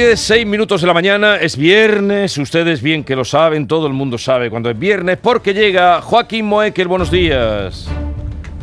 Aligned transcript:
Diez, 0.00 0.18
seis 0.20 0.46
minutos 0.46 0.80
de 0.80 0.86
la 0.86 0.94
mañana, 0.94 1.36
es 1.36 1.58
viernes, 1.58 2.38
ustedes 2.38 2.80
bien 2.80 3.04
que 3.04 3.14
lo 3.14 3.22
saben, 3.22 3.66
todo 3.66 3.86
el 3.86 3.92
mundo 3.92 4.16
sabe 4.16 4.48
cuando 4.48 4.70
es 4.70 4.78
viernes, 4.78 5.18
porque 5.18 5.52
llega 5.52 6.00
Joaquín 6.00 6.46
Moekel, 6.46 6.88
buenos 6.88 7.10
días. 7.10 7.86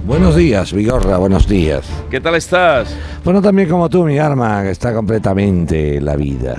Buenos 0.04 0.36
días, 0.36 0.73
Vigorra, 0.73 1.20
buenos 1.20 1.48
días. 1.48 1.88
¿Qué 2.10 2.20
tal 2.20 2.34
estás? 2.34 2.98
Bueno, 3.23 3.40
también 3.40 3.70
como 3.70 3.88
tú, 3.88 4.04
mi 4.04 4.18
arma, 4.18 4.63
que 4.63 4.72
está 4.72 4.96
completamente 4.96 6.02
la 6.02 6.16
vida. 6.16 6.58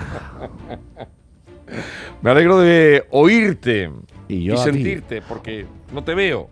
Me 2.22 2.30
alegro 2.30 2.60
de 2.60 3.04
oírte 3.10 3.90
Y 4.28 4.44
yo 4.44 4.54
ti. 4.54 4.60
sentirte, 4.60 5.22
porque 5.22 5.66
no 5.92 6.04
te 6.04 6.14
veo. 6.14 6.50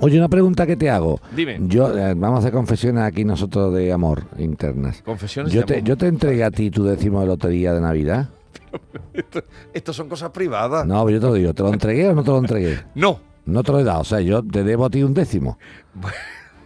Oye, 0.00 0.16
una 0.18 0.28
pregunta 0.28 0.66
que 0.66 0.76
te 0.76 0.88
hago. 0.90 1.20
Dime. 1.34 1.58
Yo, 1.62 1.96
eh, 1.96 2.14
vamos 2.14 2.36
a 2.36 2.38
hacer 2.40 2.52
confesiones 2.52 3.02
aquí 3.02 3.24
nosotros 3.24 3.74
de 3.74 3.92
amor 3.92 4.24
internas. 4.38 5.02
Confesiones 5.02 5.52
Yo 5.52 5.60
de 5.62 5.66
te, 5.66 5.74
amor. 5.74 5.84
yo 5.88 5.96
te 5.96 6.06
entregué 6.06 6.44
a 6.44 6.50
ti 6.50 6.70
tu 6.70 6.84
décimo 6.84 7.20
de 7.20 7.26
lotería 7.26 7.72
de 7.72 7.80
Navidad. 7.80 8.28
Esto, 9.14 9.42
esto 9.72 9.92
son 9.92 10.08
cosas 10.08 10.30
privadas. 10.30 10.86
No, 10.86 11.04
pero 11.04 11.16
yo 11.16 11.20
te 11.20 11.26
lo 11.26 11.34
digo, 11.34 11.54
¿te 11.54 11.62
lo 11.62 11.72
entregué 11.72 12.08
o 12.08 12.14
no 12.14 12.22
te 12.22 12.30
lo 12.30 12.38
entregué? 12.38 12.78
No. 12.94 13.20
No 13.46 13.62
te 13.62 13.72
lo 13.72 13.80
he 13.80 13.84
dado, 13.84 14.00
o 14.00 14.04
sea, 14.04 14.20
yo 14.20 14.42
te 14.42 14.62
debo 14.62 14.84
a 14.84 14.90
ti 14.90 15.02
un 15.02 15.14
décimo. 15.14 15.58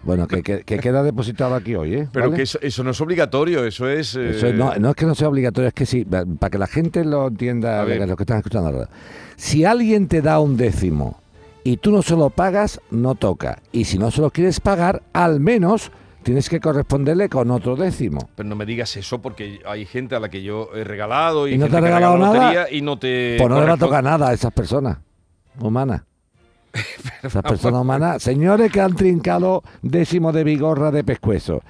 Bueno, 0.05 0.27
que, 0.27 0.43
que- 0.43 0.65
que 0.65 0.81
queda 0.81 1.05
depositado 1.05 1.55
aquí 1.55 1.77
hoy, 1.77 1.95
¿eh? 1.95 2.09
Pero 2.13 2.25
¿Vale? 2.25 2.37
que 2.39 2.43
eso, 2.43 2.59
eso 2.61 2.83
no 2.83 2.91
es 2.91 3.01
obligatorio, 3.01 3.65
eso 3.65 3.89
es... 3.89 4.17
eh, 4.17 4.31
Eso 4.31 4.49
es- 4.49 4.55
no, 4.57 4.75
no 4.75 4.91
es 4.91 4.97
que 4.97 5.07
no 5.07 5.15
sea 5.15 5.29
obligatorio, 5.29 5.69
es 5.69 5.75
que 5.75 5.87
sí, 5.87 6.05
pa- 6.05 6.25
para 6.41 6.51
que 6.51 6.59
la 6.59 6.67
gente 6.67 7.05
lo 7.05 7.29
entienda, 7.29 7.81
A 7.81 7.85
ver. 7.85 8.09
los 8.09 8.17
que 8.17 8.25
están 8.25 8.39
escuchando 8.39 8.69
ahora. 8.71 8.89
Si 9.37 9.65
alguien 9.65 10.09
te 10.09 10.21
da 10.21 10.41
un 10.41 10.57
décimo 10.57 11.22
y 11.65 11.77
tú 11.77 11.91
no 11.93 12.03
se 12.03 12.17
lo 12.17 12.31
pagas, 12.31 12.81
no 12.91 13.15
toca. 13.15 13.63
Y 13.73 13.85
si 13.85 13.99
no 13.99 14.11
se 14.11 14.21
lo 14.21 14.31
quieres 14.31 14.61
pagar, 14.61 15.03
al 15.13 15.41
menos 15.41 15.91
tienes 16.23 16.49
que 16.49 16.61
corresponderle 16.61 17.29
con 17.29 17.51
otro 17.51 17.77
décimo. 17.77 18.29
Pero 18.35 18.49
no 18.49 18.57
me 18.57 18.67
digas 18.67 18.97
eso 18.97 19.21
porque 19.21 19.61
hay 19.67 19.87
gente 19.87 20.15
a 20.15 20.21
la 20.21 20.29
que 20.29 20.43
yo 20.43 20.71
he 20.75 20.85
regalado 20.85 21.49
y, 21.49 21.55
¿Y 21.55 21.59
no 21.59 21.69
te 21.69 21.77
ha 21.77 21.81
regalado 21.81 22.17
regala 22.17 22.53
nada? 22.53 22.71
y 22.71 22.81
no 22.81 22.99
te... 22.99 23.37
Pues 23.39 23.49
no 23.49 23.61
le 23.61 23.67
va 23.67 23.75
a 23.75 23.79
tocar 23.79 24.05
nada 24.05 24.29
a 24.29 24.33
esas 24.33 24.53
personas 24.53 24.99
humanas. 25.59 26.03
Esas 27.23 27.43
personas 27.43 27.83
humanas, 27.83 28.23
señores 28.23 28.73
que 28.73 28.81
han 28.81 28.97
trincado 28.97 29.63
décimo 29.83 30.33
de 30.33 30.43
vigorra 30.43 30.91
de 30.91 31.05
pescuezo, 31.05 31.63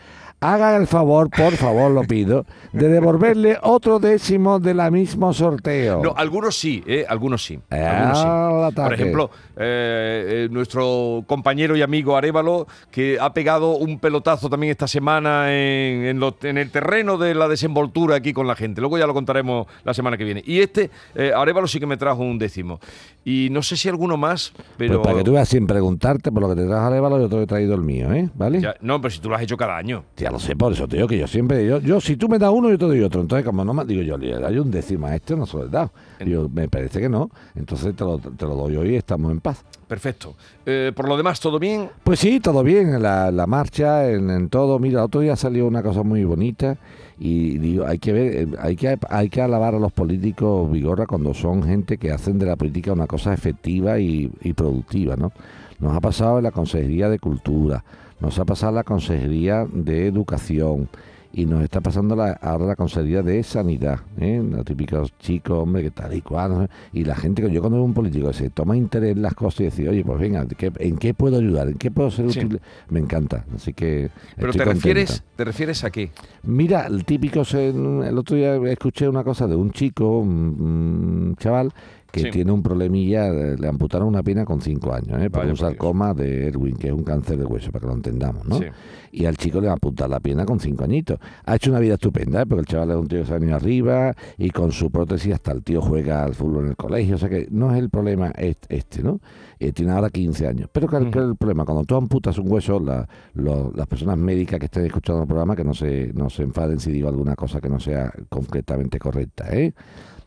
hagan 0.42 0.80
el 0.82 0.86
favor, 0.86 1.30
por 1.30 1.52
favor, 1.54 1.90
lo 1.90 2.02
pido, 2.02 2.44
de 2.72 2.88
devolverle 2.88 3.56
otro 3.62 3.98
décimo 3.98 4.58
de 4.58 4.74
la 4.74 4.90
mismo 4.90 5.32
sorteo. 5.32 6.02
No, 6.02 6.12
algunos 6.16 6.56
sí, 6.58 6.82
¿eh? 6.86 7.06
Algunos 7.08 7.44
sí. 7.44 7.58
Ataque. 7.70 8.72
Por 8.82 8.92
ejemplo, 8.94 9.30
eh, 9.56 10.44
eh, 10.44 10.48
nuestro 10.50 11.24
compañero 11.26 11.76
y 11.76 11.82
amigo 11.82 12.16
Arevalo, 12.16 12.66
que 12.90 13.18
ha 13.20 13.32
pegado 13.32 13.76
un 13.76 13.98
pelotazo 13.98 14.48
también 14.50 14.70
esta 14.72 14.88
semana 14.88 15.52
en, 15.52 16.04
en 16.06 16.20
lo- 16.20 16.36
en 16.42 16.58
el 16.58 16.70
terreno 16.70 17.16
de 17.18 17.34
la 17.34 17.48
desenvoltura 17.48 18.16
aquí 18.16 18.32
con 18.32 18.46
la 18.46 18.56
gente. 18.56 18.80
Luego 18.80 18.98
ya 18.98 19.06
lo 19.06 19.14
contaremos 19.14 19.66
la 19.84 19.94
semana 19.94 20.16
que 20.16 20.24
viene. 20.24 20.42
Y 20.44 20.60
este, 20.60 20.90
eh, 21.14 21.32
Arevalo 21.34 21.66
sí 21.66 21.78
que 21.80 21.86
me 21.86 21.96
trajo 21.96 22.22
un 22.22 22.38
décimo. 22.38 22.80
Y 23.24 23.48
no 23.50 23.62
sé 23.62 23.76
si 23.76 23.88
alguno 23.88 24.16
más, 24.16 24.52
pero... 24.76 24.94
Pues 25.00 25.06
para 25.06 25.18
que 25.18 25.24
tú 25.24 25.32
veas 25.32 25.48
sin 25.48 25.66
preguntarte 25.66 26.32
por 26.32 26.42
lo 26.42 26.48
que 26.48 26.56
te 26.60 26.66
traes 26.66 26.82
Arevalo, 26.82 27.20
yo 27.20 27.28
te 27.28 27.40
he 27.42 27.46
traído 27.46 27.74
el 27.74 27.82
mío, 27.82 28.12
¿eh? 28.12 28.28
¿Vale? 28.34 28.60
Ya- 28.60 28.74
no, 28.80 29.00
pero 29.00 29.10
si 29.12 29.20
tú 29.20 29.28
lo 29.28 29.36
has 29.36 29.42
hecho 29.42 29.56
cada 29.56 29.76
año. 29.76 30.04
Ya 30.16 30.31
lo 30.32 30.38
sé, 30.38 30.56
por 30.56 30.72
eso 30.72 30.88
te 30.88 30.96
digo 30.96 31.06
que 31.06 31.18
yo 31.18 31.26
siempre, 31.26 31.66
yo, 31.66 31.78
yo 31.78 32.00
si 32.00 32.16
tú 32.16 32.28
me 32.28 32.38
das 32.38 32.50
uno, 32.50 32.70
yo 32.70 32.78
te 32.78 32.86
doy 32.86 33.02
otro. 33.02 33.20
Entonces, 33.20 33.44
como 33.44 33.64
no 33.64 33.74
me 33.74 33.84
digo 33.84 34.02
yo, 34.02 34.16
le 34.16 34.32
doy 34.34 34.58
un 34.58 34.70
décimo 34.70 35.06
a 35.06 35.14
este, 35.14 35.36
no 35.36 35.46
se 35.46 35.58
lo 35.58 35.66
he 35.66 35.68
dado. 35.68 35.92
Digo, 36.24 36.48
me 36.52 36.68
parece 36.68 37.00
que 37.00 37.08
no. 37.08 37.30
Entonces 37.54 37.94
te 37.94 38.02
lo, 38.02 38.18
te 38.18 38.44
lo 38.46 38.54
doy 38.56 38.76
hoy 38.76 38.90
y 38.90 38.96
estamos 38.96 39.30
en 39.30 39.40
paz. 39.40 39.62
Perfecto. 39.86 40.34
Eh, 40.64 40.90
por 40.96 41.06
lo 41.06 41.16
demás, 41.16 41.38
¿todo 41.38 41.58
bien? 41.58 41.90
Pues 42.02 42.18
sí, 42.18 42.40
todo 42.40 42.62
bien, 42.64 42.94
en 42.94 43.02
la, 43.02 43.30
la 43.30 43.46
marcha, 43.46 44.10
en, 44.10 44.30
en 44.30 44.48
todo. 44.48 44.78
Mira, 44.78 45.04
otro 45.04 45.20
día 45.20 45.36
salió 45.36 45.66
una 45.66 45.82
cosa 45.82 46.02
muy 46.02 46.24
bonita 46.24 46.78
y 47.24 47.58
digo, 47.58 47.86
hay 47.86 48.00
que 48.00 48.12
ver, 48.12 48.34
eh, 48.34 48.48
hay 48.58 48.74
que, 48.74 48.98
hay 49.08 49.28
que 49.28 49.40
alabar 49.40 49.76
a 49.76 49.78
los 49.78 49.92
políticos 49.92 50.68
Vigorra 50.72 51.06
cuando 51.06 51.34
son 51.34 51.62
gente 51.62 51.96
que 51.96 52.10
hacen 52.10 52.36
de 52.40 52.46
la 52.46 52.56
política 52.56 52.92
una 52.92 53.06
cosa 53.06 53.32
efectiva 53.32 54.00
y, 54.00 54.26
productiva, 54.56 55.14
¿no? 55.14 55.30
Nos 55.78 55.96
ha 55.96 56.00
pasado 56.00 56.38
en 56.38 56.44
la 56.44 56.50
Consejería 56.50 57.08
de 57.08 57.20
Cultura, 57.20 57.84
nos 58.18 58.40
ha 58.40 58.44
pasado 58.44 58.70
en 58.70 58.74
la 58.74 58.82
Consejería 58.82 59.68
de 59.72 60.08
Educación 60.08 60.88
y 61.34 61.46
nos 61.46 61.62
está 61.62 61.80
pasando 61.80 62.14
la, 62.14 62.32
ahora 62.32 62.66
la 62.66 62.76
Consejería 62.76 63.22
de 63.22 63.42
Sanidad, 63.42 64.00
¿eh? 64.18 64.42
los 64.48 64.64
típicos 64.64 65.16
chicos, 65.18 65.58
hombre, 65.58 65.82
que 65.82 65.90
tal 65.90 66.14
y 66.14 66.20
cual, 66.20 66.68
y 66.92 67.04
la 67.04 67.14
gente, 67.16 67.40
que 67.42 67.50
yo 67.50 67.60
cuando 67.60 67.78
veo 67.78 67.84
un 67.84 67.94
político 67.94 68.28
que 68.28 68.34
se 68.34 68.50
toma 68.50 68.76
interés 68.76 69.12
en 69.16 69.22
las 69.22 69.34
cosas 69.34 69.60
y 69.60 69.64
decir, 69.64 69.88
oye, 69.88 70.04
pues 70.04 70.18
venga, 70.20 70.46
¿qué- 70.46 70.72
¿en 70.78 70.96
qué 70.98 71.14
puedo 71.14 71.38
ayudar? 71.38 71.68
¿En 71.68 71.74
qué 71.78 71.90
puedo 71.90 72.10
ser 72.10 72.30
Sí. 72.30 72.40
útil? 72.40 72.60
Me 72.90 73.00
encanta, 73.00 73.44
así 73.54 73.72
que 73.72 74.10
Pero 74.36 74.52
te 74.52 74.64
refieres, 74.64 75.22
¿te 75.36 75.44
refieres 75.44 75.84
a 75.84 75.90
qué? 75.90 76.10
Mira, 76.42 76.86
el 76.86 77.04
típico, 77.04 77.42
el 77.54 78.18
otro 78.18 78.36
día 78.36 78.56
escuché 78.70 79.08
una 79.08 79.24
cosa 79.24 79.46
de 79.46 79.56
un 79.56 79.70
chico, 79.70 80.18
un, 80.18 80.28
un 80.28 81.36
chaval, 81.38 81.72
que 82.12 82.20
Sí. 82.20 82.30
tiene 82.30 82.52
un 82.52 82.62
problemilla, 82.62 83.28
eh, 83.28 83.56
le 83.58 83.66
amputaron 83.68 84.06
una 84.06 84.22
pierna 84.22 84.44
con 84.44 84.60
cinco 84.60 84.92
años, 84.92 85.20
¿eh? 85.20 85.30
por 85.30 85.40
un 85.40 85.46
Dios. 85.48 85.58
sarcoma 85.60 86.12
de 86.14 86.48
Erwin, 86.48 86.76
que 86.76 86.88
es 86.88 86.92
un 86.92 87.02
cáncer 87.04 87.38
de 87.38 87.44
hueso, 87.46 87.72
para 87.72 87.80
que 87.80 87.86
lo 87.88 87.94
entendamos, 87.94 88.46
¿no? 88.46 88.58
Sí. 88.58 88.66
Y 89.12 89.24
al 89.26 89.36
chico 89.36 89.60
le 89.60 89.66
van 89.66 89.74
a 89.74 89.76
apuntar 89.76 90.08
la 90.08 90.20
pierna 90.20 90.44
con 90.46 90.60
cinco 90.60 90.84
añitos. 90.84 91.18
Ha 91.44 91.56
hecho 91.56 91.70
una 91.70 91.80
vida 91.80 91.94
estupenda, 91.94 92.42
¿eh? 92.42 92.46
porque 92.46 92.60
el 92.60 92.66
chaval 92.66 92.90
es 92.90 92.96
un 92.96 93.08
tío 93.08 93.20
que 93.20 93.26
se 93.26 93.32
ha 93.34 93.38
venido 93.38 93.56
arriba 93.56 94.14
y 94.38 94.50
con 94.50 94.72
su 94.72 94.90
prótesis 94.90 95.32
hasta 95.34 95.52
el 95.52 95.62
tío 95.62 95.80
juega 95.82 96.24
al 96.24 96.34
fútbol 96.34 96.64
en 96.64 96.70
el 96.70 96.76
colegio. 96.76 97.16
O 97.16 97.18
sea 97.18 97.28
que 97.28 97.48
no 97.50 97.72
es 97.72 97.78
el 97.78 97.90
problema 97.90 98.28
est- 98.36 98.66
este, 98.68 99.02
¿no? 99.02 99.20
Eh, 99.58 99.72
tiene 99.72 99.92
ahora 99.92 100.08
15 100.10 100.46
años. 100.46 100.68
Pero 100.72 100.88
que, 100.88 101.10
que 101.10 101.18
el 101.18 101.36
problema, 101.36 101.64
cuando 101.64 101.84
tú 101.84 101.94
amputas 101.96 102.36
un 102.38 102.50
hueso, 102.50 102.80
la- 102.80 103.06
lo- 103.34 103.72
las 103.74 103.86
personas 103.86 104.16
médicas 104.18 104.58
que 104.58 104.66
estén 104.66 104.84
escuchando 104.86 105.22
el 105.22 105.28
programa, 105.28 105.54
que 105.56 105.64
no 105.64 105.74
se, 105.74 106.10
no 106.14 106.28
se 106.30 106.42
enfaden 106.42 106.80
si 106.80 106.90
digo 106.92 107.08
alguna 107.08 107.36
cosa 107.36 107.60
que 107.60 107.68
no 107.68 107.80
sea 107.80 108.12
concretamente 108.28 108.98
correcta, 108.98 109.46
¿eh? 109.50 109.72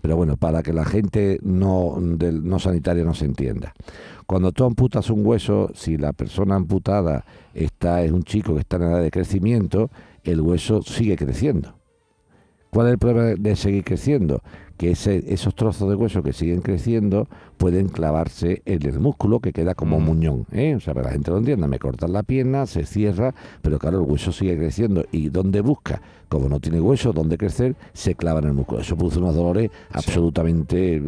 Pero 0.06 0.18
bueno, 0.18 0.38
para 0.38 0.62
que 0.62 0.72
la 0.72 0.86
gente 0.86 1.40
no, 1.42 1.96
no 2.00 2.60
sanitaria 2.60 3.04
no 3.04 3.16
se 3.16 3.26
entienda. 3.26 3.74
Cuando 4.28 4.52
tú 4.52 4.64
amputas 4.64 5.10
un 5.10 5.26
hueso, 5.26 5.72
si 5.74 5.98
la 5.98 6.14
persona 6.14 6.54
amputada 6.54 7.26
está, 7.56 8.04
es 8.04 8.12
un 8.12 8.22
chico 8.22 8.54
que 8.54 8.60
está 8.60 8.76
en 8.76 8.84
edad 8.84 9.02
de 9.02 9.10
crecimiento, 9.10 9.90
el 10.24 10.42
hueso 10.42 10.84
sigue 10.84 11.16
creciendo. 11.16 11.74
¿Cuál 12.70 12.86
es 12.86 12.94
el 12.94 13.00
problema 13.00 13.30
de 13.36 13.56
seguir 13.56 13.84
creciendo? 13.84 14.44
Que 14.78 14.92
esos 14.92 15.56
trozos 15.56 15.90
de 15.90 15.96
hueso 15.96 16.22
que 16.22 16.34
siguen 16.34 16.62
creciendo 16.62 17.28
pueden 17.58 17.88
clavarse 17.90 18.62
en 18.66 18.86
el 18.86 19.00
músculo 19.00 19.40
que 19.40 19.54
queda 19.54 19.76
como 19.76 20.00
Mm. 20.00 20.04
muñón. 20.04 20.46
¿eh? 20.52 20.76
O 20.76 20.80
sea, 20.80 20.94
para 20.94 21.08
la 21.08 21.14
gente 21.14 21.32
lo 21.32 21.38
entienda, 21.38 21.68
me 21.68 21.80
cortan 21.80 22.14
la 22.14 22.24
pierna, 22.24 22.66
se 22.66 22.86
cierra, 22.86 23.34
pero 23.62 23.80
claro, 23.80 24.04
el 24.04 24.10
hueso 24.10 24.32
sigue 24.32 24.58
creciendo. 24.58 25.04
¿Y 25.12 25.30
dónde 25.30 25.62
busca? 25.62 26.02
Como 26.28 26.50
no 26.50 26.60
tiene 26.60 26.82
hueso 26.82 27.14
donde 27.14 27.38
crecer, 27.38 27.76
se 27.94 28.16
clava 28.16 28.40
en 28.40 28.46
el 28.48 28.54
músculo. 28.54 28.82
Eso 28.82 28.98
produce 28.98 29.20
unos 29.20 29.36
dolores 29.36 29.70
absolutamente 29.92 30.96
eh, 30.96 31.00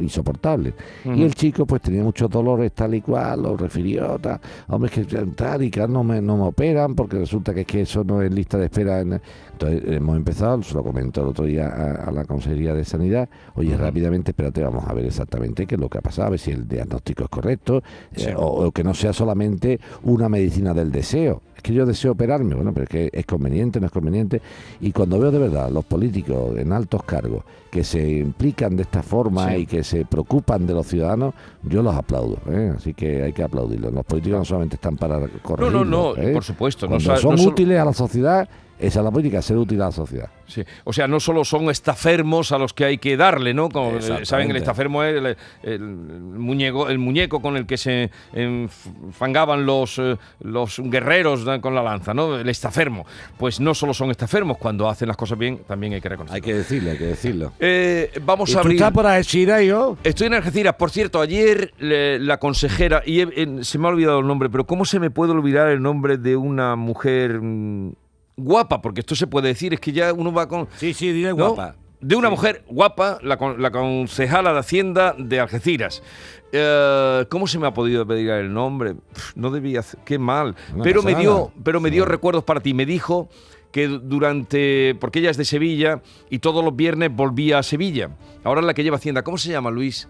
insoportables. 0.00 0.74
Y 1.04 1.22
el 1.22 1.34
chico 1.34 1.66
pues 1.66 1.82
tenía 1.82 2.02
muchos 2.02 2.30
dolores 2.30 2.72
tal 2.72 2.94
y 2.94 3.00
cual, 3.00 3.42
lo 3.42 3.56
refirió, 3.56 4.18
tal, 4.18 4.40
hombre, 4.68 4.90
es 4.94 5.06
que 5.06 5.16
tal 5.34 5.62
y 5.64 5.70
que 5.70 5.86
no 5.88 6.04
me, 6.04 6.20
no 6.22 6.36
me 6.36 6.44
operan 6.44 6.94
porque 6.94 7.18
resulta 7.18 7.52
que 7.52 7.62
es 7.62 7.66
que 7.66 7.80
eso 7.82 8.04
no 8.04 8.22
es 8.22 8.32
lista 8.32 8.58
de 8.58 8.66
espera. 8.66 9.00
en- 9.00 9.20
Entonces 9.52 9.82
hemos 9.92 10.16
empezado, 10.16 10.62
se 10.62 10.74
lo 10.74 10.82
comentó 10.82 11.20
el 11.22 11.28
otro 11.28 11.44
día 11.44 11.66
a, 11.68 12.08
a 12.08 12.12
la 12.12 12.24
Consejería 12.24 12.72
de 12.72 12.82
Sanidad, 12.84 13.28
oye, 13.56 13.74
Ujú. 13.74 13.82
rápidamente, 13.82 14.30
espérate, 14.30 14.62
vamos 14.62 14.84
a 14.86 14.94
ver 14.94 15.04
exactamente 15.04 15.66
qué 15.66 15.74
es 15.74 15.80
lo 15.80 15.89
que 15.90 15.98
ha 15.98 16.02
pasado, 16.02 16.28
a 16.28 16.30
ver 16.30 16.38
si 16.38 16.50
el 16.52 16.66
diagnóstico 16.68 17.24
es 17.24 17.28
correcto, 17.28 17.82
eh, 18.16 18.34
o, 18.36 18.66
o 18.66 18.72
que 18.72 18.82
no 18.84 18.94
sea 18.94 19.12
solamente 19.12 19.78
una 20.04 20.28
medicina 20.28 20.72
del 20.72 20.90
deseo. 20.90 21.42
Es 21.56 21.62
que 21.62 21.74
yo 21.74 21.84
deseo 21.84 22.12
operarme, 22.12 22.54
bueno, 22.54 22.72
pero 22.72 22.84
es 22.84 22.88
que 22.88 23.10
es 23.12 23.26
conveniente, 23.26 23.80
no 23.80 23.86
es 23.86 23.92
conveniente. 23.92 24.40
Y 24.80 24.92
cuando 24.92 25.18
veo 25.18 25.30
de 25.30 25.38
verdad 25.38 25.70
los 25.70 25.84
políticos 25.84 26.56
en 26.56 26.72
altos 26.72 27.02
cargos 27.02 27.44
que 27.70 27.84
se 27.84 28.00
implican 28.18 28.76
de 28.76 28.82
esta 28.84 29.02
forma 29.02 29.50
Sí. 29.50 29.56
y 29.56 29.66
que 29.66 29.84
se 29.84 30.06
preocupan 30.06 30.66
de 30.66 30.72
los 30.72 30.86
ciudadanos, 30.86 31.34
yo 31.62 31.82
los 31.82 31.94
aplaudo. 31.94 32.38
¿eh? 32.50 32.72
Así 32.74 32.94
que 32.94 33.22
hay 33.24 33.34
que 33.34 33.42
aplaudirlos. 33.42 33.92
Los 33.92 34.06
políticos 34.06 34.38
no 34.38 34.44
solamente 34.46 34.76
están 34.76 34.96
para 34.96 35.20
corregir. 35.42 35.70
no, 35.72 35.84
no, 35.84 36.14
por 36.32 36.42
supuesto, 36.44 36.86
no 36.86 36.92
Cuando 36.96 37.16
son 37.18 37.32
no 37.32 37.36
solo- 37.38 37.50
útiles 37.50 37.78
a 37.78 37.84
la 37.84 37.92
sociedad, 37.92 38.48
Esa 38.80 39.00
es 39.00 39.04
la 39.04 39.10
política, 39.10 39.42
ser 39.42 39.56
útil 39.58 39.80
a 39.82 39.86
la 39.86 39.92
sociedad. 39.92 40.28
Sí. 40.46 40.64
O 40.84 40.92
sea, 40.92 41.06
no 41.06 41.20
solo 41.20 41.44
son 41.44 41.70
estafermos 41.70 42.50
a 42.50 42.58
los 42.58 42.72
que 42.72 42.84
hay 42.86 42.98
que 42.98 43.16
darle, 43.16 43.52
¿no? 43.54 43.68
Como, 43.68 43.98
eh. 43.98 44.24
Saben, 44.24 44.50
el 44.50 44.56
estafermo 44.56 45.04
es 45.04 45.14
el, 45.16 45.36
el 45.62 45.80
muñeco, 45.80 46.88
el 46.88 46.98
muñeco 46.98 47.40
con 47.40 47.56
el 47.56 47.66
que 47.66 47.76
se 47.76 48.10
enfangaban 48.32 49.66
los, 49.66 49.98
eh, 49.98 50.16
los 50.40 50.80
guerreros 50.82 51.44
con 51.60 51.74
la 51.74 51.82
lanza, 51.82 52.14
¿no? 52.14 52.36
El 52.38 52.48
estafermo. 52.48 53.04
Pues 53.38 53.60
no 53.60 53.74
solo 53.74 53.94
son 53.94 54.10
estafermos, 54.10 54.56
cuando 54.58 54.88
hacen 54.88 55.08
las 55.08 55.16
cosas 55.16 55.38
bien, 55.38 55.60
también 55.66 55.92
hay 55.92 56.00
que 56.00 56.08
reconocerlo. 56.08 56.34
Hay 56.36 56.40
que 56.40 56.54
decirlo, 56.54 56.90
hay 56.90 56.98
que 56.98 57.06
decirlo. 57.06 57.52
Eh, 57.60 58.10
vamos 58.24 58.48
¿Y 58.50 58.52
a 58.52 58.54
tú 58.56 58.60
abrir. 58.60 58.76
estás 58.76 58.92
por 58.92 59.06
Algeciras, 59.06 59.62
yo? 59.62 59.96
Estoy 60.02 60.28
en 60.28 60.34
Algeciras. 60.34 60.74
Por 60.74 60.90
cierto, 60.90 61.20
ayer 61.20 61.72
le- 61.78 62.18
la 62.18 62.38
consejera, 62.38 63.02
y 63.04 63.20
he- 63.20 63.42
en- 63.42 63.64
se 63.64 63.78
me 63.78 63.86
ha 63.86 63.90
olvidado 63.90 64.20
el 64.20 64.26
nombre, 64.26 64.48
pero 64.50 64.66
¿cómo 64.66 64.84
se 64.84 64.98
me 65.00 65.10
puede 65.10 65.32
olvidar 65.32 65.68
el 65.68 65.82
nombre 65.82 66.16
de 66.18 66.36
una 66.36 66.76
mujer 66.76 67.40
mm, 67.40 67.92
guapa? 68.40 68.80
Porque 68.82 69.00
esto 69.00 69.14
se 69.14 69.26
puede 69.26 69.48
decir, 69.48 69.74
es 69.74 69.80
que 69.80 69.92
ya 69.92 70.12
uno 70.12 70.32
va 70.32 70.48
con... 70.48 70.68
Sí, 70.76 70.94
sí, 70.94 71.12
dile 71.12 71.30
¿no? 71.30 71.36
guapa. 71.54 71.76
De 72.00 72.16
una 72.16 72.30
mujer 72.30 72.64
guapa, 72.66 73.18
la, 73.22 73.36
la 73.58 73.70
concejala 73.70 74.54
de 74.54 74.58
Hacienda 74.58 75.14
de 75.18 75.38
Algeciras. 75.38 76.02
Eh, 76.50 77.26
¿Cómo 77.28 77.46
se 77.46 77.58
me 77.58 77.66
ha 77.66 77.74
podido 77.74 78.06
pedir 78.06 78.30
el 78.30 78.52
nombre? 78.52 78.94
No 79.34 79.50
debía 79.50 79.80
hacer, 79.80 80.00
qué 80.04 80.18
mal. 80.18 80.56
Pero 80.82 81.02
me 81.02 81.14
dio, 81.14 81.52
pero 81.62 81.78
me 81.78 81.90
dio 81.90 82.06
recuerdos 82.06 82.42
para 82.44 82.60
ti. 82.60 82.72
Me 82.72 82.86
dijo 82.86 83.28
que 83.70 83.86
durante, 83.86 84.96
porque 84.98 85.18
ella 85.18 85.30
es 85.30 85.36
de 85.36 85.44
Sevilla 85.44 86.00
y 86.30 86.38
todos 86.38 86.64
los 86.64 86.74
viernes 86.74 87.14
volvía 87.14 87.58
a 87.58 87.62
Sevilla. 87.62 88.10
Ahora 88.44 88.60
es 88.62 88.66
la 88.66 88.72
que 88.72 88.82
lleva 88.82 88.96
Hacienda. 88.96 89.22
¿Cómo 89.22 89.36
se 89.36 89.50
llama, 89.50 89.70
Luis? 89.70 90.08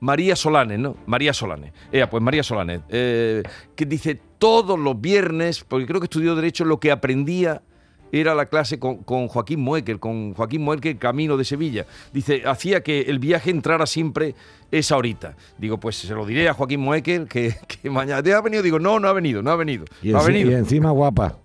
María 0.00 0.34
Solanes, 0.34 0.78
¿no? 0.78 0.96
María 1.04 1.34
Solanes. 1.34 1.74
Ella, 1.92 2.08
pues 2.08 2.22
María 2.22 2.42
Solanes. 2.42 2.80
eh, 2.88 3.42
que 3.76 3.84
dice 3.84 4.22
todos 4.40 4.78
los 4.78 5.00
viernes, 5.00 5.64
porque 5.68 5.86
creo 5.86 6.00
que 6.00 6.06
estudió 6.06 6.34
Derecho, 6.34 6.64
lo 6.64 6.80
que 6.80 6.90
aprendía 6.90 7.62
era 8.10 8.34
la 8.34 8.46
clase 8.46 8.78
con, 8.78 9.04
con 9.04 9.28
Joaquín 9.28 9.60
Moekel, 9.60 10.00
con 10.00 10.34
Joaquín 10.34 10.62
Moekel, 10.62 10.98
Camino 10.98 11.36
de 11.36 11.44
Sevilla. 11.44 11.86
Dice, 12.12 12.42
hacía 12.46 12.82
que 12.82 13.02
el 13.02 13.18
viaje 13.18 13.50
entrara 13.50 13.86
siempre 13.86 14.34
esa 14.72 14.96
horita. 14.96 15.36
Digo, 15.58 15.78
pues 15.78 15.96
se 15.96 16.12
lo 16.14 16.26
diré 16.26 16.48
a 16.48 16.54
Joaquín 16.54 16.80
Moekel 16.80 17.28
que, 17.28 17.54
que 17.68 17.90
mañana. 17.90 18.22
¿Te 18.22 18.34
ha 18.34 18.40
venido? 18.40 18.62
Digo, 18.62 18.80
no, 18.80 18.98
no 18.98 19.08
ha 19.08 19.12
venido, 19.12 19.42
no 19.42 19.50
ha 19.50 19.56
venido. 19.56 19.84
Y, 20.02 20.10
no 20.10 20.18
ha 20.18 20.24
venido. 20.24 20.50
y 20.50 20.54
encima 20.54 20.90
guapa. 20.90 21.36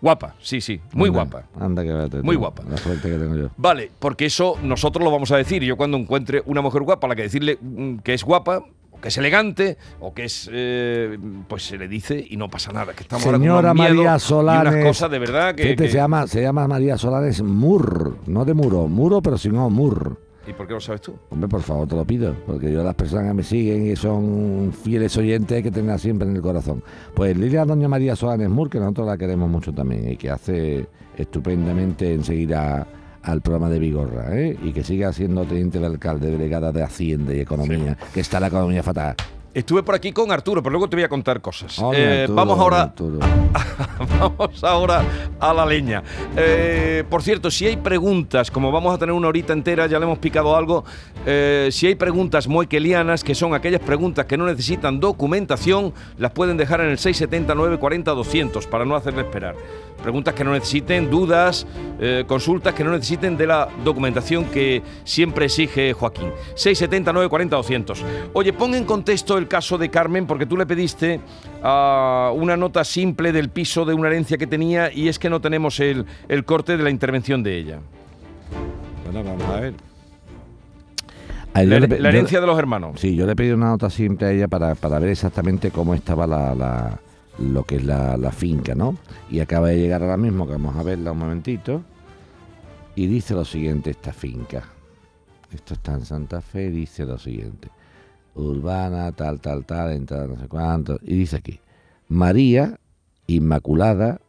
Guapa, 0.00 0.36
sí, 0.40 0.60
sí, 0.60 0.80
muy 0.92 1.08
Anda, 1.08 1.24
guapa. 1.24 1.44
Anda 1.58 1.82
que 1.82 1.92
vete. 1.92 2.22
Muy 2.22 2.36
guapa. 2.36 2.62
La 2.70 2.76
suerte 2.76 3.10
que 3.10 3.16
tengo 3.16 3.36
yo. 3.36 3.50
Vale, 3.56 3.90
porque 3.98 4.26
eso 4.26 4.56
nosotros 4.62 5.04
lo 5.04 5.10
vamos 5.10 5.32
a 5.32 5.36
decir. 5.36 5.62
Yo 5.64 5.76
cuando 5.76 5.96
encuentre 5.96 6.42
una 6.46 6.62
mujer 6.62 6.82
guapa 6.82 7.08
a 7.08 7.10
la 7.10 7.16
que 7.16 7.22
decirle 7.22 7.58
mm, 7.60 7.98
que 7.98 8.14
es 8.14 8.22
guapa, 8.22 8.64
o 8.98 9.00
que 9.00 9.08
es 9.08 9.16
elegante, 9.18 9.78
o 10.00 10.12
que 10.12 10.24
es, 10.24 10.50
eh, 10.52 11.16
pues 11.48 11.62
se 11.64 11.78
le 11.78 11.86
dice 11.88 12.24
y 12.28 12.36
no 12.36 12.50
pasa 12.50 12.72
nada. 12.72 12.92
Que 12.94 13.02
estamos 13.04 13.24
ahora 13.24 13.38
con 13.38 13.42
Señora 13.46 13.60
unos 13.72 13.74
miedos 13.74 13.96
María 13.96 14.16
y 14.16 14.20
Solanes. 14.20 14.72
unas 14.74 14.84
cosas 14.86 15.10
de 15.10 15.18
verdad 15.18 15.54
que... 15.54 15.76
Se, 15.76 15.88
llama, 15.88 16.26
se 16.26 16.42
llama 16.42 16.66
María 16.68 16.98
Solanes 16.98 17.40
Mur, 17.42 18.18
no 18.26 18.44
de 18.44 18.54
muro. 18.54 18.88
Muro, 18.88 19.22
pero 19.22 19.38
sin 19.38 19.56
O, 19.56 19.70
Mur. 19.70 20.18
¿Y 20.46 20.52
por 20.54 20.66
qué 20.66 20.72
lo 20.72 20.80
sabes 20.80 21.02
tú? 21.02 21.14
Hombre, 21.30 21.46
por 21.48 21.60
favor, 21.60 21.86
te 21.86 21.94
lo 21.94 22.04
pido, 22.06 22.34
porque 22.46 22.72
yo 22.72 22.82
las 22.82 22.94
personas 22.94 23.26
que 23.28 23.34
me 23.34 23.42
siguen 23.42 23.86
y 23.90 23.96
son 23.96 24.72
fieles 24.82 25.14
oyentes 25.18 25.62
que 25.62 25.70
tenerlas 25.70 26.00
siempre 26.00 26.26
en 26.26 26.34
el 26.36 26.42
corazón. 26.42 26.82
Pues 27.14 27.36
Lilia 27.36 27.66
Doña 27.66 27.86
María 27.86 28.16
Solanes 28.16 28.48
Mur, 28.48 28.70
que 28.70 28.78
nosotros 28.80 29.06
la 29.08 29.18
queremos 29.18 29.48
mucho 29.50 29.72
también 29.74 30.10
y 30.10 30.16
que 30.16 30.30
hace 30.30 30.86
estupendamente 31.16 32.12
en 32.14 32.24
seguir 32.24 32.54
a- 32.54 32.86
al 33.22 33.40
programa 33.40 33.68
de 33.68 33.78
Vigorra, 33.78 34.36
¿eh? 34.38 34.56
y 34.62 34.72
que 34.72 34.82
siga 34.82 35.12
siendo 35.12 35.44
teniente 35.44 35.78
de 35.78 35.86
alcalde, 35.86 36.30
delegada 36.30 36.72
de 36.72 36.82
Hacienda 36.82 37.34
y 37.34 37.40
Economía, 37.40 37.96
que 38.12 38.20
está 38.20 38.40
la 38.40 38.48
economía 38.48 38.82
fatal. 38.82 39.16
Estuve 39.54 39.82
por 39.82 39.94
aquí 39.94 40.12
con 40.12 40.30
Arturo, 40.30 40.62
pero 40.62 40.70
luego 40.72 40.88
te 40.88 40.94
voy 40.96 41.04
a 41.04 41.08
contar 41.08 41.40
cosas. 41.40 41.78
Eh, 41.94 42.20
Arturo, 42.20 42.36
vamos 42.36 42.58
ahora. 42.60 42.94
Vamos 44.20 44.62
ahora 44.62 45.02
a 45.40 45.52
la 45.52 45.66
leña. 45.66 46.02
Eh, 46.36 47.02
por 47.08 47.22
cierto, 47.22 47.50
si 47.50 47.66
hay 47.66 47.76
preguntas, 47.76 48.50
como 48.50 48.70
vamos 48.70 48.94
a 48.94 48.98
tener 48.98 49.12
una 49.12 49.28
horita 49.28 49.52
entera, 49.52 49.86
ya 49.86 49.98
le 49.98 50.04
hemos 50.04 50.18
picado 50.18 50.54
algo, 50.54 50.84
eh, 51.26 51.68
si 51.72 51.88
hay 51.88 51.94
preguntas 51.96 52.46
moikelianas, 52.46 53.24
que 53.24 53.34
son 53.34 53.54
aquellas 53.54 53.80
preguntas 53.80 54.26
que 54.26 54.36
no 54.36 54.46
necesitan 54.46 55.00
documentación, 55.00 55.92
las 56.18 56.30
pueden 56.30 56.56
dejar 56.56 56.80
en 56.80 56.90
el 56.90 56.98
679 56.98 57.78
40 57.78 58.12
200 58.12 58.66
para 58.66 58.84
no 58.84 58.94
hacerle 58.94 59.22
esperar. 59.22 59.56
Preguntas 60.02 60.32
que 60.34 60.44
no 60.44 60.52
necesiten, 60.52 61.10
dudas, 61.10 61.66
eh, 62.00 62.24
consultas 62.26 62.72
que 62.74 62.84
no 62.84 62.92
necesiten 62.92 63.36
de 63.36 63.46
la 63.46 63.68
documentación 63.84 64.44
que 64.46 64.82
siempre 65.04 65.46
exige 65.46 65.92
Joaquín. 65.92 66.28
679 66.54 67.28
40 67.28 67.56
200. 67.56 68.04
Oye, 68.32 68.52
pon 68.52 68.74
en 68.74 68.84
contexto 68.84 69.36
el 69.36 69.48
caso 69.48 69.76
de 69.76 69.90
Carmen, 69.90 70.26
porque 70.26 70.46
tú 70.46 70.56
le 70.56 70.66
pediste 70.66 71.20
ah, 71.62 72.30
una 72.34 72.56
nota 72.56 72.84
simple 72.84 73.32
del 73.32 73.50
piso 73.50 73.84
de 73.84 73.94
una 73.94 74.08
herencia 74.08 74.38
que 74.38 74.46
tenía 74.46 74.92
y 74.92 75.08
es 75.08 75.18
que 75.18 75.28
no 75.28 75.40
tenemos 75.40 75.80
el, 75.80 76.06
el 76.28 76.44
corte 76.44 76.76
de 76.76 76.82
la 76.84 76.90
intervención 76.90 77.42
de 77.42 77.58
ella. 77.58 77.78
Bueno, 79.04 79.24
vamos 79.28 79.44
a 79.44 79.60
ver. 79.60 79.74
A 81.54 81.62
La, 81.64 81.78
yo- 81.80 81.96
herencia 82.08 82.40
de 82.40 82.46
los 82.46 82.58
hermanos. 82.58 83.00
Sí, 83.00 83.16
yo 83.16 83.26
le 83.26 83.34
pedí 83.34 83.50
una 83.50 83.66
nota 83.70 83.90
simple 83.90 84.26
a 84.28 84.30
ella 84.30 84.48
para, 84.48 84.74
para 84.76 84.98
ver 85.00 85.08
exactamente 85.08 85.70
cómo 85.70 85.94
estaba 85.94 86.26
la, 86.26 86.54
la- 86.54 87.00
lo 87.38 87.64
que 87.64 87.76
es 87.76 87.84
la, 87.84 88.16
la 88.16 88.32
finca, 88.32 88.74
¿no? 88.74 88.96
Y 89.30 89.40
acaba 89.40 89.68
de 89.68 89.78
llegar 89.78 90.02
ahora 90.02 90.16
mismo, 90.16 90.46
que 90.46 90.52
vamos 90.52 90.76
a 90.76 90.82
verla 90.82 91.12
un 91.12 91.18
momentito. 91.18 91.82
Y 92.94 93.06
dice 93.06 93.34
lo 93.34 93.44
siguiente 93.44 93.90
esta 93.90 94.12
finca. 94.12 94.64
Esto 95.52 95.74
está 95.74 95.94
en 95.94 96.04
Santa 96.04 96.40
Fe, 96.40 96.70
dice 96.70 97.04
lo 97.04 97.18
siguiente. 97.18 97.68
Urbana, 98.34 99.12
tal, 99.12 99.40
tal, 99.40 99.64
tal, 99.64 99.92
entrada 99.92 100.26
no 100.26 100.36
sé 100.36 100.48
cuánto. 100.48 100.98
Y 101.02 101.14
dice 101.14 101.36
aquí, 101.36 101.60
María 102.08 102.78
Inmaculada, 103.26 104.20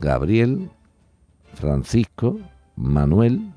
Gabriel, 0.00 0.70
Francisco, 1.54 2.38
Manuel, 2.76 3.52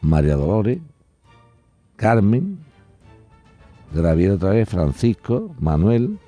María 0.00 0.36
Dolores, 0.36 0.78
Carmen, 1.96 2.58
Gabriel 3.92 4.32
otra 4.32 4.50
vez, 4.50 4.68
Francisco, 4.68 5.54
Manuel, 5.58 6.18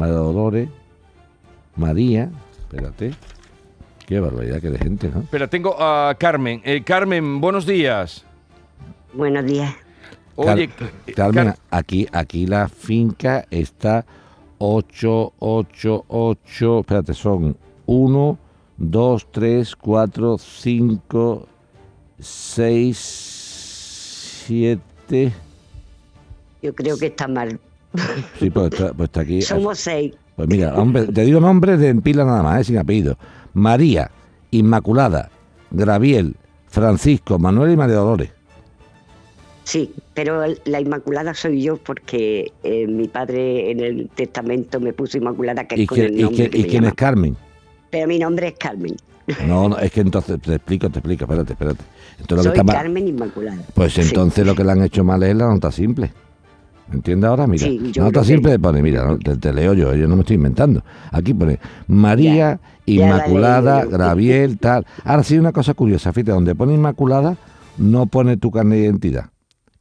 María 0.00 0.14
Dolores, 0.14 0.68
María, 1.76 2.30
espérate, 2.58 3.12
qué 4.06 4.18
barbaridad 4.18 4.58
que 4.58 4.70
de 4.70 4.78
gente, 4.78 5.10
¿no? 5.10 5.20
Espera, 5.20 5.46
tengo 5.46 5.76
a 5.78 6.14
Carmen. 6.18 6.62
Eh, 6.64 6.82
Carmen, 6.82 7.38
buenos 7.38 7.66
días. 7.66 8.24
Buenos 9.12 9.44
días. 9.44 9.74
Oye, 10.36 10.68
Car- 10.68 10.90
eh, 11.06 11.12
Carmen, 11.12 11.44
Car- 11.48 11.58
aquí, 11.70 12.08
aquí 12.12 12.46
la 12.46 12.66
finca 12.70 13.44
está 13.50 14.06
8, 14.56 15.34
8, 15.38 16.04
8, 16.08 16.80
espérate, 16.80 17.12
son 17.12 17.58
1, 17.84 18.38
2, 18.78 19.26
3, 19.30 19.76
4, 19.76 20.38
5, 20.38 21.46
6, 22.18 22.96
7, 24.46 25.32
Yo 26.62 26.74
creo 26.74 26.96
que 26.96 27.06
está 27.08 27.28
mal. 27.28 27.60
Sí, 28.38 28.50
pues 28.50 28.72
está, 28.72 28.92
pues 28.92 29.08
está 29.08 29.20
aquí. 29.22 29.42
Somos 29.42 29.78
seis. 29.78 30.14
Pues 30.36 30.48
mira, 30.48 30.74
hombre, 30.76 31.06
te 31.06 31.22
digo 31.22 31.40
nombres 31.40 31.78
de 31.80 31.94
pila 31.96 32.24
nada 32.24 32.42
más, 32.42 32.60
¿eh? 32.60 32.64
sin 32.64 32.78
apellido. 32.78 33.18
María, 33.52 34.10
Inmaculada, 34.52 35.30
Graviel, 35.70 36.36
Francisco, 36.68 37.38
Manuel 37.38 37.72
y 37.72 37.76
María 37.76 37.96
Dolores. 37.96 38.30
Sí, 39.64 39.92
pero 40.14 40.42
la 40.64 40.80
Inmaculada 40.80 41.34
soy 41.34 41.62
yo 41.62 41.76
porque 41.76 42.52
eh, 42.62 42.86
mi 42.86 43.06
padre 43.08 43.70
en 43.70 43.80
el 43.80 44.08
testamento 44.08 44.80
me 44.80 44.92
puso 44.92 45.18
Inmaculada, 45.18 45.64
que 45.64 45.76
¿Y, 45.78 45.82
es 45.82 45.88
con 45.88 45.96
quién- 45.98 46.14
el 46.14 46.18
y 46.18 46.22
nombre 46.22 46.36
quién- 46.36 46.50
que 46.50 46.58
y 46.58 46.64
quién 46.70 46.84
es. 46.84 46.94
Carmen? 46.94 47.36
Pero 47.90 48.06
mi 48.08 48.18
nombre 48.18 48.48
es 48.48 48.54
Carmen. 48.54 48.96
No, 49.46 49.68
no, 49.68 49.78
es 49.78 49.92
que 49.92 50.00
entonces 50.00 50.40
te 50.40 50.54
explico, 50.54 50.88
te 50.90 50.98
explico, 50.98 51.24
espérate, 51.24 51.52
espérate. 51.52 51.84
Entonces 52.18 52.36
lo 52.46 52.50
soy 52.50 52.52
que 52.52 52.60
está 52.60 52.64
mal- 52.64 52.76
Carmen 52.76 53.08
Inmaculada. 53.08 53.62
Pues 53.74 53.92
Sí. 53.92 54.00
entonces 54.00 54.44
lo 54.46 54.54
que 54.56 54.64
le 54.64 54.72
han 54.72 54.82
hecho 54.82 55.04
mal 55.04 55.22
es 55.22 55.36
la 55.36 55.46
nota 55.48 55.70
simple. 55.70 56.10
¿Entiendes 56.92 57.28
ahora? 57.28 57.46
Mira, 57.46 57.66
Sí, 57.66 57.78
la 57.78 58.04
nota 58.04 58.10
creo 58.10 58.22
que- 58.22 58.24
simple 58.24 58.58
pone, 58.58 58.82
mira, 58.82 59.04
no, 59.06 59.18
te, 59.18 59.36
te 59.36 59.52
leo 59.52 59.74
yo, 59.74 59.94
yo 59.94 60.08
no 60.08 60.16
me 60.16 60.22
estoy 60.22 60.36
inventando. 60.36 60.82
Aquí 61.12 61.32
pone 61.34 61.58
María 61.86 62.60
Ya, 62.86 62.94
ya 62.94 63.00
la 63.08 63.14
Inmaculada, 63.16 63.84
yo. 63.84 63.90
Graviel, 63.90 64.58
tal. 64.58 64.86
Ahora 65.04 65.22
sí, 65.22 65.38
una 65.38 65.52
cosa 65.52 65.74
curiosa, 65.74 66.12
fíjate, 66.12 66.32
donde 66.32 66.54
pone 66.54 66.74
Inmaculada 66.74 67.36
no 67.78 68.06
pone 68.06 68.36
tu 68.36 68.50
carnet 68.50 68.78
de 68.78 68.84
identidad. 68.86 69.30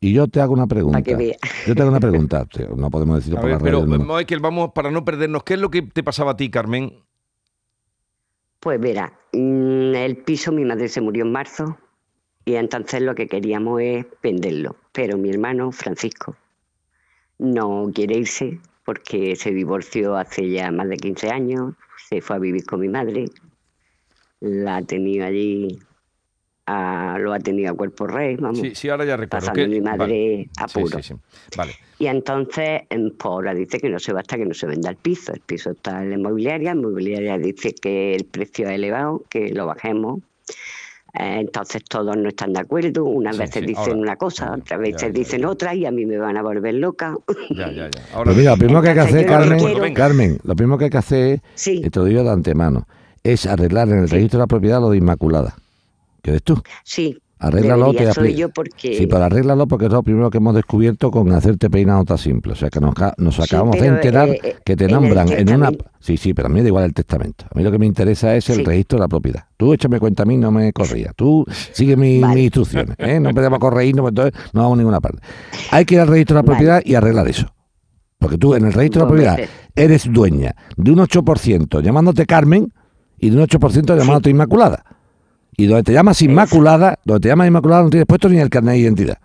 Y 0.01 0.13
yo 0.13 0.27
te 0.27 0.39
hago 0.39 0.53
una 0.53 0.67
pregunta. 0.67 1.01
que 1.01 1.15
vea. 1.15 1.35
Yo 1.67 1.75
te 1.75 1.81
hago 1.81 1.91
una 1.91 1.99
pregunta. 1.99 2.45
No 2.77 2.89
podemos 2.89 3.17
decirlo 3.17 3.39
a 3.39 3.41
por 3.41 3.49
ver, 3.49 3.73
las 3.73 3.85
pero. 3.85 4.15
Michael, 4.15 4.39
vamos 4.39 4.71
para 4.73 4.91
no 4.91 5.03
perdernos. 5.03 5.43
¿Qué 5.43 5.55
es 5.55 5.59
lo 5.59 5.69
que 5.69 5.81
te 5.81 6.03
pasaba 6.03 6.31
a 6.31 6.37
ti, 6.37 6.49
Carmen? 6.49 6.93
Pues 8.59 8.79
verá, 8.79 9.13
mm, 9.33 9.95
el 9.95 10.17
piso 10.17 10.51
mi 10.51 10.65
madre 10.65 10.87
se 10.89 11.01
murió 11.01 11.23
en 11.25 11.31
marzo 11.31 11.77
y 12.45 12.55
entonces 12.55 13.01
lo 13.01 13.15
que 13.15 13.27
queríamos 13.27 13.81
es 13.81 14.05
venderlo. 14.21 14.75
Pero 14.91 15.17
mi 15.17 15.29
hermano 15.29 15.71
Francisco 15.71 16.35
no 17.39 17.89
quiere 17.93 18.17
irse 18.17 18.59
porque 18.85 19.35
se 19.35 19.51
divorció 19.51 20.15
hace 20.15 20.49
ya 20.49 20.71
más 20.71 20.87
de 20.89 20.97
15 20.97 21.29
años, 21.29 21.73
se 22.09 22.21
fue 22.21 22.35
a 22.35 22.39
vivir 22.39 22.65
con 22.65 22.79
mi 22.79 22.87
madre, 22.89 23.25
la 24.39 24.77
ha 24.77 24.81
tenido 24.83 25.25
allí 25.25 25.79
a- 26.65 27.17
lo 27.19 27.33
ha 27.33 27.39
tenido 27.39 27.71
a 27.71 27.75
cuerpo 27.75 28.05
rey, 28.07 28.35
vamos. 28.35 28.59
Sí, 28.59 28.75
sí, 28.75 28.89
ahora 28.89 29.03
ya 29.05 29.17
recuerdo. 29.17 29.47
Pasando 29.47 29.63
que- 29.63 29.67
mi 29.69 29.81
madre 29.81 30.49
vale. 30.59 30.89
sí, 31.01 31.03
sí. 31.03 31.13
Vale. 31.57 31.71
Y 31.97 32.07
entonces, 32.07 32.81
em, 32.89 33.09
pues 33.11 33.25
ahora 33.25 33.53
dice 33.53 33.79
que 33.79 33.89
no 33.89 33.99
se 33.99 34.13
va 34.13 34.19
hasta 34.21 34.37
que 34.37 34.45
no 34.45 34.53
se 34.53 34.67
venda 34.67 34.89
el 34.91 34.95
piso. 34.97 35.33
El 35.33 35.41
piso 35.41 35.71
está 35.71 36.01
en 36.03 36.11
la 36.11 36.15
inmobiliaria, 36.15 36.73
la 36.73 36.79
inmobiliaria 36.79 37.37
dice 37.37 37.73
que 37.73 38.15
el 38.15 38.25
precio 38.25 38.67
es 38.69 38.75
elevado, 38.75 39.23
que 39.29 39.49
lo 39.49 39.65
bajemos. 39.65 40.19
Eh, 41.13 41.39
entonces 41.41 41.83
todos 41.85 42.15
no 42.17 42.29
están 42.29 42.53
de 42.53 42.59
acuerdo, 42.59 43.03
unas 43.05 43.35
Sí, 43.35 43.41
veces 43.41 43.55
sí, 43.61 43.65
dicen 43.65 43.83
ahora- 43.83 43.95
una 43.97 44.15
cosa, 44.15 44.53
otras 44.53 44.79
veces 44.79 45.01
ya, 45.01 45.09
dicen 45.09 45.41
ya. 45.41 45.49
otra 45.49 45.73
y 45.75 45.85
a 45.85 45.91
mí 45.91 46.05
me 46.05 46.17
van 46.17 46.37
a 46.37 46.41
volver 46.43 46.75
loca. 46.75 47.15
Ya, 47.49 47.71
ya, 47.71 47.89
ya. 47.89 48.01
Ahora 48.13 48.25
Pues 48.25 48.37
mira, 48.37 48.51
lo 48.51 48.57
primero 48.57 48.81
que 48.81 48.89
hay 48.89 48.93
que 48.95 48.99
hacer, 49.01 49.25
Carmen, 49.25 49.59
quiero- 49.59 49.93
Carmen, 49.93 50.39
lo 50.43 50.55
primero 50.55 50.77
que 50.77 50.83
hay 50.85 50.89
que 50.91 50.97
hacer 50.97 51.33
es, 51.35 51.41
Sí. 51.55 51.81
y 51.83 51.89
te 51.89 51.99
lo 51.99 52.05
digo 52.05 52.23
de 52.23 52.29
antemano, 52.29 52.87
es 53.23 53.45
arreglar 53.47 53.89
en 53.89 53.99
el 53.99 54.09
registro 54.09 54.37
de 54.37 54.43
la 54.43 54.47
propiedad 54.47 54.79
lo 54.79 54.91
de 54.91 54.97
Inmaculada. 54.97 55.55
¿Qué 56.21 56.31
eres 56.31 56.43
tú? 56.43 56.61
Sí, 56.83 57.17
Arréglalo, 57.41 57.93
te 57.93 58.11
soy 58.11 58.35
yo 58.35 58.49
porque... 58.49 58.95
Sí, 58.95 59.07
pero 59.07 59.23
arréglalo 59.23 59.65
porque 59.65 59.85
es 59.85 59.91
lo 59.93 60.03
primero 60.03 60.29
que 60.29 60.39
hemos 60.39 60.53
descubierto 60.53 61.09
con 61.09 61.31
hacerte 61.31 61.69
peinado 61.69 62.03
tan 62.03 62.17
simple. 62.17 62.51
O 62.51 62.55
sea, 62.55 62.69
que 62.69 62.81
nos, 62.81 62.93
Sí, 63.35 63.41
acabamos 63.41 63.79
de 63.79 63.87
enterar 63.87 64.27
eh, 64.29 64.57
que 64.65 64.75
te 64.75 64.85
en 64.85 64.91
nombran 64.91 65.31
en 65.31 65.53
una... 65.53 65.71
Sí, 66.01 66.17
sí, 66.17 66.33
pero 66.33 66.47
a 66.47 66.49
mí 66.51 66.61
da 66.61 66.67
igual 66.67 66.83
el 66.83 66.93
testamento. 66.93 67.45
A 67.49 67.57
mí 67.57 67.63
lo 67.63 67.71
que 67.71 67.79
me 67.79 67.85
interesa 67.85 68.35
es 68.35 68.49
el 68.49 68.57
Sí. 68.57 68.63
registro 68.65 68.97
de 68.97 69.01
la 69.03 69.07
propiedad. 69.07 69.45
Tú 69.55 69.71
échame 69.73 69.99
cuenta 69.99 70.23
a 70.23 70.25
mí, 70.25 70.35
no 70.37 70.51
me 70.51 70.73
corría. 70.73 71.13
Tú 71.15 71.45
sigue 71.71 71.95
mi- 71.95 72.19
Vale. 72.19 72.35
mis 72.35 72.43
instrucciones. 72.45 72.95
¿eh? 72.97 73.19
No 73.21 73.29
empecemos 73.29 73.55
a 73.55 73.59
corregirnos, 73.59 74.03
porque 74.03 74.21
entonces 74.21 74.49
no 74.53 74.61
vamos 74.63 74.75
a 74.75 74.77
ninguna 74.79 74.99
parte. 74.99 75.19
Hay 75.71 75.85
que 75.85 75.95
ir 75.95 76.01
al 76.01 76.07
registro 76.07 76.35
de 76.35 76.37
la 76.39 76.41
Vale. 76.45 76.55
propiedad 76.57 76.81
y 76.83 76.95
arreglar 76.95 77.27
eso. 77.29 77.47
Porque 78.17 78.37
tú 78.37 78.53
en 78.53 78.65
el 78.65 78.73
registro 78.73 79.01
de 79.01 79.05
la 79.05 79.09
propiedad 79.35 79.49
eres 79.77 80.11
dueña 80.11 80.53
de 80.75 80.91
un 80.91 80.99
8% 80.99 81.79
llamándote 81.81 82.25
Carmen 82.25 82.73
y 83.17 83.29
de 83.29 83.37
un 83.37 83.43
8% 83.43 83.95
llamándote 83.97 84.29
Inmaculada. 84.29 84.83
Y 85.59 85.67
donde 85.67 85.83
te 85.83 85.91
llamas 85.91 86.21
Inmaculada, 86.21 86.97
donde 87.03 87.19
te 87.19 87.27
llamas 87.27 87.47
Inmaculada 87.47 87.83
no 87.83 87.89
tienes 87.89 88.07
puesto 88.07 88.29
ni 88.29 88.37
el 88.39 88.49
carnet 88.49 88.75
de 88.75 88.79
identidad. 88.79 89.17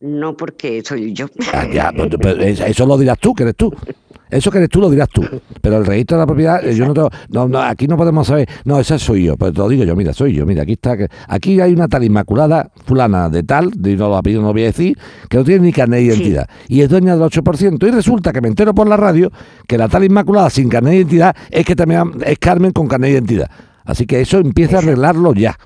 No 0.00 0.36
porque 0.36 0.82
soy 0.84 1.12
yo. 1.12 1.26
Ah, 1.52 1.64
ya, 1.72 1.92
pero- 1.96 2.18
pero 2.18 2.42
eso 2.42 2.84
lo 2.86 2.98
dirás 2.98 3.18
tú, 3.20 3.32
que 3.34 3.44
eres 3.44 3.54
tú. 3.56 3.72
Eso 4.30 4.50
que 4.50 4.58
eres 4.58 4.68
tú 4.68 4.80
lo 4.80 4.90
dirás 4.90 5.08
tú. 5.10 5.22
Pero 5.62 5.76
el 5.78 5.86
registro 5.86 6.16
de 6.16 6.22
la 6.22 6.26
propiedad, 6.26 6.66
eh, 6.66 6.74
yo 6.74 6.86
no, 6.86 6.92
tengo- 6.92 7.10
no, 7.28 7.46
no, 7.46 7.60
aquí 7.62 7.86
no 7.86 7.96
podemos 7.96 8.26
saber. 8.26 8.48
No, 8.64 8.80
esa 8.80 8.98
soy 8.98 9.26
yo. 9.26 9.36
Pues 9.36 9.52
te 9.52 9.58
lo 9.60 9.68
digo 9.68 9.84
yo, 9.84 9.94
mira, 9.94 10.12
soy 10.12 10.34
yo. 10.34 10.44
Mira, 10.44 10.64
aquí 10.64 10.72
está. 10.72 10.96
Aquí 11.28 11.60
hay 11.60 11.72
una 11.72 11.86
tal 11.86 12.02
Inmaculada, 12.02 12.68
fulana 12.84 13.28
de 13.28 13.44
tal, 13.44 13.70
de 13.70 13.94
no 13.96 14.08
lo 14.08 14.16
apellido 14.16 14.42
no 14.42 14.48
lo 14.48 14.54
voy 14.54 14.62
a 14.64 14.66
decir, 14.66 14.98
que 15.30 15.36
no 15.36 15.44
tiene 15.44 15.66
ni 15.66 15.72
carnet 15.72 16.00
de 16.00 16.10
Sí. 16.10 16.16
identidad. 16.22 16.48
Y 16.66 16.80
es 16.80 16.88
dueña 16.88 17.12
del 17.14 17.22
8%. 17.22 17.86
Y 17.86 17.90
resulta 17.92 18.32
que 18.32 18.40
me 18.40 18.48
entero 18.48 18.74
por 18.74 18.88
la 18.88 18.96
radio 18.96 19.30
que 19.68 19.78
la 19.78 19.88
tal 19.88 20.02
Inmaculada 20.02 20.50
sin 20.50 20.68
carnet 20.68 20.90
de 20.90 20.96
identidad 20.96 21.36
es 21.48 21.64
que 21.64 21.76
también 21.76 22.10
es 22.26 22.38
Carmen 22.40 22.72
con 22.72 22.88
carnet 22.88 23.10
de 23.10 23.14
identidad. 23.18 23.50
Así 23.84 24.06
que 24.06 24.20
eso 24.20 24.38
empieza 24.38 24.76
a 24.76 24.78
arreglarlo 24.80 25.34
ya. 25.34 25.56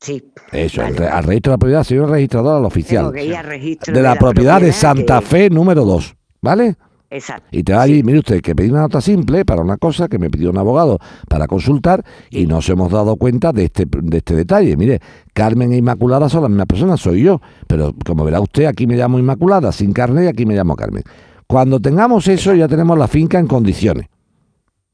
Sí. 0.00 0.22
Eso, 0.50 0.82
Vale. 0.82 1.06
al 1.06 1.24
registro 1.24 1.50
de 1.52 1.54
la 1.54 1.58
propiedad, 1.58 1.84
señor 1.84 2.10
registrador, 2.10 2.56
al 2.56 2.64
oficial. 2.64 3.02
Tengo 3.04 3.12
que 3.12 3.24
ir 3.24 3.36
al 3.36 3.44
registro 3.46 3.94
De 3.94 4.02
la 4.02 4.14
propiedad 4.16 4.60
de 4.60 4.66
que- 4.66 4.72
Santa 4.72 5.20
Fe 5.20 5.48
número 5.50 5.84
2. 5.84 6.16
¿Vale? 6.40 6.76
Exacto. 7.08 7.46
Y 7.52 7.62
te 7.62 7.74
va 7.74 7.82
allí, 7.82 8.02
mire 8.02 8.18
usted, 8.20 8.40
que 8.40 8.54
pedí 8.54 8.70
una 8.70 8.80
nota 8.80 9.00
simple 9.02 9.44
para 9.44 9.60
una 9.60 9.76
cosa 9.76 10.08
que 10.08 10.18
me 10.18 10.30
pidió 10.30 10.48
un 10.50 10.56
abogado 10.58 10.98
para 11.28 11.46
consultar 11.46 12.02
y 12.30 12.46
nos 12.46 12.68
hemos 12.70 12.90
dado 12.90 13.16
cuenta 13.16 13.52
de 13.52 13.66
este, 13.66 13.84
de 13.86 14.16
este 14.16 14.34
detalle. 14.34 14.76
Mire, 14.78 14.98
Carmen 15.34 15.72
e 15.72 15.76
Inmaculada 15.76 16.28
son 16.30 16.42
la 16.42 16.48
misma 16.48 16.64
persona, 16.66 16.96
soy 16.96 17.22
yo. 17.22 17.40
Pero 17.68 17.94
como 18.06 18.24
verá 18.24 18.40
usted, 18.40 18.64
aquí 18.64 18.86
me 18.86 18.96
llamo 18.96 19.18
Inmaculada, 19.18 19.70
sin 19.72 19.92
carne, 19.92 20.24
y 20.24 20.28
aquí 20.28 20.46
me 20.46 20.54
llamo 20.56 20.74
Carmen. 20.74 21.04
Cuando 21.46 21.78
tengamos 21.78 22.26
eso, 22.28 22.54
ya 22.54 22.66
tenemos 22.66 22.98
la 22.98 23.06
finca 23.06 23.38
en 23.38 23.46
condiciones. 23.46 24.06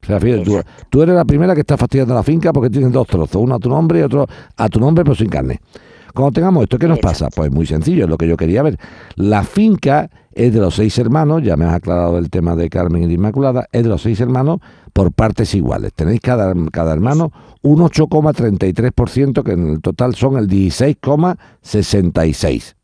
O 0.03 0.07
sea, 0.07 0.21
fíjate, 0.21 0.45
tú, 0.45 0.57
Exacto. 0.57 0.87
tú 0.91 1.03
eres 1.03 1.15
la 1.15 1.25
primera 1.25 1.55
que 1.55 1.61
está 1.61 1.77
fastidiando 1.77 2.15
la 2.15 2.23
finca 2.23 2.53
porque 2.53 2.71
tienes 2.71 2.93
dos 2.93 3.07
trozos, 3.07 3.43
uno 3.43 3.57
a 3.57 3.59
tu 3.59 3.69
nombre 3.69 4.01
y 4.01 4.03
otro 4.03 4.27
a 4.57 4.69
tu 4.69 4.81
nombre, 4.81 5.05
pero 5.05 5.15
sin 5.15 5.29
carne. 5.29 5.61
Cuando 6.15 6.33
tengamos 6.33 6.63
esto, 6.65 6.79
¿qué 6.79 6.89
nos 6.89 6.99
pasa? 6.99 7.29
Pues 7.35 7.53
muy 7.53 7.67
sencillo, 7.67 8.05
es 8.05 8.11
lo 8.11 8.17
que 8.17 8.27
yo 8.27 8.37
quería 8.37 8.63
ver. 8.63 8.79
La 9.17 9.45
finca 9.45 10.11
es 10.33 10.55
de 10.55 10.61
los 10.61 10.75
seis 10.75 10.99
hermanos, 10.99 11.43
ya 11.43 11.57
me 11.57 11.65
has 11.65 11.75
aclarado 11.75 12.19
el 12.19 12.31
tema 12.31 12.55
de 12.57 12.69
Carmen 12.69 13.03
y 13.03 13.07
de 13.07 13.15
Inmaculada, 13.15 13.67
es 13.73 13.83
de 13.83 13.89
los 13.89 14.03
seis 14.03 14.21
hermanos 14.21 14.61
por 14.93 15.13
partes 15.13 15.55
iguales. 15.55 15.93
Tenéis 15.95 16.21
cada, 16.21 16.55
cada 16.73 16.93
hermano 16.93 17.33
un 17.63 17.81
8,33%, 17.81 19.43
que 19.43 19.53
en 19.53 19.69
el 19.69 19.81
total 19.81 20.15
son 20.15 20.37
el 20.39 20.49
16,66%. 20.49 22.75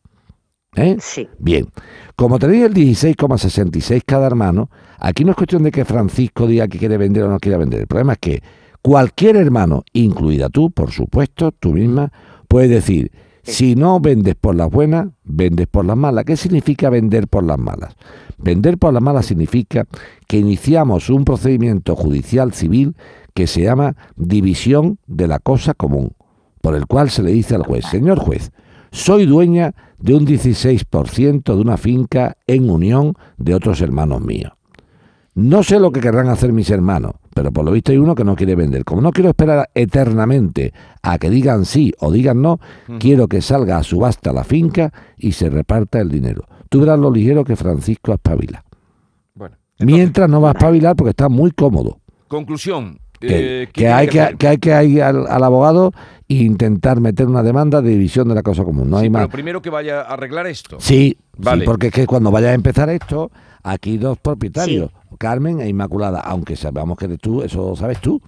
¿Eh? 0.76 0.97
Sí. 1.00 1.28
Bien, 1.38 1.69
como 2.16 2.38
tenéis 2.38 2.64
el 2.64 2.75
16,66 2.75 4.02
cada 4.04 4.26
hermano, 4.26 4.71
aquí 4.99 5.25
no 5.25 5.31
es 5.31 5.37
cuestión 5.37 5.62
de 5.62 5.71
que 5.71 5.85
Francisco 5.85 6.47
diga 6.47 6.69
que 6.69 6.78
quiere 6.78 6.97
vender 6.97 7.25
o 7.25 7.28
no 7.28 7.38
quiere 7.38 7.59
vender. 7.59 7.81
El 7.81 7.87
problema 7.87 8.14
es 8.14 8.19
que 8.19 8.43
cualquier 8.83 9.37
hermano, 9.37 9.85
incluida 9.93 10.49
tú, 10.49 10.71
por 10.71 10.90
supuesto, 10.90 11.52
tú 11.52 11.73
misma, 11.73 12.12
puede 12.49 12.69
decir, 12.69 13.12
si 13.45 13.75
no 13.75 14.00
vendes 14.00 14.35
por 14.37 14.54
las 14.54 14.71
buenas, 14.71 15.09
vendes 15.23 15.66
por 15.66 15.85
las 15.85 15.97
malas. 15.97 16.25
¿Qué 16.25 16.37
significa 16.37 16.88
vender 16.88 17.28
por 17.28 17.45
las 17.45 17.59
malas? 17.59 17.95
Vender 18.38 18.78
por 18.78 18.93
las 18.93 19.02
malas 19.02 19.26
significa 19.26 19.87
que 20.26 20.38
iniciamos 20.38 21.11
un 21.11 21.25
procedimiento 21.25 21.95
judicial 21.95 22.52
civil 22.54 22.97
que 23.35 23.47
se 23.47 23.62
llama 23.62 23.97
división 24.16 24.99
de 25.07 25.28
la 25.28 25.40
cosa 25.40 25.75
común, 25.75 26.12
por 26.62 26.75
el 26.75 26.87
cual 26.87 27.11
se 27.11 27.23
le 27.23 27.33
dice 27.33 27.54
al 27.54 27.64
juez, 27.64 27.85
señor 27.85 28.19
juez, 28.19 28.50
soy 28.94 29.26
dueña 29.26 29.74
de 29.98 30.14
un 30.14 30.24
16% 30.24 31.42
de 31.42 31.60
una 31.60 31.76
finca 31.76 32.36
en 32.46 32.70
unión 32.70 33.14
de 33.36 33.54
otros 33.54 33.80
hermanos 33.80 34.22
míos. 34.22 34.52
No 35.34 35.64
sé 35.64 35.80
lo 35.80 35.90
que 35.90 36.00
querrán 36.00 36.28
hacer 36.28 36.52
mis 36.52 36.70
hermanos, 36.70 37.14
pero 37.34 37.50
por 37.52 37.64
lo 37.64 37.72
visto 37.72 37.90
hay 37.90 37.98
uno 37.98 38.14
que 38.14 38.22
no 38.22 38.36
quiere 38.36 38.54
vender. 38.54 38.84
Como 38.84 39.02
no 39.02 39.10
quiero 39.10 39.30
esperar 39.30 39.68
eternamente 39.74 40.72
a 41.02 41.18
que 41.18 41.28
digan 41.28 41.64
sí 41.64 41.92
o 41.98 42.12
digan 42.12 42.40
no, 42.40 42.60
quiero 43.00 43.26
que 43.26 43.42
salga 43.42 43.78
a 43.78 43.82
subasta 43.82 44.32
la 44.32 44.44
finca 44.44 44.92
y 45.18 45.32
se 45.32 45.50
reparta 45.50 46.00
el 46.00 46.08
dinero. 46.08 46.44
Tú 46.68 46.78
verás 46.78 47.00
lo 47.00 47.10
ligero 47.10 47.44
que 47.44 47.56
Francisco 47.56 48.12
espabila. 48.12 48.64
Bueno. 49.34 49.56
Mientras 49.80 50.30
no 50.30 50.40
va 50.40 50.50
a 50.50 50.52
espabilar 50.52 50.94
porque 50.94 51.10
está 51.10 51.28
muy 51.28 51.50
cómodo. 51.50 51.98
Conclusión. 52.28 53.00
Que, 53.18 53.62
eh, 53.62 53.66
¿qué 53.66 53.72
que 53.72 53.80
tiene 53.80 53.92
hay 53.92 54.08
que, 54.08 54.36
que 54.36 54.48
hay 54.48 54.58
que 54.58 54.84
ir 54.84 55.02
al, 55.02 55.26
al 55.26 55.42
abogado 55.42 55.92
e 56.40 56.44
intentar 56.44 57.00
meter 57.00 57.26
una 57.26 57.42
demanda 57.42 57.80
de 57.82 57.90
división 57.90 58.28
de 58.28 58.34
la 58.34 58.42
cosa 58.42 58.64
común. 58.64 58.88
No 58.90 58.98
Sí, 58.98 59.04
hay 59.04 59.10
más. 59.10 59.22
pero 59.22 59.32
primero 59.32 59.62
que 59.62 59.70
vaya 59.70 60.00
a 60.02 60.14
arreglar 60.14 60.46
esto. 60.46 60.76
Sí, 60.80 61.16
Vale. 61.36 61.60
sí, 61.62 61.66
porque 61.66 61.88
es 61.88 61.92
que 61.92 62.06
cuando 62.06 62.30
vaya 62.30 62.48
a 62.50 62.54
empezar 62.54 62.88
esto, 62.90 63.30
aquí 63.62 63.96
dos 63.98 64.18
propietarios, 64.18 64.90
Carmen 65.18 65.60
e 65.60 65.68
Inmaculada, 65.68 66.20
aunque 66.20 66.56
sabemos 66.56 66.96
que 66.98 67.04
eres 67.06 67.18
tú, 67.20 67.42
eso 67.42 67.70
lo 67.70 67.76
sabes 67.76 68.00
tú. 68.00 68.20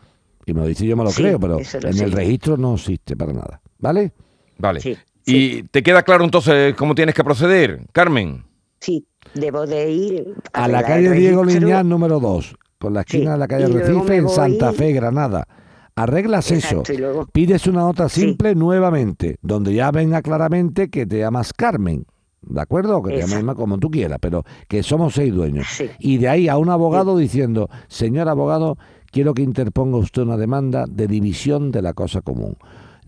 Y 0.44 0.54
me 0.54 0.60
lo 0.60 0.66
dice 0.66 0.86
yo 0.86 0.96
me 0.96 1.02
lo 1.04 1.10
Sí, 1.10 1.22
creo, 1.22 1.40
pero 1.40 1.54
lo 1.54 1.58
en 1.58 1.64
sé 1.64 2.04
el 2.04 2.12
registro 2.12 2.56
no 2.56 2.74
existe 2.74 3.16
para 3.16 3.32
nada. 3.32 3.60
¿Vale? 3.80 4.12
Vale. 4.58 4.80
Sí, 4.80 4.96
¿Y 5.26 5.64
te 5.64 5.82
queda 5.82 6.02
claro 6.04 6.24
entonces 6.24 6.74
cómo 6.76 6.94
tienes 6.94 7.14
que 7.16 7.24
proceder, 7.24 7.80
Carmen? 7.92 8.44
Sí, 8.80 9.04
debo 9.34 9.66
de 9.66 9.90
ir 9.90 10.34
A 10.52 10.68
la 10.68 10.84
calle 10.84 11.10
Diego. 11.10 11.42
Liñán 11.44 11.88
número 11.88 12.20
2, 12.20 12.54
con 12.78 12.94
la 12.94 13.00
esquina 13.00 13.24
Sí, 13.24 13.30
de 13.32 13.38
la 13.38 13.48
calle 13.48 13.66
Recife 13.66 14.16
en 14.16 14.24
voy- 14.26 14.34
Santa 14.34 14.72
Fe, 14.72 14.92
Granada. 14.92 15.48
Arreglas 15.96 16.50
eso, 16.50 16.80
Exacto, 16.82 16.92
luego- 16.98 17.26
pides 17.32 17.66
una 17.66 17.80
nota 17.80 18.08
Sí. 18.10 18.20
simple 18.20 18.54
nuevamente, 18.54 19.38
donde 19.42 19.72
ya 19.74 19.90
venga 19.90 20.20
claramente 20.20 20.90
que 20.90 21.06
te 21.06 21.18
llamas 21.20 21.52
Carmen. 21.54 22.04
¿De 22.42 22.60
acuerdo? 22.60 22.98
O 22.98 23.02
Que 23.02 23.10
te 23.12 23.16
llames 23.20 23.32
Exacto. 23.38 23.56
Como 23.56 23.78
tú 23.78 23.90
quieras, 23.90 24.18
pero 24.20 24.44
que 24.68 24.82
somos 24.82 25.14
seis 25.14 25.32
dueños. 25.34 25.66
Sí. 25.70 25.86
Y 25.98 26.18
de 26.18 26.28
ahí 26.28 26.48
a 26.48 26.58
un 26.58 26.68
abogado 26.68 27.16
diciendo, 27.16 27.68
señor 27.88 28.28
abogado, 28.28 28.76
quiero 29.10 29.32
que 29.34 29.42
interponga 29.42 29.96
usted 29.96 30.22
una 30.22 30.36
demanda 30.36 30.84
de 30.86 31.08
división 31.08 31.72
de 31.72 31.82
la 31.82 31.92
cosa 31.94 32.20
común. 32.20 32.56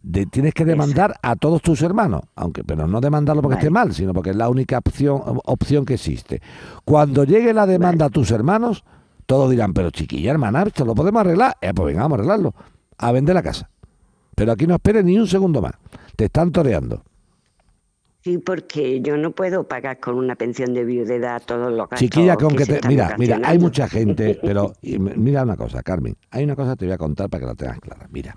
De- 0.02 0.26
tienes 0.26 0.54
que 0.54 0.64
demandar 0.64 1.14
a 1.22 1.36
todos 1.36 1.60
tus 1.60 1.82
hermanos, 1.82 2.22
aunque 2.36 2.64
pero 2.64 2.86
no 2.88 3.00
demandarlo 3.00 3.42
porque 3.42 3.56
Vale. 3.56 3.66
esté 3.66 3.70
mal, 3.70 3.92
sino 3.92 4.14
porque 4.14 4.30
es 4.30 4.36
la 4.36 4.48
única 4.48 4.78
opción, 4.78 5.20
opción 5.44 5.84
que 5.84 5.94
existe. 5.94 6.40
Cuando 6.84 7.24
llegue 7.24 7.52
la 7.52 7.66
demanda 7.66 8.06
a 8.06 8.10
tus 8.10 8.30
hermanos, 8.30 8.82
todos 9.26 9.50
dirán, 9.50 9.74
pero 9.74 9.90
chiquilla 9.90 10.30
hermana, 10.30 10.62
esto 10.62 10.84
lo 10.86 10.94
podemos 10.94 11.20
arreglar. 11.20 11.56
Eh, 11.60 11.72
pues 11.74 11.86
venga, 11.88 12.02
vamos 12.02 12.16
a 12.16 12.20
arreglarlo. 12.20 12.54
A 12.98 13.12
vender 13.12 13.34
la 13.34 13.42
casa. 13.42 13.70
Pero 14.34 14.52
aquí 14.52 14.66
no 14.66 14.74
esperes 14.74 15.04
ni 15.04 15.18
un 15.18 15.26
segundo 15.26 15.62
más. 15.62 15.72
Te 16.16 16.26
están 16.26 16.52
toreando. 16.52 17.02
Sí, 18.22 18.38
porque 18.38 19.00
yo 19.00 19.16
no 19.16 19.30
puedo 19.30 19.66
pagar 19.68 20.00
con 20.00 20.16
una 20.16 20.34
pensión 20.34 20.74
de 20.74 20.84
viudedad 20.84 21.40
todos 21.44 21.70
los 21.70 21.88
gastos 21.88 22.00
Chiquilla, 22.00 22.36
con 22.36 22.54
que 22.56 22.66
te... 22.66 22.80
Mira, 22.88 23.14
mira, 23.16 23.40
hay 23.44 23.58
mucha 23.58 23.88
gente, 23.88 24.38
pero 24.42 24.72
y 24.82 24.98
mira 24.98 25.44
una 25.44 25.56
cosa, 25.56 25.82
Carmen, 25.82 26.16
hay 26.30 26.44
una 26.44 26.56
cosa 26.56 26.72
que 26.72 26.78
te 26.78 26.84
voy 26.86 26.94
a 26.94 26.98
contar 26.98 27.30
para 27.30 27.40
que 27.40 27.46
la 27.46 27.54
tengas 27.54 27.80
clara. 27.80 28.08
Mira, 28.10 28.34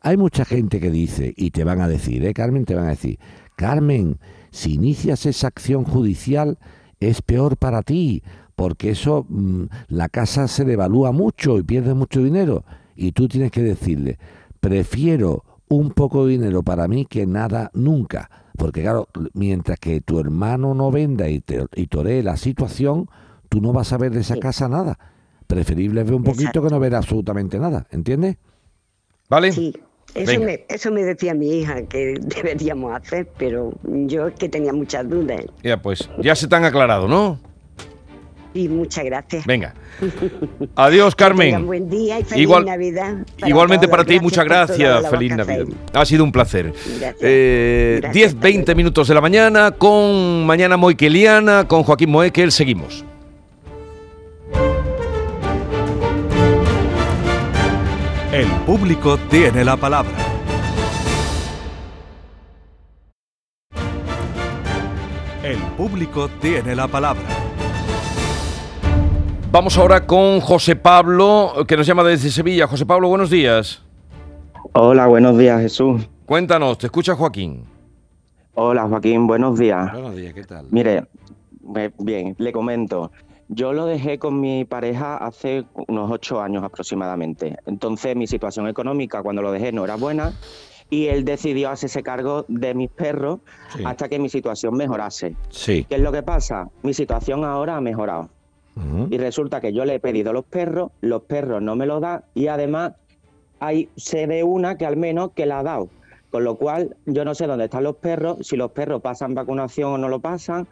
hay 0.00 0.16
mucha 0.16 0.44
gente 0.44 0.78
que 0.78 0.90
dice, 0.90 1.34
y 1.36 1.50
te 1.50 1.64
van 1.64 1.80
a 1.80 1.88
decir, 1.88 2.24
¿eh, 2.24 2.32
Carmen? 2.32 2.64
Te 2.64 2.76
van 2.76 2.86
a 2.86 2.90
decir, 2.90 3.18
Carmen, 3.56 4.18
si 4.50 4.74
inicias 4.74 5.26
esa 5.26 5.48
acción 5.48 5.84
judicial 5.84 6.58
es 7.00 7.20
peor 7.20 7.56
para 7.56 7.82
ti, 7.82 8.22
porque 8.54 8.90
eso, 8.90 9.26
mm, 9.28 9.64
la 9.88 10.08
casa 10.08 10.46
se 10.48 10.64
devalúa 10.64 11.10
mucho 11.10 11.58
y 11.58 11.62
pierdes 11.64 11.94
mucho 11.94 12.22
dinero. 12.22 12.64
Y 12.96 13.12
tú 13.12 13.28
tienes 13.28 13.50
que 13.52 13.62
decirle, 13.62 14.18
prefiero 14.60 15.44
un 15.68 15.90
poco 15.90 16.24
de 16.26 16.32
dinero 16.32 16.62
para 16.62 16.88
mí 16.88 17.06
que 17.06 17.26
nada 17.26 17.70
nunca. 17.74 18.30
Porque 18.56 18.82
claro, 18.82 19.08
mientras 19.34 19.78
que 19.78 20.00
tu 20.00 20.18
hermano 20.18 20.74
no 20.74 20.90
venda 20.90 21.28
y, 21.28 21.40
te, 21.40 21.66
y 21.74 21.86
toree 21.88 22.22
la 22.22 22.36
situación, 22.36 23.08
tú 23.48 23.60
no 23.60 23.72
vas 23.72 23.92
a 23.92 23.98
ver 23.98 24.12
de 24.12 24.20
esa 24.20 24.34
Sí. 24.34 24.40
casa 24.40 24.68
nada. 24.68 24.98
Preferible 25.46 26.02
ver 26.02 26.14
un 26.14 26.24
poquito 26.24 26.62
que 26.62 26.68
no 26.70 26.80
ver 26.80 26.94
absolutamente 26.94 27.58
nada, 27.58 27.86
¿entiendes? 27.90 28.36
¿Vale? 29.28 29.52
Sí, 29.52 29.74
Eso 30.14 30.40
me, 30.40 30.64
eso 30.68 30.90
me 30.90 31.02
decía 31.04 31.34
mi 31.34 31.50
hija 31.50 31.82
que 31.82 32.14
deberíamos 32.20 32.94
hacer, 32.94 33.28
pero 33.36 33.72
yo 33.84 34.28
es 34.28 34.34
que 34.34 34.48
tenía 34.48 34.72
muchas 34.72 35.08
dudas. 35.08 35.44
Ya, 35.62 35.80
pues, 35.82 36.08
ya 36.22 36.34
se 36.34 36.48
te 36.48 36.56
han 36.56 36.64
aclarado, 36.64 37.06
¿no? 37.08 37.38
Y 38.56 38.68
muchas 38.68 39.04
gracias. 39.04 39.44
Venga. 39.44 39.74
Adiós, 40.76 41.14
Carmen. 41.14 41.66
buen 41.66 41.90
día 41.90 42.18
y 42.20 42.24
feliz 42.24 42.42
Igual- 42.44 42.64
Navidad. 42.64 43.14
para 43.38 43.48
Igualmente 43.50 43.86
todos. 43.86 43.98
para 43.98 44.04
ti, 44.08 44.18
muchas 44.20 44.44
gracias. 44.46 45.10
Feliz 45.10 45.36
Navidad. 45.36 45.66
Ha 45.92 46.04
sido 46.06 46.24
un 46.24 46.32
placer. 46.32 46.72
Gracias. 46.72 47.16
Eh, 47.20 47.98
Gracias, 48.00 48.14
10, 48.14 48.26
hasta 48.28 48.40
20 48.40 48.64
luego. 48.66 48.76
minutos 48.78 49.08
de 49.08 49.14
la 49.14 49.20
mañana 49.20 49.70
con 49.72 50.46
Mañana 50.46 50.76
Moiqueliana, 50.76 51.68
con 51.68 51.82
Joaquín 51.82 52.10
Moekel. 52.10 52.50
Seguimos. 52.50 53.04
El 58.32 58.46
público 58.66 59.18
tiene 59.30 59.64
la 59.64 59.76
palabra. 59.76 60.12
El 65.42 65.58
público 65.76 66.28
tiene 66.40 66.74
la 66.74 66.88
palabra. 66.88 67.22
Vamos 69.50 69.78
ahora 69.78 70.06
con 70.06 70.40
José 70.40 70.76
Pablo, 70.76 71.52
que 71.66 71.76
nos 71.76 71.86
llama 71.86 72.02
desde 72.04 72.30
Sevilla. 72.30 72.66
José 72.66 72.84
Pablo, 72.84 73.08
buenos 73.08 73.30
días. 73.30 73.82
Hola, 74.72 75.06
buenos 75.06 75.38
días 75.38 75.60
Jesús. 75.62 76.08
Cuéntanos, 76.26 76.76
te 76.78 76.86
escucha 76.86 77.14
Joaquín. 77.14 77.64
Hola 78.54 78.86
Joaquín, 78.88 79.26
buenos 79.26 79.58
días. 79.58 79.92
Buenos 79.92 80.16
días, 80.16 80.34
¿qué 80.34 80.44
tal? 80.44 80.66
Mire, 80.70 81.06
bien, 81.98 82.34
le 82.38 82.52
comento. 82.52 83.12
Yo 83.48 83.72
lo 83.72 83.86
dejé 83.86 84.18
con 84.18 84.40
mi 84.40 84.64
pareja 84.64 85.16
hace 85.16 85.64
unos 85.88 86.10
ocho 86.10 86.42
años 86.42 86.64
aproximadamente. 86.64 87.56
Entonces 87.66 88.16
mi 88.16 88.26
situación 88.26 88.66
económica 88.66 89.22
cuando 89.22 89.40
lo 89.40 89.52
dejé 89.52 89.70
no 89.72 89.84
era 89.84 89.94
buena 89.94 90.32
y 90.90 91.06
él 91.06 91.24
decidió 91.24 91.70
hacerse 91.70 92.02
cargo 92.02 92.44
de 92.48 92.74
mis 92.74 92.90
perros 92.90 93.38
Sí. 93.76 93.82
hasta 93.86 94.08
que 94.08 94.18
mi 94.18 94.28
situación 94.28 94.74
mejorase. 94.76 95.36
Sí. 95.50 95.84
¿Qué 95.88 95.94
es 95.96 96.00
lo 96.00 96.10
que 96.12 96.22
pasa? 96.22 96.68
Mi 96.82 96.92
situación 96.92 97.44
ahora 97.44 97.76
ha 97.76 97.80
mejorado. 97.80 98.28
Y 99.10 99.16
resulta 99.16 99.60
que 99.60 99.72
yo 99.72 99.84
le 99.84 99.94
he 99.94 100.00
pedido 100.00 100.32
los 100.32 100.44
perros, 100.44 100.90
los 101.00 101.22
perros 101.22 101.62
no 101.62 101.76
me 101.76 101.86
los 101.86 102.00
dan 102.00 102.22
y 102.34 102.48
además 102.48 102.92
hay 103.58 103.88
sé 103.96 104.26
de 104.26 104.42
una 104.42 104.76
que 104.76 104.84
al 104.84 104.96
menos 104.96 105.30
que 105.32 105.46
la 105.46 105.60
ha 105.60 105.62
dado. 105.62 105.88
Con 106.30 106.44
lo 106.44 106.56
cual 106.56 106.96
yo 107.06 107.24
no 107.24 107.34
sé 107.34 107.46
dónde 107.46 107.64
están 107.64 107.84
los 107.84 107.96
perros, 107.96 108.46
si 108.46 108.56
los 108.56 108.72
perros 108.72 109.00
pasan 109.00 109.34
vacunación 109.34 109.92
o 109.92 109.98
no 109.98 110.08
lo 110.08 110.20
pasan, 110.20 110.66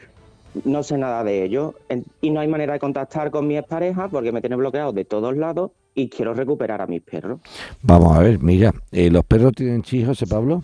no 0.64 0.82
sé 0.82 0.98
nada 0.98 1.24
de 1.24 1.44
ello. 1.44 1.74
Y 2.20 2.30
no 2.30 2.40
hay 2.40 2.48
manera 2.48 2.74
de 2.74 2.78
contactar 2.78 3.30
con 3.30 3.46
mi 3.46 3.56
expareja 3.56 4.08
porque 4.08 4.32
me 4.32 4.40
tiene 4.40 4.56
bloqueado 4.56 4.92
de 4.92 5.04
todos 5.04 5.36
lados 5.36 5.70
y 5.94 6.08
quiero 6.08 6.34
recuperar 6.34 6.82
a 6.82 6.86
mis 6.86 7.02
perros. 7.02 7.40
Vamos 7.82 8.16
a 8.16 8.20
ver, 8.20 8.38
mira, 8.40 8.72
eh, 8.92 9.10
¿los 9.10 9.24
perros 9.24 9.52
tienen 9.52 9.82
chis, 9.82 10.06
José 10.06 10.26
Pablo? 10.26 10.62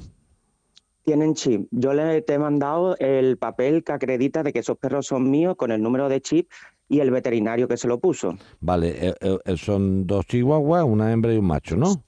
Tienen 1.05 1.35
chip. 1.35 1.67
Yo 1.71 1.93
le 1.95 2.23
te 2.23 2.35
he 2.35 2.39
mandado 2.39 2.97
el 2.99 3.37
papel 3.39 3.83
que 3.83 3.93
acredita 3.93 4.43
de 4.43 4.53
que 4.53 4.59
esos 4.61 4.77
perros 4.79 5.07
son 5.07 5.31
míos 5.31 5.57
con 5.57 5.73
el 5.73 5.83
número 5.83 6.09
de 6.09 6.21
chip 6.21 6.51
y 6.89 7.01
el 7.01 7.11
veterinario 7.11 7.67
que 7.69 7.77
se 7.77 7.89
lo 7.89 7.99
puso. 7.99 8.37
Vale, 8.61 9.09
eh, 9.09 9.15
eh, 9.21 9.57
son 9.57 10.07
dos 10.07 10.27
chihuahuas, 10.27 10.85
una 10.85 11.11
hembra 11.13 11.33
y 11.33 11.39
un 11.39 11.47
macho, 11.47 11.77
¿no? 11.77 12.05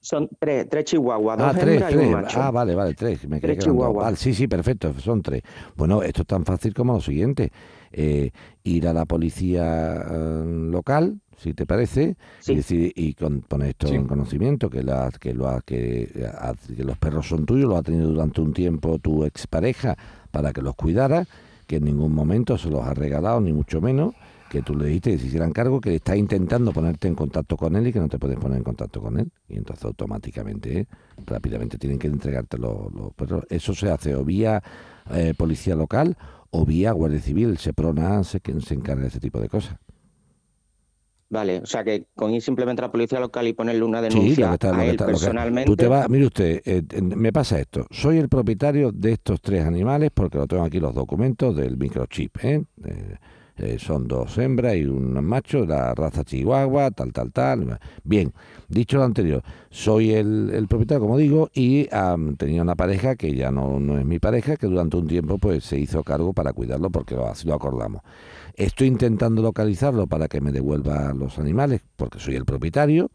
Son 0.00 0.28
tres, 0.38 0.68
tres 0.68 0.84
chihuahuas, 0.84 1.38
dos 1.38 1.46
Ah, 1.48 1.52
tres, 1.58 1.80
hembras 1.80 1.92
y 1.92 1.94
un 1.96 2.00
tres. 2.02 2.12
macho. 2.12 2.42
Ah, 2.42 2.50
vale, 2.50 2.74
vale, 2.74 2.92
tres. 2.94 3.26
Me 3.26 3.40
Tres 3.40 3.58
chihuahuas. 3.58 4.04
Vale, 4.04 4.16
sí, 4.16 4.34
sí, 4.34 4.46
perfecto, 4.48 4.92
son 5.00 5.22
tres. 5.22 5.40
Bueno, 5.76 6.02
esto 6.02 6.22
es 6.22 6.26
tan 6.26 6.44
fácil 6.44 6.74
como 6.74 6.92
lo 6.94 7.00
siguiente. 7.00 7.50
eh, 7.96 8.30
ir 8.64 8.88
a 8.88 8.92
la 8.92 9.06
policía 9.06 9.94
eh, 10.10 10.42
local, 10.44 11.20
si 11.38 11.52
te 11.54 11.66
parece, 11.66 12.16
Sí. 12.40 12.52
y, 12.52 12.56
decir, 12.56 12.92
y 12.96 13.14
con, 13.14 13.40
poner 13.42 13.70
esto 13.70 13.88
Sí. 13.88 13.94
en 13.94 14.06
conocimiento, 14.06 14.68
que, 14.70 14.82
la, 14.82 15.10
que, 15.20 15.34
lo 15.34 15.48
ha- 15.48 15.60
que, 15.62 16.28
los 16.78 16.98
perros 16.98 17.28
son 17.28 17.44
tuyos, 17.46 17.68
los 17.68 17.78
ha 17.78 17.82
tenido 17.82 18.08
durante 18.10 18.40
un 18.40 18.52
tiempo 18.52 18.98
tu 18.98 19.24
expareja 19.24 19.96
para 20.30 20.52
que 20.52 20.62
los 20.62 20.74
cuidara, 20.74 21.26
que 21.66 21.76
en 21.76 21.84
ningún 21.84 22.12
momento 22.14 22.58
se 22.58 22.68
los 22.70 22.82
ha 22.84 22.94
regalado, 22.94 23.40
ni 23.40 23.52
mucho 23.52 23.80
menos, 23.80 24.14
que 24.50 24.62
tú 24.62 24.76
le 24.76 24.86
dijiste 24.86 25.10
que 25.12 25.18
se 25.18 25.26
hicieran 25.26 25.50
cargo, 25.52 25.80
que 25.80 25.96
está 25.96 26.14
intentando 26.16 26.72
ponerte 26.72 27.08
en 27.08 27.14
contacto 27.16 27.56
con 27.56 27.74
él 27.74 27.88
y 27.88 27.92
que 27.92 27.98
no 27.98 28.08
te 28.08 28.18
puedes 28.18 28.38
poner 28.38 28.58
en 28.58 28.62
contacto 28.64 29.00
con 29.00 29.18
él. 29.18 29.32
Y 29.48 29.56
entonces 29.56 29.84
automáticamente, 29.84 30.80
eh, 30.80 30.86
rápidamente 31.26 31.76
tienen 31.78 31.98
que 31.98 32.06
entregarte 32.06 32.56
los, 32.58 32.92
los 32.94 33.12
perros. 33.14 33.44
Eso 33.50 33.74
se 33.74 33.90
hace 33.90 34.14
o 34.14 34.24
vía 34.24 34.62
eh, 35.10 35.34
policía 35.36 35.74
local 35.74 36.16
o 36.50 36.64
vía 36.64 36.92
Guardia 36.92 37.20
Civil. 37.20 37.58
Seprona 37.58 38.22
se, 38.22 38.40
se 38.60 38.74
encarga 38.74 39.02
de 39.02 39.08
ese 39.08 39.18
tipo 39.18 39.40
de 39.40 39.48
cosas. 39.48 39.76
Vale, 41.34 41.58
o 41.58 41.66
sea 41.66 41.82
que 41.82 42.06
con 42.14 42.32
ir 42.32 42.40
simplemente 42.40 42.80
a 42.80 42.86
la 42.86 42.92
policía 42.92 43.18
local 43.18 43.48
y 43.48 43.52
ponerle 43.54 43.82
una 43.82 43.98
Sí, 43.98 44.08
denuncia 44.08 44.44
lo 44.46 44.50
que 44.52 44.54
está- 44.54 44.68
lo 44.68 44.74
a 44.74 44.78
que 44.78 44.84
él 44.84 44.90
está- 44.92 45.04
lo 45.04 45.08
que- 45.08 45.12
personalmente. 45.14 45.70
Tú 45.70 45.76
te 45.76 45.88
vas, 45.88 46.08
mire 46.08 46.26
usted, 46.26 46.62
eh, 46.64 46.82
me 47.02 47.32
pasa 47.32 47.58
esto. 47.58 47.86
Soy 47.90 48.18
el 48.18 48.28
propietario 48.28 48.92
de 48.92 49.12
estos 49.14 49.40
tres 49.40 49.64
animales 49.64 50.10
porque 50.14 50.38
lo 50.38 50.46
tengo 50.46 50.62
aquí 50.62 50.78
los 50.78 50.94
documentos 50.94 51.56
del 51.56 51.76
microchip. 51.76 52.36
¿eh? 52.44 52.62
Eh, 52.84 53.16
eh, 53.56 53.76
son 53.80 54.06
dos 54.06 54.36
hembras 54.38 54.76
y 54.76 54.84
un 54.84 55.12
macho, 55.24 55.64
la 55.66 55.92
raza 55.94 56.22
chihuahua, 56.24 56.90
tal, 56.92 57.12
tal, 57.12 57.32
tal. 57.32 57.78
Bien, 58.04 58.32
dicho 58.68 58.98
lo 58.98 59.04
anterior, 59.04 59.42
soy 59.70 60.12
el, 60.12 60.50
el 60.52 60.66
propietario, 60.68 61.00
como 61.00 61.16
digo, 61.18 61.50
y 61.52 61.88
am, 61.92 62.36
tenía 62.36 62.62
una 62.62 62.74
pareja 62.76 63.16
que 63.16 63.34
ya 63.34 63.50
no, 63.50 63.78
no 63.80 63.98
es 63.98 64.04
mi 64.04 64.18
pareja, 64.20 64.56
que 64.56 64.66
durante 64.68 64.96
un 64.96 65.06
tiempo 65.08 65.38
pues 65.38 65.64
se 65.64 65.78
hizo 65.78 66.02
cargo 66.04 66.32
para 66.32 66.52
cuidarlo 66.52 66.90
porque 66.90 67.14
lo- 67.16 67.26
así 67.28 67.46
lo 67.48 67.54
acordamos. 67.54 68.02
Estoy 68.54 68.86
intentando 68.86 69.42
localizarlo 69.42 70.06
para 70.06 70.28
que 70.28 70.40
me 70.40 70.52
devuelva 70.52 71.12
los 71.12 71.38
animales, 71.38 71.82
porque 71.96 72.20
soy 72.20 72.36
el 72.36 72.44
propietario 72.44 73.10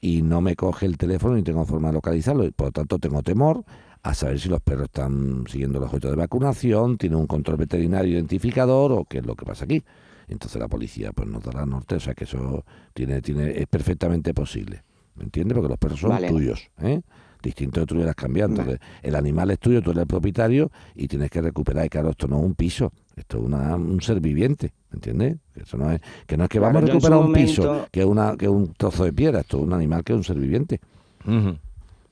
y 0.00 0.22
no 0.22 0.40
me 0.40 0.56
coge 0.56 0.86
el 0.86 0.96
teléfono 0.96 1.34
ni 1.34 1.42
tengo 1.42 1.64
forma 1.66 1.88
de 1.88 1.94
localizarlo. 1.94 2.44
Y 2.44 2.50
por 2.50 2.68
lo 2.68 2.72
tanto, 2.72 2.98
tengo 2.98 3.22
temor 3.22 3.64
a 4.02 4.14
saber 4.14 4.38
si 4.40 4.48
los 4.48 4.60
perros 4.60 4.84
están 4.84 5.44
siguiendo 5.48 5.78
los 5.78 5.88
objetos 5.88 6.12
de 6.12 6.16
vacunación, 6.16 6.96
tienen 6.96 7.18
un 7.18 7.26
control 7.26 7.58
veterinario 7.58 8.14
identificador 8.14 8.92
o 8.92 9.04
qué 9.04 9.18
es 9.18 9.26
lo 9.26 9.34
que 9.34 9.44
pasa 9.44 9.64
aquí. 9.64 9.82
Entonces 10.28 10.60
la 10.60 10.68
policía 10.68 11.12
pues 11.12 11.28
nos 11.28 11.42
dará 11.42 11.66
norte, 11.66 11.96
o 11.96 12.00
sea 12.00 12.14
que 12.14 12.24
eso 12.24 12.64
tiene, 12.94 13.20
tiene, 13.22 13.60
es 13.60 13.66
perfectamente 13.66 14.32
posible. 14.34 14.82
¿Me 15.16 15.24
entiendes? 15.24 15.54
Porque 15.54 15.68
los 15.68 15.78
perros 15.78 16.00
son 16.00 16.10
Vale. 16.10 16.28
tuyos, 16.28 16.70
¿eh? 16.80 17.00
Distinto 17.42 17.80
de 17.80 17.86
tú 17.86 17.94
hubieras 17.94 18.14
cambiado. 18.14 18.50
Vale. 18.50 18.60
Entonces, 18.62 18.88
el 19.02 19.14
animal 19.14 19.50
es 19.50 19.58
tuyo, 19.58 19.80
tú 19.82 19.90
eres 19.90 20.02
el 20.02 20.06
propietario 20.06 20.70
y 20.94 21.08
tienes 21.08 21.30
que 21.30 21.40
recuperar. 21.40 21.86
Y 21.86 21.88
claro, 21.88 22.10
esto 22.10 22.26
no 22.26 22.38
es 22.38 22.44
un 22.44 22.54
piso, 22.54 22.92
esto 23.16 23.38
es 23.38 23.44
una, 23.44 23.76
un 23.76 24.00
ser 24.00 24.20
viviente, 24.20 24.72
¿me 24.90 24.96
entiendes? 24.96 25.36
Que 25.54 25.62
eso 25.62 25.76
no 25.76 25.92
es, 25.92 26.00
que 26.26 26.36
no 26.36 26.44
es 26.44 26.50
que 26.50 26.58
Claro, 26.58 26.74
vamos 26.74 26.90
a 26.90 26.92
recuperar 26.92 27.18
un 27.18 27.32
piso, 27.32 27.86
que 27.90 28.00
es 28.00 28.06
una, 28.06 28.36
que 28.36 28.46
es 28.46 28.50
un 28.50 28.72
trozo 28.74 29.04
de 29.04 29.12
piedra, 29.12 29.40
esto 29.40 29.58
es 29.58 29.62
un 29.64 29.72
animal 29.72 30.02
que 30.04 30.12
es 30.12 30.16
un 30.16 30.24
ser 30.24 30.36
viviente. 30.36 30.80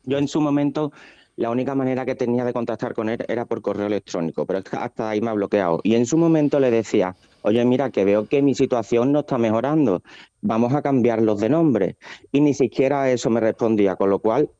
Yo 0.05 0.19
en 0.19 0.29
su 0.29 0.41
momento 0.41 0.93
la 1.37 1.51
única 1.51 1.75
manera 1.75 2.07
que 2.07 2.15
tenía 2.15 2.45
de 2.45 2.55
contactar 2.55 2.95
con 2.95 3.11
él 3.11 3.19
era 3.29 3.45
por 3.45 3.61
correo 3.61 3.87
electrónico, 3.87 4.47
pero 4.47 4.61
hasta 4.73 5.11
ahí 5.11 5.21
me 5.21 5.29
ha 5.29 5.35
bloqueado. 5.35 5.81
Y 5.85 5.95
en 5.95 6.07
su 6.07 6.17
momento 6.17 6.59
le 6.59 6.71
decía, 6.71 7.15
oye, 7.43 7.63
mira, 7.67 7.91
que 7.91 8.07
veo 8.07 8.27
que 8.27 8.41
mi 8.41 8.55
situación 8.55 9.13
no 9.13 9.21
está 9.21 9.37
mejorando, 9.37 10.03
vamos 10.41 10.73
a 10.73 10.81
cambiarlos 10.81 11.41
de 11.41 11.51
nombre. 11.51 11.97
Y 12.33 12.41
ni 12.41 12.55
siquiera 12.55 13.11
eso 13.11 13.29
me 13.29 13.41
respondía, 13.41 13.97
con 13.97 14.09
lo 14.09 14.19
cual 14.19 14.51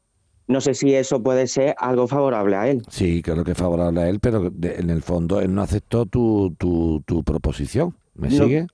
no 0.49 0.61
sé 0.61 0.75
si 0.75 0.95
eso 0.95 1.23
puede 1.23 1.47
ser 1.47 1.75
algo 1.79 2.07
favorable 2.07 2.57
a 2.57 2.69
él. 2.69 2.83
Sí, 2.89 3.23
creo 3.23 3.43
que 3.45 3.53
es 3.53 3.59
favorable 3.59 4.01
a 4.03 4.09
él, 4.09 4.21
pero 4.21 4.51
de- 4.51 4.77
en 4.77 4.91
el 4.91 5.03
fondo 5.03 5.41
él 5.41 5.55
no 5.55 5.63
aceptó 5.63 6.07
tu, 6.07 6.55
tu, 6.59 7.03
tu 7.07 7.23
proposición. 7.25 7.95
¿Me 8.15 8.29
No. 8.29 8.45
sigue? 8.45 8.67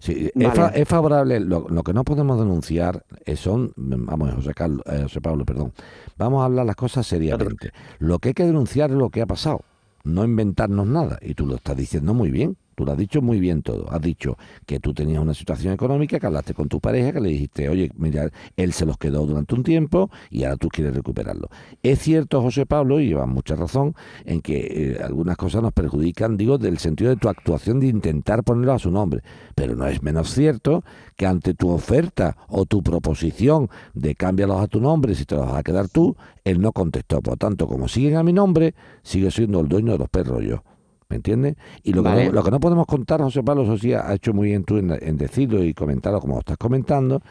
Sí, 0.00 0.26
es, 0.26 0.32
Vale. 0.34 0.50
fa- 0.54 0.68
es 0.68 0.86
favorable. 0.86 1.40
Lo, 1.40 1.68
lo 1.68 1.82
que 1.82 1.92
no 1.92 2.04
podemos 2.04 2.38
denunciar 2.38 3.04
son, 3.34 3.72
vamos, 3.76 4.32
José, 4.34 4.54
Carlos, 4.54 4.82
eh, 4.86 5.00
José 5.02 5.20
Pablo, 5.20 5.44
perdón. 5.44 5.72
Vamos 6.16 6.42
a 6.42 6.44
hablar 6.44 6.66
las 6.66 6.76
cosas 6.76 7.04
seriamente. 7.04 7.70
Lo 7.98 8.20
que 8.20 8.28
hay 8.28 8.34
que 8.34 8.44
denunciar 8.44 8.90
es 8.90 8.96
lo 8.96 9.10
que 9.10 9.22
ha 9.22 9.26
pasado, 9.26 9.62
no 10.04 10.24
inventarnos 10.24 10.86
nada. 10.86 11.18
Y 11.20 11.34
tú 11.34 11.46
lo 11.46 11.56
estás 11.56 11.76
diciendo 11.76 12.14
muy 12.14 12.30
bien. 12.30 12.56
Tú 12.78 12.84
lo 12.84 12.92
has 12.92 12.98
dicho 12.98 13.20
muy 13.20 13.40
bien 13.40 13.62
todo. 13.62 13.90
Has 13.90 14.00
dicho 14.00 14.38
que 14.64 14.78
tú 14.78 14.94
tenías 14.94 15.20
una 15.20 15.34
situación 15.34 15.74
económica, 15.74 16.20
que 16.20 16.26
hablaste 16.26 16.54
con 16.54 16.68
tu 16.68 16.78
pareja, 16.78 17.12
que 17.12 17.20
le 17.20 17.30
dijiste, 17.30 17.68
oye, 17.68 17.90
mira, 17.96 18.30
él 18.56 18.72
se 18.72 18.86
los 18.86 18.96
quedó 18.96 19.26
durante 19.26 19.56
un 19.56 19.64
tiempo 19.64 20.12
y 20.30 20.44
ahora 20.44 20.58
tú 20.58 20.68
quieres 20.68 20.94
recuperarlo. 20.94 21.48
Es 21.82 21.98
cierto, 21.98 22.40
José 22.40 22.66
Pablo, 22.66 23.00
y 23.00 23.08
llevas 23.08 23.26
mucha 23.26 23.56
razón, 23.56 23.96
en 24.24 24.40
que 24.42 24.58
eh, 24.58 25.02
algunas 25.02 25.36
cosas 25.36 25.60
nos 25.60 25.72
perjudican, 25.72 26.36
digo, 26.36 26.56
del 26.56 26.78
sentido 26.78 27.10
de 27.10 27.16
tu 27.16 27.28
actuación 27.28 27.80
de 27.80 27.88
intentar 27.88 28.44
ponerlo 28.44 28.74
a 28.74 28.78
su 28.78 28.92
nombre. 28.92 29.22
Pero 29.56 29.74
no 29.74 29.84
es 29.88 30.00
menos 30.00 30.30
cierto 30.30 30.84
que 31.16 31.26
ante 31.26 31.54
tu 31.54 31.70
oferta 31.70 32.36
o 32.46 32.64
tu 32.64 32.84
proposición 32.84 33.70
de 33.94 34.14
cámbialos 34.14 34.60
a 34.60 34.68
tu 34.68 34.80
nombre 34.80 35.16
si 35.16 35.24
te 35.24 35.34
los 35.34 35.46
vas 35.46 35.56
a 35.56 35.64
quedar 35.64 35.88
tú, 35.88 36.14
él 36.44 36.60
no 36.60 36.70
contestó. 36.70 37.22
Por 37.22 37.32
lo 37.32 37.38
tanto, 37.38 37.66
como 37.66 37.88
siguen 37.88 38.14
a 38.14 38.22
mi 38.22 38.32
nombre, 38.32 38.76
sigue 39.02 39.32
siendo 39.32 39.58
el 39.58 39.66
dueño 39.66 39.90
de 39.90 39.98
los 39.98 40.08
perros 40.08 40.44
yo. 40.44 40.62
¿Me 41.10 41.16
entiendes? 41.16 41.56
Y 41.82 41.94
lo, 41.94 42.02
que 42.02 42.10
no, 42.10 42.32
lo 42.32 42.42
que 42.42 42.50
no 42.50 42.60
podemos 42.60 42.86
contar, 42.86 43.22
José 43.22 43.42
Pablo, 43.42 43.62
eso 43.62 43.78
sí, 43.78 43.94
ha 43.94 44.12
hecho 44.12 44.34
muy 44.34 44.48
bien 44.48 44.64
tú 44.64 44.76
en, 44.76 44.90
en 45.00 45.16
decirlo 45.16 45.64
y 45.64 45.72
comentarlo 45.72 46.20
como 46.20 46.38
estás 46.38 46.58
comentando, 46.58 47.22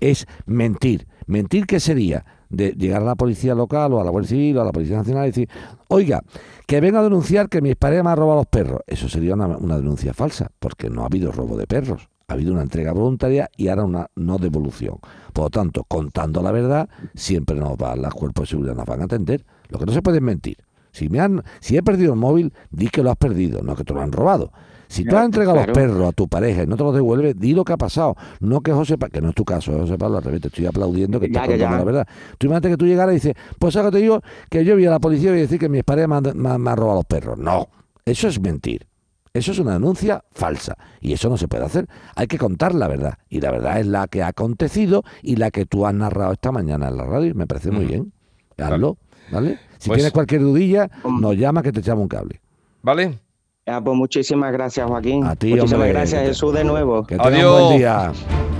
es 0.00 0.26
mentir. 0.46 1.06
¿Mentir 1.26 1.66
qué 1.66 1.78
sería? 1.78 2.24
De 2.48 2.70
llegar 2.70 3.02
a 3.02 3.04
la 3.04 3.14
policía 3.14 3.54
local 3.54 3.92
o 3.92 4.00
a 4.00 4.04
la 4.04 4.10
Guardia 4.10 4.30
Civil 4.30 4.56
o 4.56 4.62
a 4.62 4.64
la 4.64 4.72
Policía 4.72 4.96
Nacional 4.96 5.24
y 5.24 5.26
decir, 5.28 5.50
oiga, 5.88 6.22
que 6.66 6.80
venga 6.80 7.00
a 7.00 7.02
denunciar 7.02 7.50
que 7.50 7.60
mi 7.60 7.74
pareja 7.74 8.02
me 8.02 8.10
ha 8.10 8.14
robado 8.14 8.38
los 8.38 8.46
perros. 8.46 8.80
Eso 8.86 9.06
sería 9.08 9.34
una, 9.34 9.48
una 9.48 9.76
denuncia 9.76 10.14
falsa, 10.14 10.50
porque 10.58 10.88
no 10.88 11.02
ha 11.02 11.06
habido 11.06 11.30
robo 11.30 11.58
de 11.58 11.66
perros. 11.66 12.08
Ha 12.28 12.32
habido 12.32 12.54
una 12.54 12.62
entrega 12.62 12.92
voluntaria 12.92 13.50
y 13.56 13.68
ahora 13.68 13.84
una 13.84 14.06
no 14.16 14.38
devolución. 14.38 14.98
Por 15.34 15.44
lo 15.44 15.50
tanto, 15.50 15.84
contando 15.84 16.42
la 16.42 16.52
verdad, 16.52 16.88
siempre 17.14 17.56
nos 17.56 17.72
va, 17.72 17.94
los 17.96 18.14
cuerpos 18.14 18.44
de 18.44 18.46
seguridad 18.48 18.74
nos 18.74 18.86
van 18.86 19.02
a 19.02 19.04
atender. 19.04 19.44
Lo 19.68 19.78
que 19.78 19.84
no 19.84 19.92
se 19.92 20.00
puede 20.00 20.18
es 20.18 20.22
mentir. 20.22 20.56
Si, 20.96 21.10
me 21.10 21.20
han, 21.20 21.42
si 21.60 21.76
he 21.76 21.82
perdido 21.82 22.14
el 22.14 22.18
móvil, 22.18 22.54
di 22.70 22.88
que 22.88 23.02
lo 23.02 23.10
has 23.10 23.16
perdido, 23.16 23.60
no 23.62 23.76
que 23.76 23.84
te 23.84 23.92
lo 23.92 24.00
han 24.00 24.12
robado. 24.12 24.50
Si 24.88 25.04
tú 25.04 25.14
has 25.14 25.26
entregado 25.26 25.56
los 25.58 25.66
perros 25.66 26.08
a 26.08 26.12
tu 26.12 26.26
pareja 26.26 26.62
y 26.62 26.66
no 26.66 26.76
te 26.76 26.84
los 26.84 26.94
devuelves, 26.94 27.38
di 27.38 27.52
lo 27.52 27.64
que 27.64 27.74
ha 27.74 27.76
pasado. 27.76 28.14
No 28.40 28.62
que 28.62 28.72
José 28.72 28.96
Pablo, 28.96 29.12
que 29.12 29.20
no 29.20 29.28
es 29.28 29.34
tu 29.34 29.44
caso, 29.44 29.72
eh, 29.72 29.80
José 29.80 29.98
Pablo, 29.98 30.16
al 30.16 30.24
revés, 30.24 30.40
te 30.40 30.48
estoy 30.48 30.64
aplaudiendo 30.64 31.20
que 31.20 31.26
estás 31.26 31.46
contando 31.46 31.76
la 31.76 31.84
verdad. 31.84 32.08
Tú 32.38 32.46
imagínate 32.46 32.70
que 32.70 32.76
tú 32.78 32.86
llegaras 32.86 33.12
y 33.12 33.16
dices, 33.16 33.34
pues 33.58 33.76
ahora 33.76 33.90
te 33.90 33.98
digo 33.98 34.22
que 34.48 34.64
yo 34.64 34.74
vi 34.74 34.86
a 34.86 34.90
la 34.90 34.98
policía 34.98 35.28
y 35.28 35.32
voy 35.32 35.38
a 35.40 35.42
decir 35.42 35.58
que 35.58 35.68
mi 35.68 35.82
pareja 35.82 36.08
me 36.08 36.16
ha, 36.16 36.20
me, 36.32 36.58
me 36.58 36.70
ha 36.70 36.76
robado 36.76 37.00
los 37.00 37.04
perros. 37.04 37.36
No, 37.36 37.68
eso 38.06 38.28
es 38.28 38.40
mentir. 38.40 38.86
Eso 39.34 39.52
es 39.52 39.58
una 39.58 39.74
denuncia 39.74 40.24
falsa 40.32 40.78
y 40.98 41.12
eso 41.12 41.28
no 41.28 41.36
se 41.36 41.46
puede 41.46 41.64
hacer. 41.66 41.86
Hay 42.14 42.26
que 42.26 42.38
contar 42.38 42.74
la 42.74 42.88
verdad 42.88 43.18
y 43.28 43.42
la 43.42 43.50
verdad 43.50 43.80
es 43.80 43.86
la 43.86 44.06
que 44.06 44.22
ha 44.22 44.28
acontecido 44.28 45.02
y 45.20 45.36
la 45.36 45.50
que 45.50 45.66
tú 45.66 45.84
has 45.84 45.92
narrado 45.92 46.32
esta 46.32 46.52
mañana 46.52 46.88
en 46.88 46.96
la 46.96 47.04
radio. 47.04 47.34
Me 47.34 47.46
parece 47.46 47.70
muy 47.70 47.84
bien. 47.84 48.14
Hazlo, 48.56 48.96
¿vale? 49.30 49.58
Si 49.78 49.88
Pues- 49.88 49.98
tienes 49.98 50.12
cualquier 50.12 50.42
dudilla, 50.42 50.88
nos 51.04 51.36
llama 51.36 51.62
que 51.62 51.72
te 51.72 51.80
echamos 51.80 52.02
un 52.02 52.08
cable. 52.08 52.40
¿Vale? 52.82 53.18
Ah, 53.66 53.80
pues 53.82 53.96
muchísimas 53.96 54.52
gracias, 54.52 54.86
Joaquín. 54.86 55.24
A 55.24 55.34
ti, 55.34 55.48
muchísimas 55.48 55.72
hombre, 55.72 55.88
gracias, 55.92 56.22
te- 56.22 56.28
Jesús, 56.28 56.54
de 56.54 56.64
nuevo. 56.64 57.04
Que 57.04 57.16
Adiós. 57.18 57.60
un 57.60 57.66
buen 57.68 57.78
día. 57.78 58.12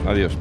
Adiós. 0.07 0.37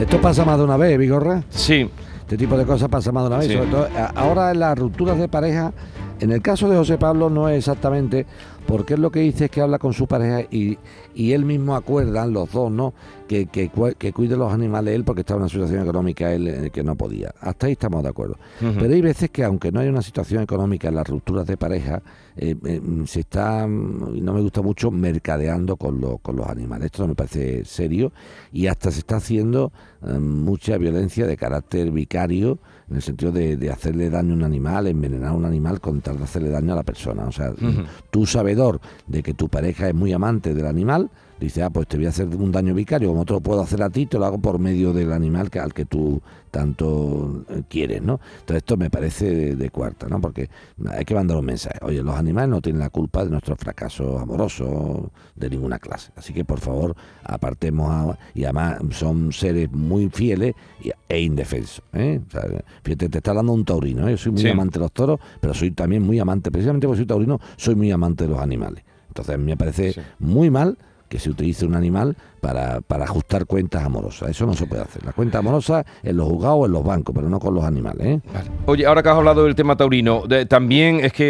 Esto 0.00 0.20
pasa 0.20 0.44
más 0.44 0.58
de 0.58 0.64
una 0.64 0.76
vez, 0.76 0.98
Vigorra. 0.98 1.42
Sí, 1.50 1.88
Este 2.20 2.38
tipo 2.38 2.56
de 2.56 2.64
cosas 2.64 2.88
pasa 2.88 3.10
más 3.10 3.24
de 3.24 3.26
una 3.26 3.38
vez. 3.38 3.48
Sí. 3.48 3.54
Sobre 3.54 3.66
todo, 3.70 3.88
a- 3.96 4.06
ahora 4.14 4.52
en 4.52 4.60
las 4.60 4.78
rupturas 4.78 5.18
de 5.18 5.26
pareja, 5.26 5.72
en 6.20 6.30
el 6.30 6.40
caso 6.40 6.68
de 6.68 6.76
José 6.76 6.96
Pablo 6.96 7.28
no 7.28 7.48
es 7.48 7.58
exactamente, 7.58 8.24
porque 8.68 8.94
él 8.94 9.02
lo 9.02 9.10
que 9.10 9.18
dice 9.18 9.46
es 9.46 9.50
que 9.50 9.60
habla 9.60 9.80
con 9.80 9.92
su 9.94 10.06
pareja 10.06 10.42
y, 10.48 10.78
y 11.12 11.32
él 11.32 11.44
mismo 11.44 11.74
acuerdan, 11.74 12.32
los 12.32 12.52
dos, 12.52 12.70
¿no? 12.70 12.94
Que, 13.30 13.46
que, 13.46 13.70
que 13.96 14.12
cuide 14.12 14.36
los 14.36 14.52
animales 14.52 14.92
él 14.92 15.04
porque 15.04 15.20
estaba 15.20 15.38
en 15.38 15.42
una 15.42 15.48
situación 15.48 15.82
económica 15.84 16.32
él 16.32 16.48
el 16.48 16.72
que 16.72 16.82
no 16.82 16.96
podía. 16.96 17.32
Hasta 17.40 17.66
ahí 17.68 17.72
estamos 17.74 18.02
de 18.02 18.08
acuerdo. 18.08 18.36
Pero 18.58 18.92
hay 18.92 19.00
veces 19.00 19.30
que 19.30 19.44
aunque 19.44 19.70
no 19.70 19.78
hay 19.78 19.88
una 19.88 20.02
situación 20.02 20.42
económica 20.42 20.88
en 20.88 20.96
las 20.96 21.06
rupturas 21.06 21.46
de 21.46 21.56
pareja, 21.56 22.02
eh, 22.36 22.56
eh, 22.64 22.80
se 23.06 23.20
está, 23.20 23.68
mm, 23.68 24.16
y 24.16 24.20
no 24.20 24.32
me 24.34 24.40
gusta 24.40 24.62
mucho, 24.62 24.90
mercadeando 24.90 25.76
con, 25.76 26.00
lo- 26.00 26.18
con 26.18 26.34
los 26.34 26.48
animales. 26.48 26.86
Esto 26.86 27.02
no 27.04 27.10
me 27.10 27.14
parece 27.14 27.64
serio 27.64 28.10
y 28.52 28.66
hasta 28.66 28.90
se 28.90 28.98
está 28.98 29.18
haciendo 29.18 29.70
eh, 30.04 30.18
mucha 30.18 30.76
violencia 30.76 31.24
de 31.28 31.36
carácter 31.36 31.92
vicario 31.92 32.58
en 32.90 32.96
el 32.96 33.02
sentido 33.02 33.30
de, 33.30 33.56
de 33.56 33.70
hacerle 33.70 34.10
daño 34.10 34.32
a 34.32 34.36
un 34.38 34.42
animal, 34.42 34.88
envenenar 34.88 35.28
a 35.28 35.34
un 35.34 35.44
animal 35.44 35.80
con 35.80 36.00
tal 36.00 36.18
de 36.18 36.24
hacerle 36.24 36.48
daño 36.50 36.72
a 36.72 36.76
la 36.76 36.82
persona. 36.82 37.26
O 37.26 37.30
sea, 37.32 37.50
Ujú. 37.50 37.84
tú 38.10 38.26
sabedor 38.26 38.80
de 39.06 39.22
que 39.22 39.34
tu 39.34 39.48
pareja 39.48 39.88
es 39.88 39.94
muy 39.94 40.12
amante 40.12 40.52
del 40.52 40.66
animal, 40.66 41.10
dice, 41.40 41.62
ah, 41.62 41.70
pues 41.70 41.86
te 41.88 41.96
voy 41.96 42.06
a 42.06 42.10
hacer 42.10 42.28
un 42.28 42.52
daño 42.52 42.74
vicario, 42.74 43.08
como 43.08 43.24
te 43.24 43.32
lo 43.32 43.40
puedo 43.40 43.62
hacer 43.62 43.82
a 43.82 43.90
ti, 43.90 44.06
te 44.06 44.18
lo 44.18 44.26
hago 44.26 44.38
por 44.38 44.58
medio 44.58 44.92
del 44.92 45.12
animal 45.12 45.50
que, 45.50 45.58
al 45.58 45.72
que 45.72 45.84
tú 45.86 46.20
tanto 46.50 47.44
eh, 47.48 47.62
quieres, 47.68 48.02
¿no? 48.02 48.20
Entonces 48.40 48.58
esto 48.58 48.76
me 48.76 48.90
parece 48.90 49.26
de, 49.34 49.56
de 49.56 49.70
cuarta, 49.70 50.08
¿no? 50.08 50.20
Porque 50.20 50.50
hay 50.90 51.04
que 51.04 51.14
mandar 51.14 51.36
un 51.38 51.44
mensaje. 51.46 51.78
Oye, 51.82 52.02
los 52.02 52.14
animales 52.14 52.50
no 52.50 52.60
tienen 52.60 52.80
la 52.80 52.90
culpa 52.90 53.24
de 53.24 53.30
nuestro 53.30 53.56
fracaso 53.56 54.18
amoroso 54.18 55.10
de 55.36 55.48
ninguna 55.50 55.78
clase. 55.78 56.10
Así 56.16 56.32
que, 56.32 56.44
por 56.44 56.60
favor, 56.60 56.94
apartemos 57.24 57.88
a- 57.90 58.18
y 58.34 58.44
además 58.44 58.78
son 58.90 59.32
seres 59.32 59.70
muy 59.72 60.08
fieles 60.10 60.54
y- 60.82 60.90
e 61.08 61.20
indefensos. 61.22 61.82
¿eh? 61.92 62.20
O 62.26 62.30
sea, 62.30 62.42
fíjate, 62.82 63.08
te 63.08 63.18
está 63.18 63.30
hablando 63.30 63.52
un 63.52 63.64
taurino. 63.64 64.06
¿eh? 64.08 64.12
Yo 64.12 64.16
soy 64.18 64.32
muy 64.32 64.42
Sí. 64.42 64.48
amante 64.48 64.78
de 64.78 64.84
los 64.84 64.92
toros, 64.92 65.20
pero 65.40 65.54
soy 65.54 65.70
también 65.70 66.02
muy 66.02 66.18
amante, 66.18 66.50
precisamente 66.50 66.86
porque 66.86 66.98
soy 66.98 67.06
taurino, 67.06 67.38
soy 67.56 67.74
muy 67.74 67.90
amante 67.90 68.24
de 68.24 68.30
los 68.30 68.40
animales. 68.40 68.84
Entonces 69.08 69.38
me 69.38 69.56
parece 69.56 69.92
Sí. 69.92 70.00
muy 70.18 70.50
mal 70.50 70.78
que 71.10 71.18
se 71.18 71.28
utilice 71.28 71.66
un 71.66 71.74
animal 71.74 72.16
para, 72.40 72.80
para 72.80 73.04
ajustar 73.04 73.44
cuentas 73.44 73.84
amorosas. 73.84 74.30
Eso 74.30 74.46
no 74.46 74.54
se 74.54 74.66
puede 74.66 74.80
hacer. 74.82 75.04
La 75.04 75.12
cuenta 75.12 75.38
amorosa 75.38 75.84
en 76.04 76.16
los 76.16 76.28
juzgados 76.28 76.58
o 76.60 76.66
en 76.66 76.72
los 76.72 76.84
bancos, 76.84 77.12
pero 77.14 77.28
no 77.28 77.38
con 77.40 77.52
los 77.52 77.64
animales. 77.64 78.06
¿eh? 78.06 78.20
Oye, 78.66 78.86
ahora 78.86 79.02
que 79.02 79.08
has 79.10 79.16
hablado 79.16 79.44
del 79.44 79.54
tema 79.56 79.76
taurino, 79.76 80.26
de- 80.26 80.46
también 80.46 81.00
es 81.00 81.12
que 81.12 81.24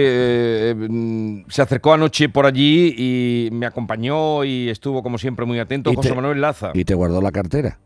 eh, 0.70 0.74
mm, 0.74 1.44
se 1.48 1.62
acercó 1.62 1.94
anoche 1.94 2.28
por 2.28 2.44
allí 2.46 2.94
y 2.96 3.48
me 3.52 3.64
acompañó 3.66 4.44
y 4.44 4.68
estuvo 4.68 5.02
como 5.02 5.16
siempre 5.18 5.46
muy 5.46 5.58
atento 5.58 5.90
Y 5.90 5.96
José 5.96 6.10
te- 6.10 6.14
Manuel 6.14 6.40
Laza. 6.42 6.70
Y 6.74 6.84
te 6.84 6.94
guardó 6.94 7.20
la 7.22 7.32
cartera. 7.32 7.78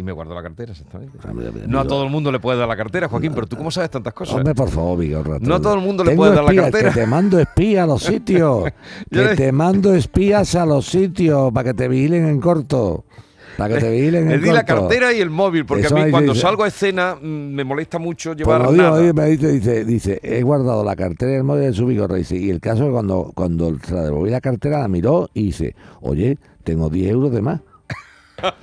Y 0.00 0.04
me 0.04 0.12
guardó 0.12 0.32
la 0.36 0.42
cartera, 0.44 0.70
exactamente. 0.70 1.18
Hombre, 1.28 1.50
No 1.66 1.80
a 1.80 1.84
todo 1.84 2.04
el 2.04 2.10
mundo 2.10 2.30
le 2.30 2.38
puede 2.38 2.56
dar 2.56 2.68
la 2.68 2.76
cartera, 2.76 3.08
Joaquín, 3.08 3.32
pero 3.34 3.48
tú 3.48 3.56
cómo 3.56 3.70
sabes 3.72 3.90
tantas 3.90 4.14
cosas. 4.14 4.36
Hombre, 4.36 4.54
por 4.54 4.68
favor, 4.70 4.96
Vigorra. 4.96 5.38
No 5.40 5.56
a 5.56 5.60
todo 5.60 5.74
el 5.74 5.80
mundo 5.80 6.04
le 6.04 6.10
Tengo 6.12 6.22
puede 6.22 6.36
dar 6.36 6.44
la 6.44 6.54
cartera. 6.62 6.92
Que 6.92 7.00
te 7.00 7.06
mando 7.06 7.38
espías 7.40 7.82
a 7.82 7.86
los 7.88 8.02
sitios. 8.04 8.64
Que 9.10 9.24
te 9.34 9.50
mando 9.50 9.92
espías 9.94 10.54
a 10.54 10.64
los 10.64 10.86
sitios 10.86 11.52
para 11.52 11.64
que 11.70 11.74
te 11.74 11.88
vigilen 11.88 12.26
en 12.28 12.40
corto. 12.40 13.04
Para 13.56 13.74
que 13.74 13.80
te 13.80 13.90
vigilen 13.90 14.28
Le 14.28 14.34
en 14.36 14.40
di 14.42 14.50
la 14.52 14.64
corto. 14.64 14.82
cartera 14.82 15.12
y 15.12 15.20
el 15.20 15.30
móvil, 15.30 15.66
porque 15.66 15.86
Eso 15.86 15.96
a 15.96 16.04
mí 16.04 16.12
cuando 16.12 16.32
dice- 16.32 16.42
salgo 16.46 16.62
a 16.62 16.68
escena 16.68 17.16
mm, 17.20 17.26
me 17.26 17.64
molesta 17.64 17.98
mucho 17.98 18.30
Pues 18.36 18.38
llevar 18.38 18.62
digo, 18.70 18.76
nada. 18.76 18.92
oye, 18.92 19.12
me 19.12 19.24
dice, 19.30 19.48
dice, 19.50 19.84
dice, 19.84 20.20
he 20.22 20.42
guardado 20.44 20.84
la 20.84 20.94
cartera 20.94 21.32
y 21.32 21.34
el 21.34 21.42
móvil 21.42 21.64
de 21.64 21.72
su. 21.72 21.88
Dice, 21.88 22.36
y 22.36 22.50
el 22.50 22.60
caso 22.60 22.82
es 22.84 22.86
que 22.86 22.92
cuando, 22.92 23.32
cuando 23.34 23.76
se 23.84 23.94
la 23.94 24.02
devolví 24.04 24.30
la 24.30 24.40
cartera, 24.40 24.78
la 24.78 24.86
miró 24.86 25.28
y 25.34 25.46
dice, 25.46 25.74
oye, 26.02 26.38
tengo 26.62 26.88
10 26.88 27.10
euros 27.10 27.32
de 27.32 27.42
más. 27.42 27.62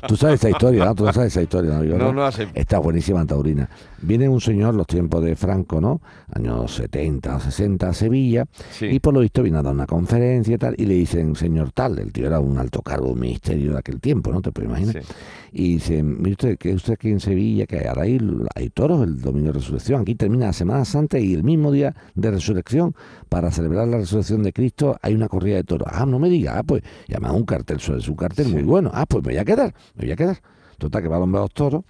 Tú 0.07 0.15
sabes 0.15 0.39
esa 0.39 0.49
historia, 0.49 0.85
¿no? 0.85 0.95
Tú 0.95 1.05
no 1.05 1.13
sabes 1.13 1.31
esa 1.33 1.41
historia, 1.41 1.71
¿no? 1.71 1.81
Vigorra? 1.81 2.05
No, 2.05 2.13
no 2.13 2.25
hace. 2.25 2.47
Está 2.53 2.79
buenísima 2.79 3.21
en 3.21 3.27
Taurina. 3.27 3.69
Viene 4.05 4.29
un 4.29 4.39
señor, 4.39 4.75
los 4.75 4.85
tiempos 4.85 5.23
de 5.23 5.35
Franco, 5.35 5.81
¿no? 5.81 5.99
Años 6.31 6.75
70 6.75 7.35
o 7.37 7.39
60 7.39 7.89
a 7.89 7.93
Sevilla, 7.93 8.45
Sí. 8.71 8.85
y 8.85 8.99
por 8.99 9.13
lo 9.15 9.21
visto 9.21 9.41
viene 9.41 9.57
a 9.57 9.63
dar 9.63 9.73
una 9.73 9.87
conferencia 9.87 10.53
y 10.53 10.57
tal, 10.59 10.75
y 10.77 10.85
le 10.85 10.93
dicen, 10.93 11.35
señor 11.35 11.71
tal, 11.71 11.97
el 11.97 12.13
tío 12.13 12.27
era 12.27 12.39
un 12.39 12.57
alto 12.59 12.81
cargo 12.81 13.07
de 13.07 13.13
un 13.13 13.19
ministerio 13.19 13.73
de 13.73 13.79
aquel 13.79 13.99
tiempo, 13.99 14.31
¿no? 14.31 14.41
Te 14.41 14.51
puedes 14.51 14.69
imaginar. 14.69 15.03
Sí. 15.03 15.13
Y 15.53 15.73
dice, 15.75 16.03
mire 16.03 16.31
usted, 16.31 16.57
que 16.57 16.73
usted 16.73 16.93
aquí 16.93 17.09
en 17.09 17.19
Sevilla, 17.19 17.65
que 17.65 17.87
ahora 17.87 18.03
hay, 18.03 18.19
hay 18.55 18.69
toros 18.69 19.01
el 19.03 19.19
domingo 19.21 19.47
de 19.47 19.53
resurrección, 19.53 20.01
aquí 20.01 20.13
termina 20.13 20.47
la 20.47 20.53
Semana 20.53 20.85
Santa 20.85 21.17
y 21.17 21.33
el 21.33 21.43
mismo 21.43 21.71
día 21.71 21.95
de 22.13 22.29
resurrección, 22.31 22.93
para 23.29 23.49
celebrar 23.49 23.87
la 23.87 23.97
resurrección 23.97 24.43
de 24.43 24.53
Cristo, 24.53 24.97
hay 25.01 25.15
una 25.15 25.27
corrida 25.29 25.55
de 25.55 25.63
toros. 25.63 25.87
Ah, 25.91 26.05
no 26.05 26.19
me 26.19 26.29
diga, 26.29 26.59
ah, 26.59 26.63
pues, 26.63 26.83
y 27.07 27.13
además 27.13 27.31
un 27.33 27.45
cartel, 27.45 27.77
es 27.77 28.07
un 28.07 28.15
cartel 28.15 28.49
muy 28.49 28.63
bueno. 28.63 28.91
Ah, 28.93 29.05
pues 29.07 29.23
me 29.23 29.31
voy 29.31 29.39
a 29.39 29.45
quedar, 29.45 29.73
me 29.95 30.03
voy 30.03 30.11
a 30.11 30.15
quedar. 30.15 30.37
Total, 30.77 31.01
que 31.01 31.07
va 31.07 31.17
a 31.17 31.25
los 31.25 31.51
toros 31.53 31.83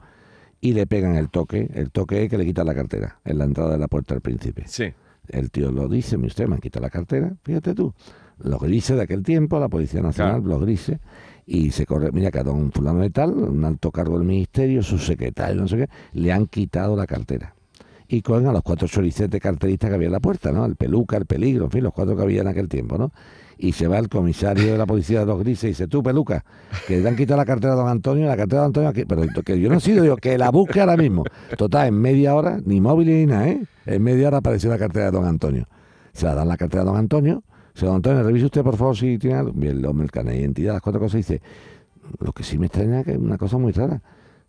y 0.65 0.73
le 0.73 0.87
pegan 0.87 1.15
el 1.15 1.29
toque, 1.29 1.69
el 1.73 1.91
toque 1.91 2.23
es 2.23 2.29
que 2.29 2.37
le 2.37 2.45
quitan 2.45 2.65
la 2.65 2.73
cartera 2.73 3.19
en 3.23 3.37
la 3.37 3.43
entrada 3.45 3.73
de 3.73 3.77
la 3.77 3.87
puerta 3.87 4.13
del 4.15 4.21
príncipe. 4.21 4.63
Sí. 4.67 4.85
El 5.27 5.51
tío 5.51 5.71
lo 5.71 5.87
dice, 5.87 6.17
mire 6.17 6.27
usted, 6.27 6.47
me 6.47 6.55
han 6.55 6.61
quitado 6.61 6.83
la 6.83 6.89
cartera, 6.89 7.33
fíjate 7.43 7.73
tú. 7.73 7.93
Los 8.39 8.59
grises 8.59 8.95
de 8.97 9.03
aquel 9.03 9.23
tiempo, 9.23 9.59
la 9.59 9.69
Policía 9.69 10.01
Nacional, 10.01 10.41
Claro. 10.41 10.49
los 10.57 10.61
grises, 10.65 10.99
y 11.47 11.71
se 11.71 11.85
corre, 11.85 12.11
mira 12.11 12.31
que 12.31 12.39
a 12.39 12.43
don 12.43 12.71
fulano 12.71 12.99
de 12.99 13.09
tal, 13.09 13.31
un 13.31 13.63
alto 13.65 13.91
cargo 13.91 14.17
del 14.17 14.27
ministerio, 14.27 14.83
su 14.83 14.97
secretario, 14.97 15.61
no 15.61 15.67
sé 15.67 15.77
qué, 15.77 15.89
le 16.13 16.31
han 16.31 16.47
quitado 16.47 16.95
la 16.95 17.05
cartera. 17.07 17.54
Y 18.07 18.21
cogen 18.21 18.47
a 18.47 18.51
los 18.51 18.61
cuatro 18.61 18.87
choricetes 18.87 19.41
carteristas 19.41 19.89
que 19.89 19.95
había 19.95 20.07
en 20.07 20.11
la 20.11 20.19
puerta, 20.19 20.51
¿no? 20.51 20.65
El 20.65 20.75
peluca, 20.75 21.17
el 21.17 21.25
peligro, 21.25 21.65
en 21.65 21.71
fin, 21.71 21.83
los 21.83 21.93
cuatro 21.93 22.15
que 22.15 22.21
había 22.21 22.41
en 22.41 22.47
aquel 22.47 22.67
tiempo, 22.67 22.97
¿no? 22.97 23.11
Y 23.57 23.71
se 23.71 23.87
va 23.87 23.97
el 23.97 24.09
comisario 24.09 24.73
de 24.73 24.77
la 24.77 24.85
policía 24.85 25.21
de 25.21 25.25
los 25.25 25.39
grises 25.39 25.63
y 25.63 25.67
dice, 25.69 25.87
tú, 25.87 26.03
peluca, 26.03 26.43
que 26.87 26.99
le 26.99 27.07
han 27.07 27.15
quitado 27.15 27.37
la 27.37 27.45
cartera 27.45 27.73
a 27.73 27.75
don 27.77 27.87
Antonio, 27.87 28.27
la 28.27 28.35
cartera 28.35 28.61
de 28.61 28.63
don 28.63 28.65
Antonio 28.67 28.89
aquí, 28.89 29.05
pero 29.05 29.23
que 29.43 29.59
yo 29.59 29.69
no 29.69 29.77
he 29.77 29.79
sido, 29.79 30.03
digo, 30.03 30.17
que 30.17 30.37
la 30.37 30.51
busque 30.51 30.81
ahora 30.81 30.97
mismo. 30.97 31.23
Total, 31.57 31.87
en 31.87 31.99
media 31.99 32.35
hora, 32.35 32.59
ni 32.63 32.81
móvil 32.81 33.07
ni 33.07 33.25
nada, 33.25 33.47
¿eh? 33.47 33.65
En 33.85 34.03
media 34.03 34.27
hora 34.27 34.37
apareció 34.37 34.69
la 34.69 34.77
cartera 34.77 35.05
de 35.05 35.11
don 35.11 35.25
Antonio. 35.25 35.67
Se 36.13 36.25
la 36.25 36.35
dan 36.35 36.47
la 36.47 36.57
cartera 36.57 36.83
a 36.83 36.85
don 36.85 36.97
Antonio, 36.97 37.43
se 37.73 37.85
don 37.85 37.95
Antonio, 37.95 38.23
revise 38.23 38.45
usted 38.45 38.63
por 38.63 38.77
favor 38.77 38.95
si 38.95 39.17
tiene 39.17 39.37
algo. 39.37 39.53
El 39.61 39.85
hombre, 39.85 40.07
el 40.13 40.25
de 40.25 40.37
identidad, 40.37 40.73
las 40.73 40.81
cuatro 40.81 40.99
cosas, 40.99 41.17
dice, 41.17 41.41
lo 42.19 42.33
que 42.33 42.43
sí 42.43 42.57
me 42.57 42.67
extraña 42.67 42.99
es 42.99 43.05
que 43.05 43.11
es 43.13 43.17
una 43.17 43.37
cosa 43.37 43.57
muy 43.57 43.71
rara. 43.71 44.01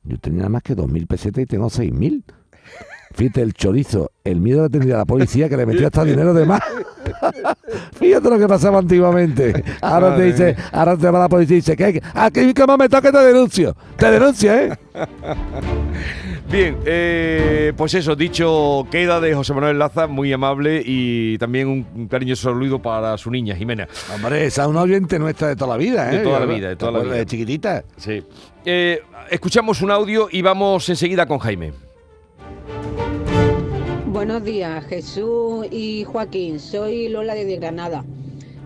Yo 0.04 0.18
tenía 0.18 0.48
más 0.48 0.62
que 0.62 0.76
2.000 0.76 1.06
pesetas 1.06 1.42
y 1.42 1.46
tengo 1.46 1.66
6.000. 1.66 2.22
Fíjate, 3.16 3.40
el 3.40 3.54
chorizo, 3.54 4.10
el 4.24 4.42
miedo 4.42 4.64
que 4.64 4.68
tendría 4.68 4.98
la 4.98 5.06
policía 5.06 5.48
que 5.48 5.56
le 5.56 5.64
metía 5.64 5.86
hasta 5.86 6.04
dinero 6.04 6.34
de 6.34 6.44
más. 6.44 6.60
Fíjate 7.98 8.28
lo 8.28 8.38
que 8.38 8.46
pasaba 8.46 8.78
antiguamente. 8.78 9.64
Ahora 9.80 10.14
te 10.16 10.24
dice, 10.24 10.54
mía. 10.54 10.68
ahora 10.70 10.98
te 10.98 11.10
va 11.10 11.20
la 11.20 11.28
policía 11.30 11.54
y 11.56 11.60
dice, 11.60 11.76
¿qué? 11.76 12.02
Aquí 12.12 12.52
como 12.52 12.76
me 12.76 12.90
toque 12.90 13.10
te 13.10 13.18
denuncio. 13.18 13.74
Te 13.96 14.10
denuncia, 14.10 14.64
¿eh? 14.64 14.78
Bien, 16.50 16.76
eh, 16.84 17.72
pues 17.74 17.94
eso, 17.94 18.14
dicho 18.14 18.86
queda 18.90 19.18
de 19.18 19.34
José 19.34 19.54
Manuel 19.54 19.78
Laza, 19.78 20.06
muy 20.08 20.30
amable 20.30 20.82
y 20.84 21.38
también 21.38 21.68
un, 21.68 22.08
cariñoso 22.08 22.50
saludo 22.50 22.82
para 22.82 23.16
su 23.16 23.30
niña, 23.30 23.56
Jimena. 23.56 23.88
Hombre, 24.14 24.44
esa 24.44 24.64
es 24.64 24.68
una 24.68 24.82
oyente 24.82 25.18
nuestra 25.18 25.48
de 25.48 25.56
toda 25.56 25.70
la 25.70 25.78
vida, 25.78 26.12
¿eh? 26.12 26.18
De 26.18 26.22
toda 26.22 26.40
la 26.40 26.46
vida, 26.46 26.68
de 26.68 26.76
toda 26.76 26.92
la 26.92 26.98
¿Te 26.98 27.04
acuerdas 27.04 27.14
vida. 27.14 27.24
De 27.24 27.26
chiquitita. 27.26 27.84
Sí. 27.96 28.22
Eh, 28.66 29.00
escuchamos 29.30 29.80
un 29.80 29.90
audio 29.90 30.28
y 30.30 30.42
vamos 30.42 30.86
enseguida 30.90 31.24
con 31.24 31.38
Jaime. 31.38 31.85
Buenos 34.16 34.44
días, 34.44 34.82
Jesús 34.86 35.66
y 35.70 36.04
Joaquín. 36.04 36.58
Soy 36.58 37.10
Lola 37.10 37.34
de 37.34 37.54
Granada. 37.58 38.02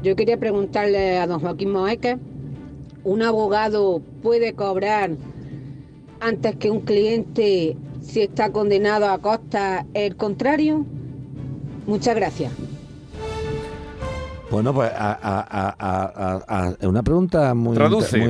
Yo 0.01 0.15
quería 0.15 0.37
preguntarle 0.39 1.19
a 1.19 1.27
don 1.27 1.41
Joaquín 1.41 1.73
Moeque, 1.73 2.19
¿un 3.03 3.21
abogado 3.23 4.01
puede 4.23 4.53
cobrar 4.53 5.11
antes 6.21 6.55
que 6.55 6.71
un 6.71 6.83
cliente 6.83 7.77
si 8.01 8.21
está 8.21 8.53
condenado 8.53 9.09
a 9.09 9.19
costa 9.19 9.85
el 9.93 10.15
contrario? 10.15 10.87
Muchas 11.85 12.15
gracias. 12.15 12.53
Bueno, 14.53 14.73
pues 14.73 14.93
a, 14.95 15.13
a- 15.15 15.75
a- 15.79 16.43
a- 16.47 16.75
a- 16.81 16.89
una 16.89 17.03
pregunta 17.03 17.55
muy, 17.55 17.77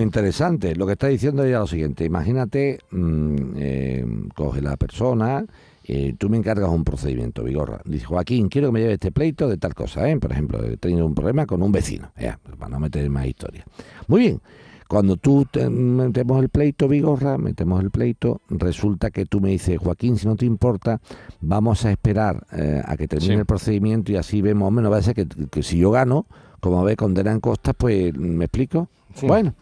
interesante. 0.01 0.75
Lo 0.75 0.87
que 0.87 0.93
está 0.93 1.09
diciendo 1.09 1.45
ella 1.45 1.57
es 1.57 1.61
lo 1.61 1.67
siguiente. 1.67 2.07
Imagínate, 2.07 2.79
mm, 2.91 3.37
eh, 3.57 4.07
coge 4.35 4.63
la 4.63 4.79
persona, 4.79 5.45
eh, 5.85 6.15
tú 6.19 6.29
me 6.29 6.37
encargas 6.37 6.69
un 6.71 6.85
procedimiento, 6.85 7.43
Vigorra. 7.45 7.81
Dice, 7.85 8.05
Joaquín, 8.05 8.49
quiero 8.49 8.69
que 8.69 8.73
me 8.73 8.81
lleve 8.81 8.93
este 8.95 9.13
pleito 9.13 9.49
de 9.49 9.57
tal 9.57 9.75
cosa, 9.75 10.09
¿eh? 10.09 10.17
Por 10.19 10.33
ejemplo, 10.33 10.63
he 10.65 10.77
tenido 10.77 11.07
un 11.07 11.15
problema 11.15 11.47
con 11.47 11.63
un 11.63 11.73
vecino, 11.73 12.13
ya, 12.19 12.39
para 12.59 12.69
no 12.71 12.81
meter 12.81 13.09
más 13.11 13.27
historia. 13.27 13.65
Muy 14.07 14.21
bien. 14.21 14.41
Cuando 14.89 15.17
tú 15.17 15.47
te- 15.49 15.71
metemos 15.71 16.43
el 16.43 16.49
pleito, 16.49 16.89
Vigorra, 16.89 17.39
metemos 17.39 17.81
el 17.81 17.91
pleito, 17.93 18.41
resulta 18.51 19.11
que 19.13 19.25
tú 19.25 19.41
me 19.41 19.51
dices, 19.51 19.79
Joaquín, 19.79 20.17
si 20.19 20.27
no 20.27 20.35
te 20.35 20.47
importa, 20.47 21.01
vamos 21.41 21.85
a 21.85 21.93
esperar 21.93 22.45
eh, 22.53 22.83
a 22.85 22.97
que 22.97 23.07
termine 23.07 23.35
Sí. 23.35 23.39
el 23.39 23.47
procedimiento 23.47 24.11
y 24.11 24.17
así 24.17 24.43
vemos, 24.43 24.67
o 24.67 24.71
menos, 24.73 24.91
va 24.91 24.97
a 24.97 25.03
ser 25.03 25.15
que, 25.15 25.29
que 25.49 25.63
si 25.63 25.79
yo 25.79 25.93
gano, 25.93 26.27
como 26.59 26.83
ve, 26.83 26.97
condena 26.97 27.31
en 27.31 27.39
costas, 27.39 27.75
pues, 27.79 28.13
¿me 28.19 28.47
explico? 28.47 28.89
Sí. 29.15 29.29
Bueno, 29.29 29.55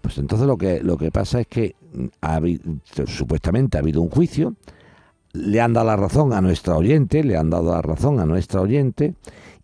pues 0.00 0.16
entonces 0.16 0.46
lo 0.46 0.56
que, 0.56 0.82
lo 0.82 0.96
que 0.96 1.10
pasa 1.12 1.40
es 1.42 1.46
que 1.48 1.76
ha 2.22 2.40
habi- 2.40 2.60
supuestamente 3.06 3.76
ha 3.76 3.80
habido 3.80 4.00
un 4.00 4.08
juicio, 4.08 4.54
le 5.32 5.60
han 5.60 5.72
dado 5.72 5.86
la 5.86 5.96
razón 5.96 6.32
a 6.32 6.40
nuestra 6.40 6.76
oyente, 6.76 7.24
le 7.24 7.36
han 7.36 7.50
dado 7.50 7.72
la 7.72 7.82
razón 7.82 8.20
a 8.20 8.26
nuestra 8.26 8.60
oyente, 8.60 9.14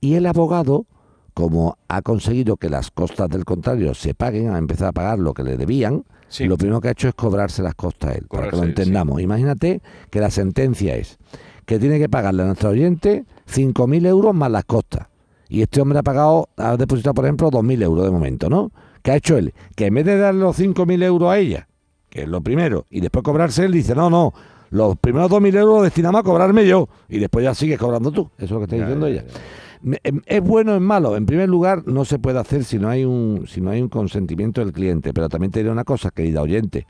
y 0.01 0.15
el 0.15 0.27
abogado, 0.27 0.87
como 1.35 1.77
ha 1.89 2.03
conseguido 2.03 2.57
que 2.57 2.69
las 2.71 2.91
costas 2.91 3.29
del 3.29 3.45
contrario 3.45 3.95
se 3.95 4.15
paguen, 4.15 4.51
ha 4.51 4.59
empezado 4.59 4.91
a 4.91 4.93
pagar 4.93 5.19
lo 5.19 5.35
que 5.35 5.43
le 5.45 5.57
debían, 5.57 6.05
Sí. 6.29 6.45
lo 6.45 6.59
primero 6.59 6.81
que 6.83 6.89
ha 6.89 6.91
hecho 6.91 7.09
es 7.09 7.15
cobrarse 7.15 7.63
las 7.63 7.75
costas 7.75 8.11
a 8.11 8.15
él, 8.15 8.27
para 8.29 8.51
que 8.51 8.57
lo 8.57 8.63
sí. 8.63 8.69
entendamos. 8.69 9.21
Imagínate 9.21 9.81
que 10.11 10.21
la 10.21 10.31
sentencia 10.31 10.95
es 10.97 11.19
que 11.65 11.79
tiene 11.79 11.99
que 11.99 12.09
pagarle 12.11 12.43
a 12.43 12.47
nuestro 12.47 12.71
oyente 12.71 13.25
5.000 13.47 14.07
euros 14.07 14.35
más 14.35 14.51
las 14.51 14.65
costas. 14.65 15.07
Y 15.49 15.63
este 15.63 15.81
hombre 15.81 15.99
ha 15.99 16.03
pagado, 16.03 16.51
ha 16.59 16.77
depositado, 16.77 17.15
por 17.15 17.25
ejemplo, 17.25 17.51
2.000 17.51 17.83
euros 17.83 18.05
de 18.05 18.11
momento, 18.11 18.51
¿no? 18.51 18.71
¿Qué 19.03 19.13
ha 19.13 19.17
hecho 19.17 19.39
él? 19.39 19.55
Que 19.75 19.87
en 19.87 19.95
vez 19.95 20.05
de 20.05 20.19
darle 20.19 20.41
los 20.41 20.59
5.000 20.59 21.03
euros 21.03 21.31
a 21.31 21.39
ella, 21.39 21.69
que 22.11 22.23
es 22.23 22.29
lo 22.29 22.43
primero, 22.43 22.85
y 22.91 23.01
después 23.01 23.23
cobrarse 23.23 23.65
él, 23.65 23.73
dice, 23.73 23.95
no, 23.95 24.11
no, 24.11 24.35
los 24.71 24.97
primeros 24.99 25.31
2.000 25.31 25.57
euros 25.59 25.75
los 25.77 25.83
destinamos 25.85 26.21
a 26.21 26.23
cobrarme 26.25 26.67
yo, 26.67 26.89
y 27.09 27.19
después 27.19 27.45
ya 27.45 27.55
sigues 27.55 27.79
cobrando 27.79 28.11
tú. 28.11 28.31
Eso 28.37 28.45
es 28.45 28.51
lo 28.51 28.59
que 28.59 28.65
está 28.65 28.77
Ya, 28.77 28.83
diciendo 28.85 29.09
ya, 29.09 29.15
ella. 29.21 29.25
ya. 29.27 29.99
Em, 30.03 30.21
¿Es 30.27 30.43
bueno 30.43 30.73
o 30.73 30.75
es 30.77 30.81
malo? 30.81 31.17
En 31.17 31.25
primer 31.27 31.49
lugar, 31.49 31.87
no 31.87 32.05
se 32.05 32.19
puede 32.19 32.39
hacer 32.39 32.65
si 32.65 32.79
no 32.79 32.89
hay 32.89 33.05
un, 33.05 33.45
si 33.47 33.61
no 33.61 33.71
hay 33.71 33.81
un 33.81 33.89
consentimiento 33.89 34.61
del 34.61 34.73
cliente. 34.73 35.13
Pero 35.15 35.29
también 35.29 35.53
te 35.53 35.61
diré 35.61 35.71
una 35.71 35.85
cosa, 35.85 36.11
querida 36.11 36.43
oyente. 36.43 36.87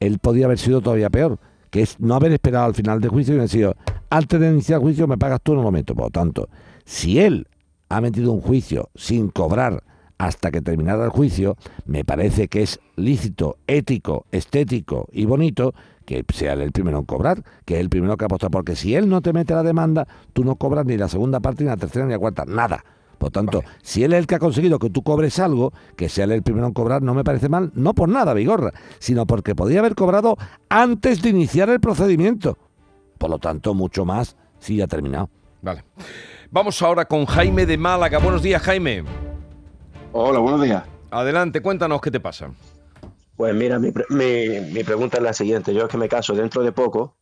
Él 0.00 0.18
podía 0.18 0.46
haber 0.46 0.58
sido 0.58 0.80
todavía 0.80 1.10
peor, 1.10 1.38
que 1.70 1.82
es 1.82 2.00
no 2.00 2.14
haber 2.14 2.32
esperado 2.32 2.64
al 2.66 2.74
final 2.74 3.00
del 3.00 3.10
juicio 3.10 3.34
y 3.34 3.38
haber 3.38 3.48
sido, 3.50 3.76
antes 4.10 4.40
de 4.40 4.50
iniciar 4.50 4.78
el 4.78 4.82
juicio 4.84 5.06
me 5.06 5.18
pagas 5.18 5.40
tú, 5.42 5.54
no 5.54 5.62
lo 5.62 5.70
meto. 5.70 5.94
Por 5.94 6.04
lo 6.06 6.10
tanto, 6.10 6.48
si 6.84 7.20
él 7.20 7.46
ha 7.90 8.00
metido 8.00 8.32
un 8.32 8.40
juicio 8.40 8.88
sin 8.94 9.28
cobrar 9.28 9.82
hasta 10.18 10.50
que 10.50 10.60
terminara 10.60 11.04
el 11.04 11.10
juicio, 11.10 11.56
me 11.86 12.04
parece 12.04 12.48
que 12.48 12.62
es 12.62 12.80
lícito, 12.96 13.58
ético, 13.66 14.26
estético 14.32 15.08
y 15.12 15.24
bonito 15.24 15.74
que 16.04 16.24
sea 16.32 16.52
él 16.52 16.60
el 16.60 16.72
primero 16.72 16.98
en 16.98 17.04
cobrar, 17.04 17.42
que 17.64 17.74
es 17.74 17.80
el 17.80 17.88
primero 17.88 18.16
que 18.16 18.24
aposta, 18.24 18.50
porque 18.50 18.76
si 18.76 18.94
él 18.94 19.08
no 19.08 19.22
te 19.22 19.32
mete 19.32 19.54
la 19.54 19.62
demanda, 19.62 20.06
tú 20.32 20.44
no 20.44 20.56
cobras 20.56 20.84
ni 20.84 20.96
la 20.96 21.08
segunda 21.08 21.40
parte, 21.40 21.64
ni 21.64 21.70
la 21.70 21.76
tercera, 21.76 22.04
ni 22.04 22.12
la 22.12 22.18
cuarta, 22.18 22.44
nada. 22.46 22.84
Por 23.18 23.30
tanto, 23.30 23.62
si 23.82 24.04
él 24.04 24.12
es 24.12 24.18
el 24.18 24.26
que 24.26 24.34
ha 24.34 24.38
conseguido 24.38 24.78
que 24.78 24.90
tú 24.90 25.02
cobres 25.02 25.38
algo, 25.38 25.72
que 25.96 26.08
sea 26.08 26.24
él 26.24 26.32
el 26.32 26.42
primero 26.42 26.66
en 26.66 26.74
cobrar, 26.74 27.00
no 27.00 27.14
me 27.14 27.24
parece 27.24 27.48
mal, 27.48 27.72
no 27.74 27.94
por 27.94 28.08
nada, 28.08 28.34
Vigorra, 28.34 28.72
sino 28.98 29.26
porque 29.26 29.54
podía 29.54 29.78
haber 29.78 29.94
cobrado 29.94 30.36
antes 30.68 31.22
de 31.22 31.30
iniciar 31.30 31.70
el 31.70 31.80
procedimiento. 31.80 32.58
Por 33.16 33.30
lo 33.30 33.38
tanto, 33.38 33.72
mucho 33.72 34.04
más 34.04 34.36
si 34.58 34.76
ya 34.76 34.84
ha 34.84 34.88
terminado. 34.88 35.30
Vale. 35.62 35.84
Vamos 36.50 36.82
ahora 36.82 37.06
con 37.06 37.24
Jaime 37.24 37.64
de 37.64 37.78
Málaga. 37.78 38.18
Buenos 38.18 38.42
días, 38.42 38.60
Jaime. 38.62 39.04
Hola, 40.16 40.38
buenos 40.38 40.62
días. 40.62 40.84
Adelante, 41.10 41.60
cuéntanos 41.60 42.00
qué 42.00 42.10
te 42.10 42.20
pasa. 42.20 42.50
Pues 43.36 43.52
mira, 43.54 43.78
mi, 43.78 43.90
pre- 43.90 44.04
mi- 44.10 44.72
mi 44.72 44.84
pregunta 44.84 45.16
es 45.16 45.22
la 45.24 45.32
siguiente. 45.32 45.74
Yo 45.74 45.82
es 45.82 45.88
que 45.88 45.98
me 45.98 46.08
caso 46.08 46.34
dentro 46.34 46.62
de 46.62 46.70
poco 46.70 47.16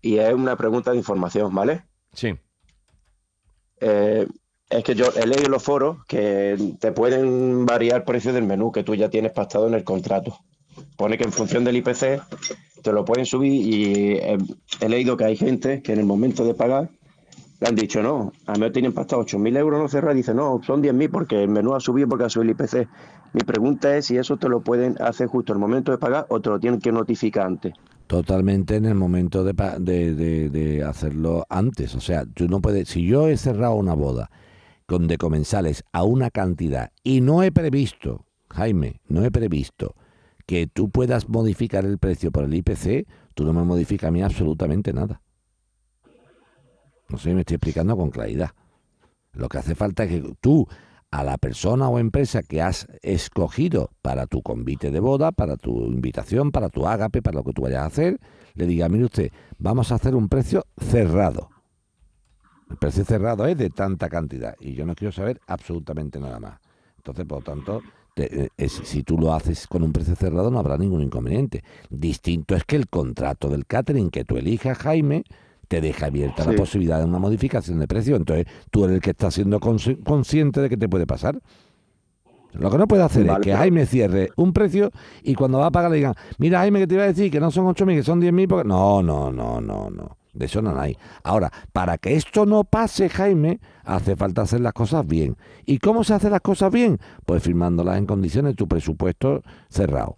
y 0.00 0.18
es 0.18 0.32
una 0.32 0.54
pregunta 0.56 0.92
de 0.92 0.96
información, 0.98 1.52
¿vale? 1.52 1.82
Sí. 2.12 2.34
Eh, 3.80 4.26
es 4.70 4.84
que 4.84 4.94
yo 4.94 5.06
he 5.16 5.26
leído 5.26 5.48
los 5.48 5.62
foros 5.62 6.04
que 6.06 6.56
te 6.80 6.92
pueden 6.92 7.66
variar 7.66 7.98
el 7.98 8.04
precio 8.04 8.32
del 8.32 8.44
menú 8.44 8.70
que 8.70 8.84
tú 8.84 8.94
ya 8.94 9.08
tienes 9.10 9.32
pactado 9.32 9.66
en 9.66 9.74
el 9.74 9.82
contrato. 9.84 10.38
Pone 10.96 11.18
que 11.18 11.24
en 11.24 11.32
función 11.32 11.64
del 11.64 11.76
IPC 11.78 12.22
te 12.82 12.92
lo 12.92 13.04
pueden 13.04 13.26
subir 13.26 13.52
y 13.52 14.12
eh, 14.18 14.38
he 14.80 14.88
leído 14.88 15.16
que 15.16 15.24
hay 15.24 15.36
gente 15.36 15.82
que 15.82 15.92
en 15.92 15.98
el 15.98 16.06
momento 16.06 16.44
de 16.44 16.54
pagar 16.54 16.90
le 17.60 17.68
han 17.68 17.74
dicho, 17.74 18.02
no, 18.02 18.32
a 18.46 18.52
mí 18.54 18.60
me 18.60 18.70
tienen 18.70 18.92
pactado 18.92 19.22
8.000 19.22 19.56
euros, 19.56 19.80
no 19.80 19.88
cerrar, 19.88 20.14
dice, 20.14 20.34
no, 20.34 20.60
son 20.66 20.82
10.000 20.82 21.10
porque 21.10 21.42
el 21.42 21.48
menú 21.48 21.74
ha 21.74 21.80
subido 21.80 22.08
porque 22.08 22.24
ha 22.24 22.28
subido 22.28 22.52
el 22.52 22.60
IPC. 22.60 22.88
Mi 23.32 23.40
pregunta 23.42 23.96
es 23.96 24.06
si 24.06 24.16
eso 24.16 24.36
te 24.36 24.48
lo 24.48 24.60
pueden 24.60 24.96
hacer 25.00 25.26
justo 25.28 25.52
en 25.52 25.56
el 25.56 25.60
momento 25.60 25.90
de 25.92 25.98
pagar 25.98 26.26
o 26.28 26.40
te 26.40 26.50
lo 26.50 26.58
tienen 26.60 26.80
que 26.80 26.92
notificar 26.92 27.46
antes. 27.46 27.74
Totalmente 28.06 28.76
en 28.76 28.84
el 28.84 28.94
momento 28.94 29.42
de, 29.42 29.52
de- 29.80 30.48
de 30.48 30.84
hacerlo 30.84 31.44
antes. 31.48 31.94
O 31.96 32.00
sea, 32.00 32.24
tú 32.24 32.46
no 32.48 32.60
puedes. 32.60 32.88
Si 32.88 33.04
yo 33.04 33.26
he 33.28 33.36
cerrado 33.36 33.74
una 33.74 33.94
boda 33.94 34.30
con 34.86 35.08
de 35.08 35.18
comensales 35.18 35.82
a 35.92 36.04
una 36.04 36.30
cantidad 36.30 36.90
y 37.02 37.20
no 37.20 37.42
he 37.42 37.50
previsto, 37.50 38.24
Jaime, 38.50 39.00
no 39.08 39.24
he 39.24 39.30
previsto 39.32 39.96
que 40.46 40.68
tú 40.68 40.88
puedas 40.90 41.28
modificar 41.28 41.84
el 41.84 41.98
precio 41.98 42.30
por 42.30 42.44
el 42.44 42.54
IPC, 42.54 43.08
tú 43.34 43.44
no 43.44 43.52
me 43.52 43.64
modificas 43.64 44.08
a 44.08 44.12
mí 44.12 44.22
absolutamente 44.22 44.92
nada. 44.92 45.20
No 47.08 47.18
sé 47.18 47.28
si 47.30 47.34
me 47.34 47.40
estoy 47.40 47.56
explicando 47.56 47.96
con 47.96 48.10
claridad. 48.10 48.50
Lo 49.32 49.48
que 49.48 49.58
hace 49.58 49.74
falta 49.74 50.04
es 50.04 50.10
que 50.10 50.34
tú, 50.40 50.66
a 51.10 51.22
la 51.22 51.38
persona 51.38 51.88
o 51.88 51.98
empresa 51.98 52.42
que 52.42 52.62
has 52.62 52.88
escogido 53.02 53.90
para 54.02 54.26
tu 54.26 54.42
convite 54.42 54.90
de 54.90 55.00
boda, 55.00 55.30
para 55.32 55.56
tu 55.56 55.86
invitación, 55.86 56.50
para 56.50 56.68
tu 56.68 56.86
ágape, 56.86 57.22
para 57.22 57.36
lo 57.36 57.44
que 57.44 57.52
tú 57.52 57.62
vayas 57.62 57.82
a 57.82 57.86
hacer, 57.86 58.18
le 58.54 58.66
diga, 58.66 58.88
mire 58.88 59.04
usted, 59.04 59.30
vamos 59.58 59.92
a 59.92 59.96
hacer 59.96 60.14
un 60.14 60.28
precio 60.28 60.64
cerrado. 60.78 61.50
El 62.70 62.76
precio 62.78 63.04
cerrado 63.04 63.46
es 63.46 63.56
de 63.56 63.70
tanta 63.70 64.08
cantidad 64.08 64.56
y 64.58 64.74
yo 64.74 64.84
no 64.86 64.94
quiero 64.94 65.12
saber 65.12 65.40
absolutamente 65.46 66.18
nada 66.18 66.40
más. 66.40 66.58
Entonces, 66.96 67.24
por 67.24 67.38
lo 67.38 67.44
tanto, 67.44 67.82
te- 68.14 68.44
eh, 68.44 68.48
es- 68.56 68.72
si 68.84 69.04
tú 69.04 69.18
lo 69.18 69.32
haces 69.32 69.68
con 69.68 69.82
un 69.84 69.92
precio 69.92 70.16
cerrado 70.16 70.50
no 70.50 70.58
habrá 70.58 70.76
ningún 70.76 71.02
inconveniente. 71.02 71.62
Distinto 71.90 72.56
es 72.56 72.64
que 72.64 72.74
el 72.76 72.88
contrato 72.88 73.48
del 73.48 73.66
catering 73.66 74.10
que 74.10 74.24
tú 74.24 74.36
elijas, 74.36 74.78
Jaime, 74.78 75.22
te 75.68 75.80
deja 75.80 76.06
abierta 76.06 76.44
la 76.44 76.52
posibilidad 76.56 76.98
de 76.98 77.04
una 77.04 77.18
modificación 77.18 77.78
de 77.80 77.88
precio. 77.88 78.16
Entonces, 78.16 78.46
tú 78.70 78.84
eres 78.84 78.96
el 78.96 79.02
que 79.02 79.10
está 79.10 79.30
siendo 79.30 79.58
consci- 79.60 80.02
consciente 80.04 80.60
de 80.60 80.68
que 80.68 80.76
te 80.76 80.88
puede 80.88 81.06
pasar. 81.06 81.40
Lo 82.52 82.70
que 82.70 82.78
no 82.78 82.86
puede 82.88 83.02
hacer 83.02 83.26
es 83.26 83.32
que 83.36 83.50
pero- 83.50 83.56
Jaime 83.58 83.84
cierre 83.86 84.30
un 84.36 84.52
precio 84.54 84.90
y 85.22 85.34
cuando 85.34 85.58
va 85.58 85.66
a 85.66 85.70
pagar 85.70 85.90
le 85.90 85.98
digan, 85.98 86.14
mira 86.38 86.60
Jaime 86.60 86.78
que 86.80 86.86
te 86.86 86.94
iba 86.94 87.02
a 87.04 87.08
decir 87.08 87.30
que 87.30 87.38
no 87.40 87.50
son 87.50 87.66
8.000, 87.66 87.96
que 87.96 88.02
son 88.02 88.20
10.000, 88.20 88.48
porque... 88.48 88.66
No, 88.66 89.02
no, 89.02 89.30
no, 89.30 89.60
no, 89.60 89.90
no. 89.90 90.16
De 90.32 90.46
eso 90.46 90.60
no 90.62 90.78
hay. 90.78 90.96
Ahora, 91.22 91.50
para 91.72 91.96
que 91.98 92.14
esto 92.14 92.44
no 92.46 92.64
pase, 92.64 93.08
Jaime, 93.08 93.58
hace 93.84 94.16
falta 94.16 94.42
hacer 94.42 94.60
las 94.60 94.74
cosas 94.74 95.06
bien. 95.06 95.36
¿Y 95.64 95.78
cómo 95.78 96.04
se 96.04 96.12
hacen 96.14 96.30
las 96.30 96.42
cosas 96.42 96.70
bien? 96.70 96.98
Pues 97.24 97.42
firmándolas 97.42 97.96
en 97.98 98.04
condiciones 98.06 98.52
de 98.52 98.56
tu 98.56 98.68
presupuesto 98.68 99.42
cerrado. 99.70 100.16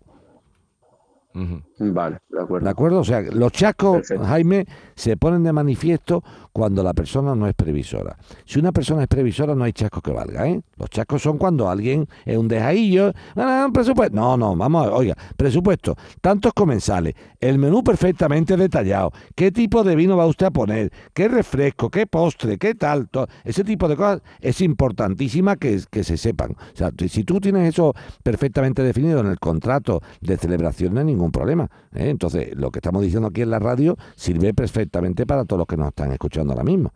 Vale, 1.78 2.18
de 2.28 2.40
acuerdo. 2.42 2.64
¿De 2.64 2.70
acuerdo? 2.70 3.00
O 3.00 3.04
sea, 3.04 3.20
los 3.22 3.52
chascos, 3.52 3.98
Perfecto. 3.98 4.24
Jaime, 4.24 4.66
se 4.94 5.16
ponen 5.16 5.42
de 5.44 5.52
manifiesto 5.52 6.22
cuando 6.52 6.82
la 6.82 6.92
persona 6.92 7.34
no 7.34 7.46
es 7.46 7.54
previsora. 7.54 8.16
Si 8.44 8.58
una 8.58 8.72
persona 8.72 9.02
es 9.02 9.08
previsora, 9.08 9.54
no 9.54 9.64
hay 9.64 9.72
chascos 9.72 10.02
que 10.02 10.12
valga, 10.12 10.46
¿eh? 10.48 10.60
Los 10.76 10.90
chascos 10.90 11.22
son 11.22 11.38
cuando 11.38 11.70
alguien 11.70 12.08
es 12.24 12.36
un 12.36 12.48
dejadillo, 12.48 13.12
"Ah, 13.36 13.64
un 13.66 13.72
presupuesto. 13.72 14.16
No, 14.16 14.36
no, 14.36 14.56
vamos 14.56 14.86
a 14.86 14.92
oiga, 14.92 15.14
presupuesto, 15.36 15.94
tantos 16.20 16.52
comensales, 16.52 17.14
el 17.40 17.58
menú 17.58 17.84
perfectamente 17.84 18.56
detallado, 18.56 19.12
qué 19.36 19.52
tipo 19.52 19.84
de 19.84 19.94
vino 19.94 20.16
va 20.16 20.26
usted 20.26 20.46
a 20.46 20.50
poner, 20.50 20.90
qué 21.14 21.28
refresco, 21.28 21.90
qué 21.90 22.06
postre, 22.06 22.58
qué 22.58 22.74
tal, 22.74 23.08
ese 23.44 23.62
tipo 23.62 23.86
de 23.86 23.96
cosas 23.96 24.22
es 24.40 24.60
importantísima 24.60 25.56
que, 25.56 25.80
que 25.90 26.02
se 26.02 26.16
sepan. 26.16 26.52
O 26.52 26.76
sea, 26.76 26.90
si 27.08 27.22
tú 27.22 27.40
tienes 27.40 27.68
eso 27.68 27.94
perfectamente 28.22 28.82
definido 28.82 29.20
en 29.20 29.26
el 29.28 29.38
contrato 29.38 30.00
de 30.20 30.36
celebración, 30.36 30.94
no 30.94 31.00
hay 31.00 31.06
ningún 31.06 31.30
problema. 31.30 31.67
¿Eh? 31.94 32.10
Entonces, 32.10 32.54
lo 32.56 32.70
que 32.70 32.78
estamos 32.78 33.02
diciendo 33.02 33.28
aquí 33.28 33.42
en 33.42 33.50
la 33.50 33.58
radio 33.58 33.96
sirve 34.16 34.54
perfectamente 34.54 35.26
para 35.26 35.44
todos 35.44 35.58
los 35.58 35.66
que 35.66 35.76
nos 35.76 35.88
están 35.88 36.12
escuchando 36.12 36.52
ahora 36.52 36.64
mismo. 36.64 36.92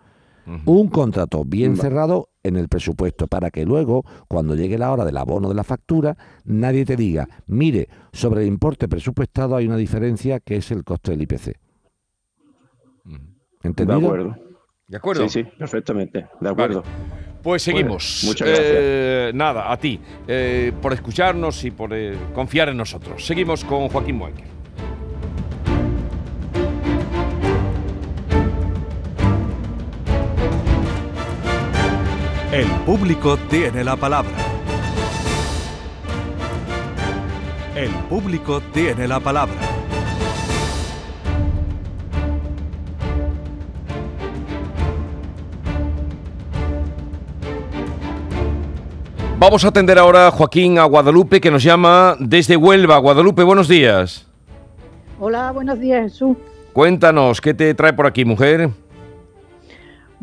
Un 0.67 0.89
contrato 0.89 1.45
bien 1.45 1.77
cerrado 1.77 2.31
en 2.43 2.57
el 2.57 2.69
presupuesto 2.69 3.29
para 3.29 3.51
que 3.51 3.65
luego, 3.65 4.05
cuando 4.27 4.57
llegue 4.57 4.77
la 4.77 4.91
hora 4.91 5.05
del 5.05 5.17
abono 5.17 5.49
de 5.49 5.55
la 5.55 5.63
factura, 5.63 6.17
nadie 6.45 6.85
te 6.85 6.97
diga, 6.97 7.29
mire, 7.47 7.89
sobre 8.13 8.43
el 8.43 8.49
importe 8.49 8.89
presupuestado 8.89 9.55
hay 9.55 9.69
una 9.69 9.77
diferencia 9.77 10.41
que 10.41 10.57
es 10.57 10.73
el 10.73 10.83
coste 10.83 11.13
del 11.13 11.23
IPC. 11.23 11.45
De 13.05 13.69
¿Entendido? 13.69 13.99
acuerdo. 13.99 14.37
¿De 14.89 14.97
acuerdo? 14.97 15.29
Sí, 15.29 15.45
sí, 15.45 15.51
perfectamente. 15.57 16.27
De 16.41 16.49
acuerdo. 16.49 16.83
Pues 17.43 17.63
seguimos. 17.63 18.23
muchas 18.25 18.47
gracias. 18.47 18.69
Eh, 18.71 19.33
nada, 19.35 19.73
a 19.73 19.77
ti, 19.77 19.99
eh, 20.29 20.73
por 20.81 20.93
escucharnos 20.93 21.65
y 21.65 21.71
por 21.71 21.93
eh, 21.93 22.17
confiar 22.35 22.69
en 22.69 22.77
nosotros. 22.77 23.25
Seguimos 23.25 23.65
con 23.65 23.89
Joaquín 23.89 24.17
Moecker. 24.17 24.62
El 32.53 32.67
público 32.85 33.39
tiene 33.49 33.83
la 33.83 33.97
palabra. 33.97 34.31
El 37.75 37.89
público 38.11 38.61
tiene 38.75 39.09
la 39.09 39.21
palabra. 39.21 39.55
Vamos 49.39 49.65
a 49.65 49.69
atender 49.69 49.99
ahora, 49.99 50.31
Joaquín, 50.31 50.79
a 50.79 50.85
Guadalupe, 50.85 51.41
que 51.41 51.51
nos 51.51 51.63
llama 51.63 52.17
desde 52.21 52.59
Huelva. 52.59 52.99
Guadalupe, 52.99 53.45
buenos 53.45 53.67
días. 53.67 54.27
Hola, 55.19 55.53
buenos 55.53 55.81
días, 55.81 56.03
Jesús. 56.03 56.37
Cuéntanos, 56.75 57.41
¿qué 57.41 57.55
te 57.55 57.73
trae 57.73 57.95
por 57.95 58.07
aquí, 58.07 58.27
mujer? 58.27 58.69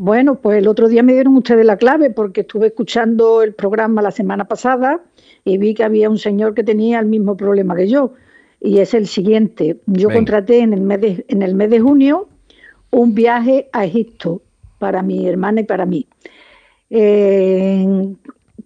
Bueno, 0.02 0.36
pues 0.36 0.56
el 0.56 0.66
otro 0.66 0.88
día 0.88 1.02
me 1.02 1.12
dieron 1.12 1.36
ustedes 1.36 1.66
la 1.66 1.76
clave 1.76 2.08
porque 2.08 2.40
estuve 2.40 2.68
escuchando 2.68 3.42
el 3.42 3.52
programa 3.52 4.00
la 4.00 4.10
semana 4.10 4.46
pasada 4.46 5.02
y 5.44 5.58
vi 5.58 5.74
que 5.74 5.84
había 5.84 6.08
un 6.08 6.16
señor 6.16 6.54
que 6.54 6.64
tenía 6.64 7.00
el 7.00 7.04
mismo 7.04 7.36
problema 7.36 7.76
que 7.76 7.86
yo. 7.86 8.14
Y 8.62 8.78
es 8.78 8.94
el 8.94 9.06
siguiente. 9.06 9.76
Yo 9.84 10.08
contraté 10.08 10.60
en 10.60 10.72
el, 10.72 10.80
mes 10.80 11.02
de, 11.02 11.26
en 11.28 11.42
el 11.42 11.54
mes 11.54 11.68
de 11.68 11.80
junio 11.80 12.28
un 12.90 13.14
viaje 13.14 13.68
a 13.74 13.84
Egipto 13.84 14.40
para 14.78 15.02
mi 15.02 15.28
hermana 15.28 15.60
y 15.60 15.64
para 15.64 15.84
mí. 15.84 16.06
Eh, 16.88 18.14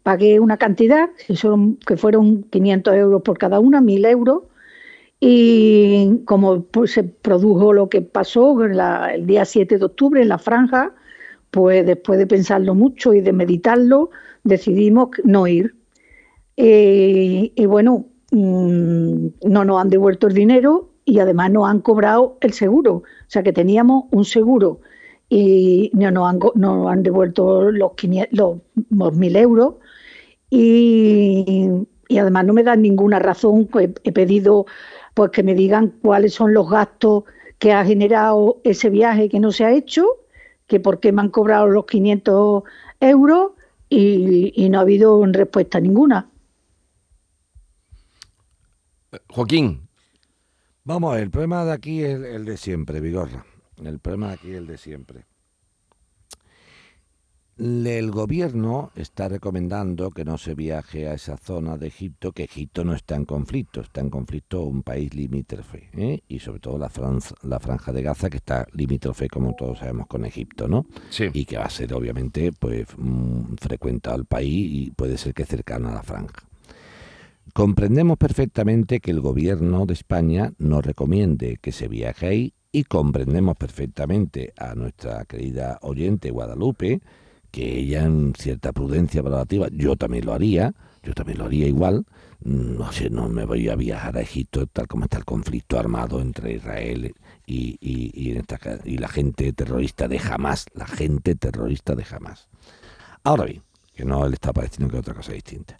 pagué 0.05 0.38
una 0.38 0.57
cantidad, 0.57 1.11
que, 1.85 1.97
fueron 1.97 2.44
500 2.44 2.94
euros 2.94 3.23
por 3.23 3.38
cada 3.38 3.59
una, 3.59 3.81
1000 3.81 4.05
euros. 4.05 4.44
Y 5.18 6.20
como 6.27 6.62
pues, 6.62 6.92
se 6.92 7.03
produjo 7.03 7.73
lo 7.73 7.88
que 7.88 8.03
pasó 8.03 8.64
en 8.64 8.77
la- 8.77 9.12
el 9.12 9.27
día 9.27 9.44
7 9.44 9.79
de 9.79 9.85
octubre 9.85 10.23
en 10.23 10.29
la 10.29 10.38
franja, 10.38 10.94
pues 11.54 11.86
después 11.86 12.18
de 12.18 12.26
pensarlo 12.26 12.74
mucho 12.74 13.14
y 13.14 13.20
de 13.20 13.32
meditarlo, 13.32 14.10
decidimos 14.42 15.10
no 15.22 15.46
ir. 15.46 15.76
Eh, 16.56 17.52
y 17.54 17.66
bueno, 17.66 18.06
mm, 18.32 19.26
no 19.44 19.64
nos 19.64 19.80
han 19.80 19.88
devuelto 19.88 20.26
el 20.26 20.34
dinero 20.34 20.90
y 21.04 21.20
además 21.20 21.52
nos 21.52 21.68
han 21.68 21.80
cobrado 21.80 22.38
el 22.40 22.54
seguro. 22.54 22.94
O 22.94 23.04
sea 23.28 23.44
que 23.44 23.52
teníamos 23.52 24.06
un 24.10 24.24
seguro 24.24 24.80
y 25.28 25.92
no 25.94 26.10
nos 26.10 26.28
han, 26.28 26.40
no 26.56 26.88
han 26.88 27.04
devuelto 27.04 27.70
los, 27.70 27.92
500 27.92 28.36
los, 28.36 28.58
los 28.90 29.14
1.000 29.16 29.36
euros 29.36 29.74
y, 30.50 31.68
además 32.18 32.46
no 32.46 32.52
me 32.52 32.64
dan 32.64 32.82
ninguna 32.82 33.20
razón. 33.20 33.68
Pues 33.70 33.90
he 34.02 34.10
pedido 34.10 34.66
pues 35.14 35.30
que 35.30 35.44
me 35.44 35.54
digan 35.54 35.94
cuáles 36.02 36.34
son 36.34 36.52
los 36.52 36.68
gastos 36.68 37.22
que 37.60 37.70
ha 37.72 37.84
generado 37.84 38.60
ese 38.64 38.90
viaje 38.90 39.28
que 39.28 39.38
no 39.38 39.52
se 39.52 39.64
ha 39.64 39.70
hecho, 39.72 40.04
que 40.74 40.80
por 40.80 40.98
qué 40.98 41.12
me 41.12 41.22
han 41.22 41.28
cobrado 41.28 41.68
los 41.68 41.87
500 41.87 42.64
euros 42.98 43.52
y, 43.88 44.52
y 44.60 44.68
no 44.70 44.78
ha 44.78 44.82
habido 44.82 45.24
respuesta 45.26 45.78
ninguna. 45.78 46.28
Joaquín, 49.28 49.84
Vamos 50.87 51.12
a 51.12 51.14
ver, 51.14 51.22
el 51.22 51.30
problema 51.30 51.64
de 51.64 51.72
aquí 51.72 52.02
es 52.02 52.16
el, 52.16 52.24
el 52.24 52.44
de 52.44 52.56
siempre, 52.58 53.00
Vigorra. 53.00 53.46
El 53.82 54.00
problema 54.00 54.28
de 54.28 54.34
aquí 54.34 54.50
es 54.50 54.58
el 54.58 54.66
de 54.66 54.76
siempre. 54.76 55.24
El 57.56 58.10
gobierno 58.10 58.90
está 58.96 59.28
recomendando 59.28 60.10
que 60.10 60.24
no 60.24 60.38
se 60.38 60.56
viaje 60.56 61.06
a 61.06 61.14
esa 61.14 61.36
zona 61.36 61.78
de 61.78 61.86
Egipto, 61.86 62.32
que 62.32 62.42
Egipto 62.44 62.84
no 62.84 62.94
está 62.94 63.14
en 63.14 63.24
conflicto, 63.24 63.80
está 63.80 64.00
en 64.00 64.10
conflicto 64.10 64.62
un 64.62 64.82
país 64.82 65.14
limítrofe, 65.14 65.88
¿eh? 65.92 66.24
y 66.26 66.40
sobre 66.40 66.58
todo 66.58 66.78
la, 66.78 66.90
la 67.42 67.60
franja 67.60 67.92
de 67.92 68.02
Gaza, 68.02 68.28
que 68.28 68.38
está 68.38 68.66
limítrofe, 68.72 69.28
como 69.28 69.54
todos 69.54 69.78
sabemos, 69.78 70.08
con 70.08 70.24
Egipto, 70.24 70.66
¿no? 70.66 70.86
sí. 71.10 71.26
y 71.32 71.44
que 71.44 71.56
va 71.56 71.66
a 71.66 71.70
ser 71.70 71.94
obviamente 71.94 72.50
pues 72.50 72.88
mm, 72.96 73.54
frecuentado 73.60 74.16
al 74.16 74.24
país 74.24 74.88
y 74.88 74.90
puede 74.90 75.16
ser 75.16 75.32
que 75.32 75.44
cercano 75.44 75.88
a 75.90 75.94
la 75.94 76.02
franja. 76.02 76.48
Comprendemos 77.52 78.18
perfectamente 78.18 78.98
que 78.98 79.12
el 79.12 79.20
gobierno 79.20 79.86
de 79.86 79.92
España 79.92 80.52
nos 80.58 80.84
recomiende 80.84 81.58
que 81.62 81.70
se 81.70 81.86
viaje 81.86 82.26
ahí 82.26 82.54
y 82.72 82.82
comprendemos 82.82 83.56
perfectamente 83.56 84.52
a 84.58 84.74
nuestra 84.74 85.24
querida 85.24 85.78
oyente 85.82 86.32
Guadalupe 86.32 87.00
que 87.54 87.78
ella 87.78 88.02
en 88.02 88.32
cierta 88.36 88.72
prudencia 88.72 89.22
valorativa, 89.22 89.68
yo 89.70 89.94
también 89.94 90.26
lo 90.26 90.34
haría, 90.34 90.74
yo 91.04 91.14
también 91.14 91.38
lo 91.38 91.44
haría 91.44 91.68
igual, 91.68 92.04
no 92.40 92.90
sé, 92.90 93.10
no 93.10 93.28
me 93.28 93.44
voy 93.44 93.68
a 93.68 93.76
viajar 93.76 94.16
a 94.16 94.22
Egipto 94.22 94.66
tal 94.66 94.88
como 94.88 95.04
está 95.04 95.18
el 95.18 95.24
conflicto 95.24 95.78
armado 95.78 96.20
entre 96.20 96.54
Israel 96.54 97.14
y, 97.46 97.78
y, 97.80 98.36
esta 98.36 98.58
y 98.84 98.98
la 98.98 99.06
gente 99.06 99.52
terrorista 99.52 100.08
de 100.08 100.18
Hamas, 100.18 100.66
la 100.74 100.88
gente 100.88 101.36
terrorista 101.36 101.94
de 101.94 102.04
Hamas. 102.10 102.48
Ahora 103.22 103.44
bien, 103.44 103.62
que 103.94 104.04
no 104.04 104.26
le 104.26 104.34
está 104.34 104.52
pareciendo 104.52 104.92
que 104.92 104.98
otra 104.98 105.14
cosa 105.14 105.32
distinta. 105.32 105.78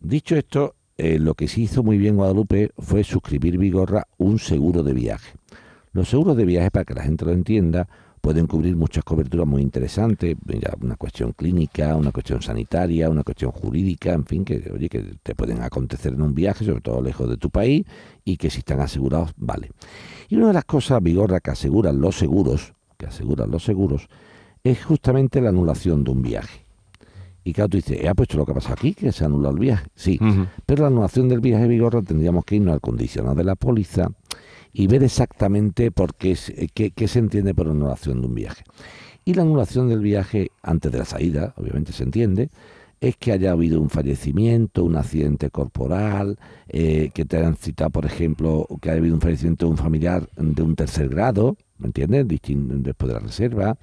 Dicho 0.00 0.34
esto, 0.34 0.76
eh, 0.96 1.18
lo 1.18 1.34
que 1.34 1.46
sí 1.46 1.64
hizo 1.64 1.82
muy 1.82 1.98
bien 1.98 2.16
Guadalupe 2.16 2.70
fue 2.78 3.04
suscribir 3.04 3.58
Vigorra 3.58 4.08
un 4.16 4.38
seguro 4.38 4.82
de 4.82 4.94
viaje. 4.94 5.34
Los 5.92 6.08
seguros 6.08 6.38
de 6.38 6.46
viaje, 6.46 6.70
para 6.70 6.86
que 6.86 6.94
la 6.94 7.02
gente 7.02 7.26
lo 7.26 7.32
entienda, 7.32 7.86
pueden 8.26 8.48
cubrir 8.48 8.74
muchas 8.74 9.04
coberturas 9.04 9.46
muy 9.46 9.62
interesantes, 9.62 10.36
mira, 10.46 10.74
una 10.82 10.96
cuestión 10.96 11.30
clínica, 11.30 11.94
una 11.94 12.10
cuestión 12.10 12.42
sanitaria, 12.42 13.08
una 13.08 13.22
cuestión 13.22 13.52
jurídica, 13.52 14.12
en 14.14 14.24
fin, 14.24 14.44
que 14.44 14.68
oye, 14.74 14.88
que 14.88 15.14
te 15.22 15.36
pueden 15.36 15.62
acontecer 15.62 16.12
en 16.12 16.22
un 16.22 16.34
viaje, 16.34 16.64
sobre 16.64 16.80
todo 16.80 17.00
lejos 17.00 17.30
de 17.30 17.36
tu 17.36 17.50
país, 17.50 17.86
y 18.24 18.36
que 18.36 18.50
si 18.50 18.58
están 18.58 18.80
asegurados, 18.80 19.30
vale. 19.36 19.70
Y 20.28 20.34
una 20.34 20.48
de 20.48 20.54
las 20.54 20.64
cosas, 20.64 21.00
Vigorra, 21.00 21.38
que 21.38 21.52
aseguran 21.52 22.00
los 22.00 22.18
seguros, 22.18 22.74
que 22.98 23.06
aseguran 23.06 23.48
los 23.48 23.62
seguros, 23.62 24.08
es 24.64 24.84
justamente 24.84 25.40
la 25.40 25.50
anulación 25.50 26.02
de 26.02 26.10
un 26.10 26.22
viaje. 26.22 26.66
Y 27.44 27.52
claro, 27.52 27.68
tú 27.68 27.76
dices, 27.76 28.08
¿ha 28.08 28.14
puesto 28.16 28.38
lo 28.38 28.44
que 28.44 28.54
pasa 28.54 28.72
aquí? 28.72 28.92
Que 28.92 29.12
se 29.12 29.24
anula 29.24 29.50
el 29.50 29.58
viaje. 29.60 29.86
Sí, 29.94 30.18
pero 30.66 30.82
la 30.82 30.88
anulación 30.88 31.28
del 31.28 31.38
viaje 31.38 31.68
Vigorra 31.68 32.02
tendríamos 32.02 32.44
que 32.44 32.56
irnos 32.56 32.74
al 32.74 32.80
condicionado 32.80 33.36
de 33.36 33.44
la 33.44 33.54
póliza 33.54 34.08
y 34.78 34.88
ver 34.88 35.02
exactamente 35.02 35.90
por 35.90 36.14
qué, 36.14 36.36
qué, 36.74 36.90
qué 36.90 37.08
se 37.08 37.18
entiende 37.20 37.54
por 37.54 37.68
anulación 37.68 38.20
de 38.20 38.26
un 38.26 38.34
viaje. 38.34 38.62
Y 39.24 39.34
la 39.34 39.42
anulación 39.42 39.88
del 39.88 40.00
viaje 40.00 40.50
antes 40.62 40.92
de 40.92 40.98
la 40.98 41.06
salida, 41.06 41.54
obviamente 41.56 41.92
se 41.92 42.04
entiende, 42.04 42.50
es 43.00 43.16
que 43.16 43.32
haya 43.32 43.52
habido 43.52 43.80
un 43.80 43.90
fallecimiento, 43.90 44.84
un 44.84 44.96
accidente 44.96 45.50
corporal, 45.50 46.38
eh, 46.68 47.10
que 47.14 47.24
te 47.24 47.38
hayan 47.38 47.56
citado, 47.56 47.90
por 47.90 48.06
ejemplo, 48.06 48.66
que 48.80 48.90
haya 48.90 48.98
habido 49.00 49.14
un 49.14 49.20
fallecimiento 49.20 49.66
de 49.66 49.72
un 49.72 49.78
familiar 49.78 50.28
de 50.36 50.62
un 50.62 50.74
tercer 50.76 51.08
grado, 51.08 51.56
¿me 51.78 51.86
entiendes? 51.88 52.26
Después 52.28 53.08
de 53.08 53.14
la 53.14 53.20
reserva, 53.20 53.78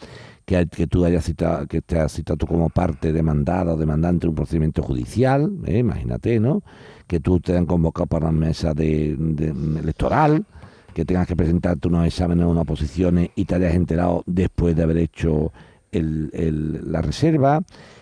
que, 0.46 0.68
que 0.68 0.88
tú 0.88 1.06
hayas 1.06 1.26
citado, 1.26 1.68
que 1.68 1.82
te 1.82 2.00
has 2.00 2.12
citado 2.14 2.38
tú 2.38 2.48
como 2.48 2.70
parte 2.70 3.12
demandada 3.14 3.74
o 3.74 3.78
demandante 3.78 4.26
en 4.26 4.30
un 4.32 4.36
procedimiento 4.36 4.84
judicial, 4.84 5.52
¿eh? 5.66 5.80
imagínate, 5.80 6.40
¿no? 6.40 6.64
Que 7.08 7.20
tú 7.20 7.40
te 7.40 7.56
han 7.58 7.66
convocado 7.66 8.08
para 8.08 8.30
una 8.30 8.40
mesa 8.48 8.74
de, 8.74 9.16
de- 9.18 9.50
electoral, 9.80 10.46
que 10.94 11.06
tengas 11.06 11.28
que 11.28 11.36
presentarte 11.36 11.88
unos 11.88 12.06
exámenes, 12.06 12.46
unas 12.46 12.62
oposiciones 12.64 13.30
y 13.36 13.46
te 13.46 13.56
hayas 13.56 13.76
enterado 13.76 14.24
después 14.26 14.76
de 14.76 14.84
haber 14.84 14.98
hecho 14.98 15.52
el- 15.92 16.30
el- 16.34 16.92
la 16.92 17.02
reserva, 17.02 17.62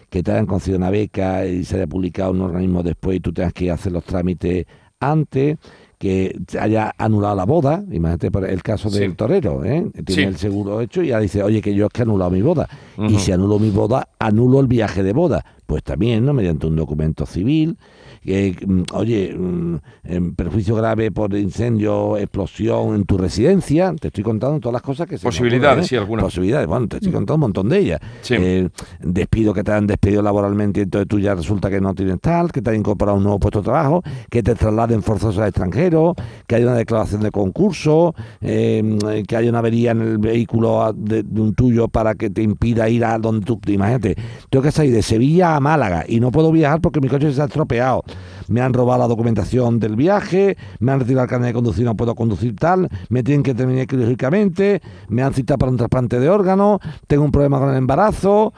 que 0.10 0.24
te 0.24 0.32
hayan 0.32 0.46
concedido 0.46 0.78
una 0.78 0.90
beca 0.90 1.46
y 1.46 1.64
se 1.64 1.76
haya 1.78 1.88
publicado 1.88 2.32
un 2.32 2.42
organismo 2.42 2.84
después 2.84 3.18
y 3.18 3.20
tú 3.20 3.32
tengas 3.34 3.54
que 3.54 3.72
hacer 3.72 3.92
los 3.92 4.04
trámites 4.04 4.66
antes, 5.00 5.58
que 5.98 6.36
te 6.48 6.58
haya 6.60 6.94
anulado 6.98 7.36
la 7.36 7.46
boda, 7.46 7.84
imagínate 7.92 8.32
por 8.32 8.44
el 8.50 8.64
caso 8.64 8.90
Sí. 8.90 9.00
del 9.00 9.16
torero, 9.16 9.64
¿eh? 9.64 9.86
tiene 10.06 10.22
Sí. 10.24 10.28
el 10.28 10.36
seguro 10.38 10.82
hecho 10.82 11.04
y 11.04 11.10
ya 11.10 11.20
dice, 11.20 11.44
oye, 11.44 11.62
que 11.62 11.76
yo 11.76 11.86
es 11.86 11.92
que 11.94 12.02
he 12.02 12.04
anulado 12.04 12.32
mi 12.32 12.42
boda. 12.42 12.68
Y 13.08 13.20
si 13.20 13.32
anulo 13.32 13.60
mi 13.60 13.70
boda, 13.70 14.08
anulo 14.18 14.60
el 14.60 14.68
viaje 14.68 15.04
de 15.04 15.14
boda. 15.14 15.46
Pues 15.68 15.84
también, 15.84 16.26
¿no? 16.26 16.34
Mediante 16.34 16.66
un 16.68 16.76
documento 16.76 17.26
civil. 17.28 17.78
Mm, 18.24 18.84
oye, 18.94 19.36
mm, 19.36 19.76
en 20.04 20.36
perjuicio 20.36 20.76
grave 20.76 21.12
por 21.12 21.36
incendio, 21.36 22.18
explosión 22.18 22.96
en 22.96 23.06
tu 23.06 23.18
residencia. 23.18 23.94
Te 24.00 24.08
estoy 24.08 24.24
contando 24.24 24.60
todas 24.60 24.74
las 24.74 24.82
cosas 24.82 25.08
que 25.08 25.18
se 25.18 25.24
Posibilidades, 25.24 25.72
ocurren, 25.72 25.84
¿eh? 25.84 25.88
sí, 25.88 25.96
algunas. 25.96 26.24
Posibilidades, 26.26 26.68
bueno, 26.68 26.88
te 26.88 26.98
estoy 26.98 27.12
contando 27.12 27.36
un 27.36 27.42
montón 27.42 27.70
de 27.70 27.80
ellas. 27.80 28.00
Sí. 28.22 28.36
Eh, 28.38 28.70
despido 29.00 29.54
que 29.54 29.64
te 29.64 29.72
han 29.72 29.88
despedido 29.88 30.22
laboralmente 30.22 30.82
y 30.82 30.84
entonces 30.84 31.08
tú 31.08 31.20
ya 31.20 31.36
resulta 31.36 31.70
que 31.70 31.82
no 31.82 31.94
tienes 31.94 32.20
tal, 32.20 32.52
que 32.52 32.62
te 32.62 32.70
han 32.70 32.76
incorporado 32.78 33.16
a 33.16 33.18
un 33.18 33.24
nuevo 33.24 33.40
puesto 33.40 33.60
de 33.60 33.66
trabajo, 33.66 34.04
que 34.30 34.44
te 34.44 34.56
trasladen 34.56 35.02
forzosos 35.04 35.40
al 35.40 35.50
extranjero, 35.50 36.16
que 36.48 36.56
haya 36.56 36.66
una 36.66 36.76
declaración 36.76 37.22
de 37.22 37.32
concurso, 37.32 38.14
eh, 38.42 39.24
que 39.28 39.36
haya 39.36 39.50
una 39.50 39.60
avería 39.60 39.92
en 39.92 40.02
el 40.02 40.18
vehículo 40.18 40.94
de, 40.96 41.24
de 41.24 41.42
un 41.42 41.54
tuyo 41.54 41.88
para 41.88 42.16
que 42.16 42.30
te 42.30 42.42
impida 42.42 42.90
ir 42.90 43.06
a 43.06 43.18
donde 43.18 43.46
tú, 43.46 43.60
imagínate, 43.68 44.16
tengo 44.50 44.64
que 44.64 44.72
salir 44.72 44.94
de 44.94 45.02
Sevilla 45.02 45.56
a 45.56 45.60
Málaga 45.60 46.06
y 46.08 46.20
no 46.20 46.32
puedo 46.32 46.52
viajar 46.52 46.82
porque 46.82 47.00
mi 47.00 47.08
coche 47.08 47.32
se 47.32 47.42
ha 47.42 47.46
estropeado. 47.46 48.04
Me 48.47 48.62
han 48.62 48.74
robado 48.74 49.00
la 49.00 49.08
documentación 49.08 49.80
del 49.80 49.95
viaje, 49.95 50.58
me 50.80 50.91
han 50.91 51.00
retirado 51.00 51.24
el 51.24 51.30
carnet 51.30 51.47
de 51.47 51.54
conducir, 51.54 51.86
no 51.86 51.95
puedo 51.95 52.15
conducir 52.15 52.56
tal, 52.56 52.89
me 53.10 53.24
tienen 53.24 53.43
que 53.43 53.54
terminar 53.54 53.88
quirúrgicamente, 53.88 54.82
me 55.10 55.24
han 55.24 55.34
citado 55.34 55.57
para 55.57 55.72
un 55.72 55.78
trasplante 55.78 56.20
de 56.20 56.30
órganos, 56.30 56.80
tengo 57.07 57.24
un 57.24 57.32
problema 57.32 57.59
con 57.59 57.70
el 57.70 57.78
embarazo. 57.78 58.53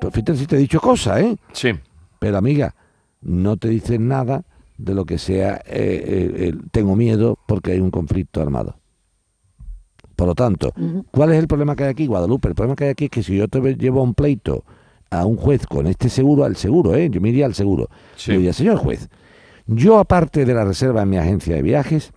Pues 0.00 0.12
fíjate 0.12 0.36
si 0.36 0.46
te 0.46 0.56
he 0.56 0.58
dicho 0.58 0.80
cosas, 0.80 1.20
¿eh? 1.20 1.36
Sí. 1.52 1.70
Pero 2.18 2.38
amiga, 2.38 2.74
no 3.22 3.56
te 3.56 3.68
dicen 3.68 4.08
nada 4.08 4.44
de 4.76 4.94
lo 4.94 5.04
que 5.04 5.18
sea, 5.18 5.56
eh, 5.56 5.62
eh, 5.66 6.48
el 6.48 6.70
tengo 6.70 6.96
miedo 6.96 7.38
porque 7.46 7.72
hay 7.72 7.80
un 7.80 7.90
conflicto 7.90 8.40
armado. 8.40 8.76
Por 10.16 10.28
lo 10.28 10.34
tanto, 10.34 10.72
¿cuál 11.10 11.32
es 11.32 11.38
el 11.38 11.48
problema 11.48 11.74
que 11.74 11.84
hay 11.84 11.90
aquí, 11.90 12.06
Guadalupe? 12.06 12.48
El 12.48 12.54
problema 12.54 12.76
que 12.76 12.84
hay 12.84 12.90
aquí 12.90 13.06
es 13.06 13.10
que 13.10 13.22
si 13.22 13.36
yo 13.36 13.48
te 13.48 13.60
llevo 13.74 14.00
a 14.00 14.04
un 14.04 14.14
pleito 14.14 14.64
a 15.20 15.26
un 15.26 15.36
juez 15.36 15.66
con 15.66 15.86
este 15.86 16.08
seguro, 16.08 16.44
al 16.44 16.56
seguro, 16.56 16.94
¿eh? 16.94 17.08
yo 17.10 17.20
me 17.20 17.30
iría 17.30 17.46
al 17.46 17.54
seguro. 17.54 17.88
Sí. 18.16 18.32
Le 18.32 18.38
diría, 18.38 18.52
señor 18.52 18.78
juez, 18.78 19.08
yo 19.66 19.98
aparte 19.98 20.44
de 20.44 20.54
la 20.54 20.64
reserva 20.64 21.02
en 21.02 21.10
mi 21.10 21.16
agencia 21.16 21.54
de 21.54 21.62
viajes, 21.62 22.12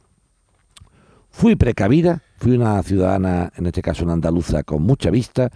fui 1.30 1.56
precavida, 1.56 2.24
fui 2.38 2.54
una 2.54 2.82
ciudadana, 2.84 3.52
en 3.56 3.68
este 3.68 3.82
caso 3.82 4.04
una 4.04 4.14
andaluza, 4.14 4.64
con 4.64 4.84
mucha 4.84 5.10
vista, 5.10 5.52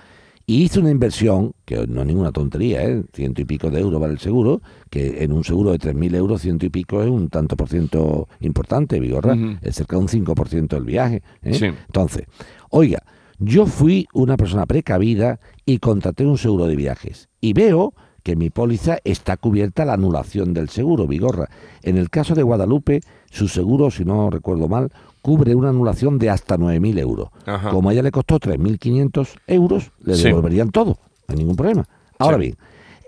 y 0.46 0.64
hice 0.64 0.80
una 0.80 0.90
inversión, 0.90 1.54
que 1.66 1.88
no 1.88 2.02
es 2.02 2.08
ninguna 2.08 2.32
tontería, 2.32 2.84
¿eh? 2.84 3.04
ciento 3.14 3.42
y 3.42 3.46
pico 3.46 3.70
de 3.70 3.80
euros 3.80 4.00
vale 4.00 4.14
el 4.14 4.20
seguro, 4.20 4.62
que 4.90 5.24
en 5.24 5.32
un 5.32 5.44
seguro 5.44 5.72
de 5.72 5.80
3.000 5.80 6.16
euros, 6.16 6.42
ciento 6.42 6.66
y 6.66 6.70
pico 6.70 7.02
es 7.02 7.10
un 7.10 7.30
tanto 7.30 7.56
por 7.56 7.70
ciento 7.70 8.28
importante, 8.42 9.00
Vigorra, 9.00 9.36
es 9.62 9.76
cerca 9.76 9.96
de 9.96 10.02
un 10.02 10.08
5% 10.08 10.68
del 10.68 10.84
viaje. 10.84 11.24
¿eh? 11.42 11.54
Sí. 11.54 11.66
Entonces, 11.66 12.26
oiga, 12.70 13.04
yo 13.40 13.66
fui 13.66 14.08
una 14.14 14.38
persona 14.38 14.66
precavida 14.66 15.40
y 15.66 15.80
contraté 15.80 16.26
un 16.26 16.38
seguro 16.38 16.68
de 16.68 16.76
viajes. 16.76 17.30
Y 17.42 17.54
veo 17.54 17.94
que 18.24 18.36
mi 18.36 18.52
póliza 18.52 19.00
está 19.04 19.36
cubierta 19.36 19.84
la 19.84 19.94
anulación 19.94 20.54
del 20.54 20.70
seguro, 20.70 21.08
Vigorra. 21.08 21.50
En 21.82 21.98
el 21.98 22.10
caso 22.12 22.36
de 22.36 22.44
Guadalupe, 22.44 23.02
su 23.32 23.48
seguro, 23.48 23.90
si 23.90 24.06
no 24.06 24.30
recuerdo 24.30 24.68
mal, 24.68 24.92
cubre 25.24 25.56
una 25.56 25.70
anulación 25.70 26.20
de 26.20 26.30
hasta 26.30 26.56
9.000 26.58 27.00
euros. 27.00 27.30
Ajá. 27.48 27.72
Como 27.72 27.90
a 27.90 27.94
ella 27.94 28.04
le 28.04 28.12
costó 28.12 28.40
3.500 28.40 29.30
euros, 29.48 29.92
le 30.04 30.16
Sí. 30.16 30.24
devolverían 30.26 30.70
todo, 30.70 30.92
no 30.92 30.98
hay 31.30 31.36
ningún 31.38 31.56
problema. 31.56 31.86
Ahora 32.20 32.38
Sí. 32.38 32.42
bien, 32.42 32.58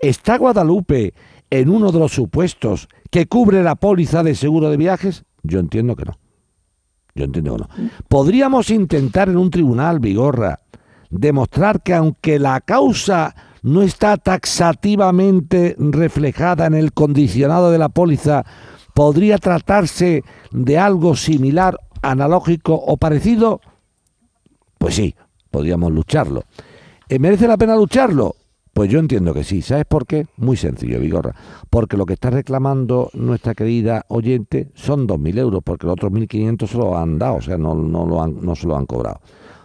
¿está 0.02 0.36
Guadalupe 0.36 1.14
en 1.50 1.70
uno 1.70 1.92
de 1.92 1.98
los 2.00 2.12
supuestos 2.12 2.88
que 3.10 3.26
cubre 3.26 3.62
la 3.62 3.76
póliza 3.76 4.24
de 4.24 4.34
seguro 4.34 4.68
de 4.68 4.76
viajes? 4.76 5.24
Yo 5.44 5.60
entiendo 5.60 5.94
que 5.94 6.06
no. 6.06 6.18
Yo 7.14 7.24
entiendo 7.24 7.54
que 7.54 7.62
no. 7.62 7.68
Podríamos 8.08 8.70
intentar 8.70 9.28
en 9.28 9.36
un 9.36 9.50
tribunal, 9.50 10.00
Vigorra, 10.00 10.60
demostrar 11.10 11.82
que 11.82 11.94
aunque 11.94 12.40
la 12.40 12.60
causa 12.60 13.34
no 13.64 13.80
está 13.80 14.18
taxativamente 14.18 15.74
reflejada 15.78 16.66
en 16.66 16.74
el 16.74 16.92
condicionado 16.92 17.70
de 17.70 17.78
la 17.78 17.88
póliza, 17.88 18.44
podría 18.92 19.38
tratarse 19.38 20.22
de 20.52 20.78
algo 20.78 21.16
similar, 21.16 21.80
analógico 22.02 22.74
o 22.74 22.98
parecido. 22.98 23.62
Pues 24.76 24.96
sí, 24.96 25.14
podríamos 25.50 25.92
lucharlo. 25.92 26.44
¿Eh, 27.08 27.18
¿Merece 27.18 27.48
la 27.48 27.56
pena 27.56 27.74
lucharlo? 27.74 28.36
Pues 28.74 28.90
yo 28.90 28.98
entiendo 28.98 29.32
que 29.32 29.44
sí. 29.44 29.62
¿Sabes 29.62 29.86
por 29.86 30.04
qué? 30.06 30.26
Muy 30.36 30.58
sencillo, 30.58 31.00
Vigorra. 31.00 31.34
Porque 31.70 31.96
lo 31.96 32.04
que 32.04 32.12
está 32.12 32.28
reclamando 32.28 33.08
nuestra 33.14 33.54
querida 33.54 34.04
oyente 34.08 34.72
son 34.74 35.08
2.000 35.08 35.38
euros, 35.38 35.62
porque 35.64 35.86
los 35.86 35.94
otros 35.94 36.12
1.500 36.12 36.66
se 36.66 36.76
lo 36.76 36.98
han 36.98 37.18
dado, 37.18 37.36
o 37.36 37.40
sea, 37.40 37.56
no, 37.56 37.74
no, 37.74 38.54
se 38.56 38.66
lo 38.66 38.76
han 38.76 38.84
cobrado. 38.84 39.20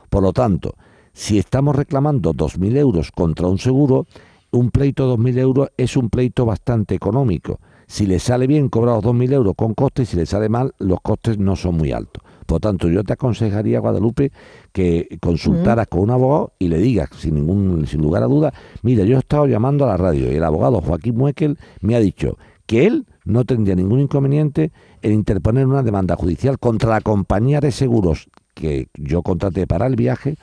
Por 0.10 0.24
lo 0.24 0.32
tanto, 0.32 0.76
si 1.20 1.38
estamos 1.38 1.76
reclamando 1.76 2.34
2.000 2.34 2.78
euros 2.78 3.12
contra 3.12 3.46
un 3.48 3.58
seguro, 3.58 4.08
un 4.52 4.72
pleito 4.72 5.06
de 5.06 5.22
2.000 5.22 5.38
euros 5.40 5.70
es 5.76 5.98
un 5.98 6.10
pleito 6.10 6.46
bastante 6.46 6.96
económico. 6.96 7.60
Si 7.88 8.06
le 8.06 8.20
sale 8.20 8.48
bien 8.48 8.70
cobrar 8.70 8.96
los 8.96 9.04
2.000 9.04 9.34
euros 9.34 9.54
con 9.58 9.74
costes, 9.74 10.08
si 10.08 10.16
le 10.16 10.26
sale 10.26 10.48
mal, 10.48 10.74
los 10.80 11.02
costes 11.02 11.38
no 11.38 11.58
son 11.58 11.76
muy 11.76 11.92
altos. 11.92 12.24
Por 12.46 12.62
tanto, 12.62 12.88
yo 12.88 13.04
te 13.04 13.14
aconsejaría, 13.14 13.82
Guadalupe, 13.82 14.32
que 14.72 15.10
consultaras 15.20 15.88
con 15.88 16.04
un 16.04 16.12
abogado 16.12 16.54
y 16.58 16.70
le 16.70 16.78
digas, 16.78 17.10
sin 17.18 17.36
ningún 17.36 17.86
sin 17.86 18.02
lugar 18.02 18.24
a 18.24 18.28
duda, 18.28 18.54
mira, 18.82 19.04
yo 19.04 19.18
he 19.18 19.20
estado 19.20 19.46
llamando 19.46 19.84
a 19.84 19.90
la 19.90 19.98
radio 19.98 20.32
y 20.32 20.36
el 20.36 20.44
abogado 20.46 20.80
Joaquín 20.80 21.18
Muekel 21.18 21.58
me 21.82 21.98
ha 21.98 22.00
dicho 22.00 22.38
que 22.66 22.88
él 22.88 23.06
no 23.26 23.44
tendría 23.44 23.76
ningún 23.76 24.00
inconveniente 24.00 24.72
en 25.02 25.12
interponer 25.12 25.68
una 25.68 25.84
demanda 25.84 26.16
judicial 26.16 26.60
contra 26.60 26.92
la 26.92 27.02
compañía 27.02 27.60
de 27.60 27.74
seguros 27.74 28.30
que 28.54 28.88
yo 28.94 29.22
contraté 29.22 29.68
para 29.68 29.88
el 29.88 29.96
viaje, 29.96 30.38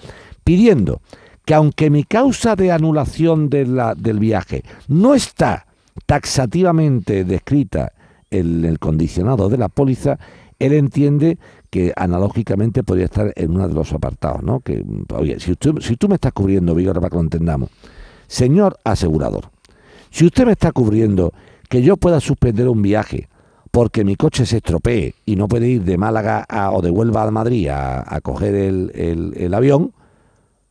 pidiendo 0.47 1.01
que 1.44 1.55
aunque 1.55 1.90
mi 1.90 2.05
causa 2.05 2.55
de 2.55 2.70
anulación 2.70 3.51
de 3.51 3.66
la- 3.66 3.97
del 3.97 4.20
viaje 4.20 4.62
no 4.86 5.12
está 5.14 5.66
taxativamente 6.07 7.24
descrita 7.24 7.92
en 8.30 8.64
el 8.64 8.78
condicionado 8.78 9.49
de 9.49 9.59
la 9.59 9.68
póliza, 9.68 10.18
él 10.61 10.72
entiende 10.72 11.38
que 11.68 11.92
analógicamente 11.97 12.84
podría 12.84 13.07
estar 13.07 13.32
en 13.34 13.51
uno 13.51 13.66
de 13.66 13.74
los 13.74 13.92
apartados, 13.92 14.42
¿no? 14.44 14.61
Que, 14.61 14.84
oye, 15.14 15.40
si, 15.40 15.51
usted- 15.53 15.80
si 15.80 15.97
tú 15.97 16.09
me 16.09 16.14
estás 16.14 16.32
cubriendo, 16.32 16.74
Vigor, 16.76 16.94
para 16.97 17.11
que 17.11 17.16
lo 17.16 17.22
entendamos, 17.22 17.70
señor 18.28 18.78
asegurador, 18.84 19.51
si 20.11 20.26
usted 20.26 20.47
me 20.47 20.53
está 20.53 20.70
cubriendo 20.70 21.32
que 21.68 21.82
yo 21.82 21.97
pueda 21.97 22.20
suspender 22.20 22.68
un 22.68 22.82
viaje 22.82 23.28
porque 23.72 24.05
mi 24.05 24.14
coche 24.14 24.47
se 24.47 24.59
estropee 24.59 25.14
y 25.26 25.34
no 25.36 25.49
puede 25.49 25.68
ir 25.68 25.82
de 25.82 25.99
Málaga 25.99 26.44
a- 26.49 26.70
o 26.70 26.82
de 26.82 26.90
Huelva 26.90 27.24
a 27.24 27.30
Madrid 27.32 27.68
a, 27.68 28.20
coger 28.22 28.55
el 28.55 29.53
avión, 29.55 29.92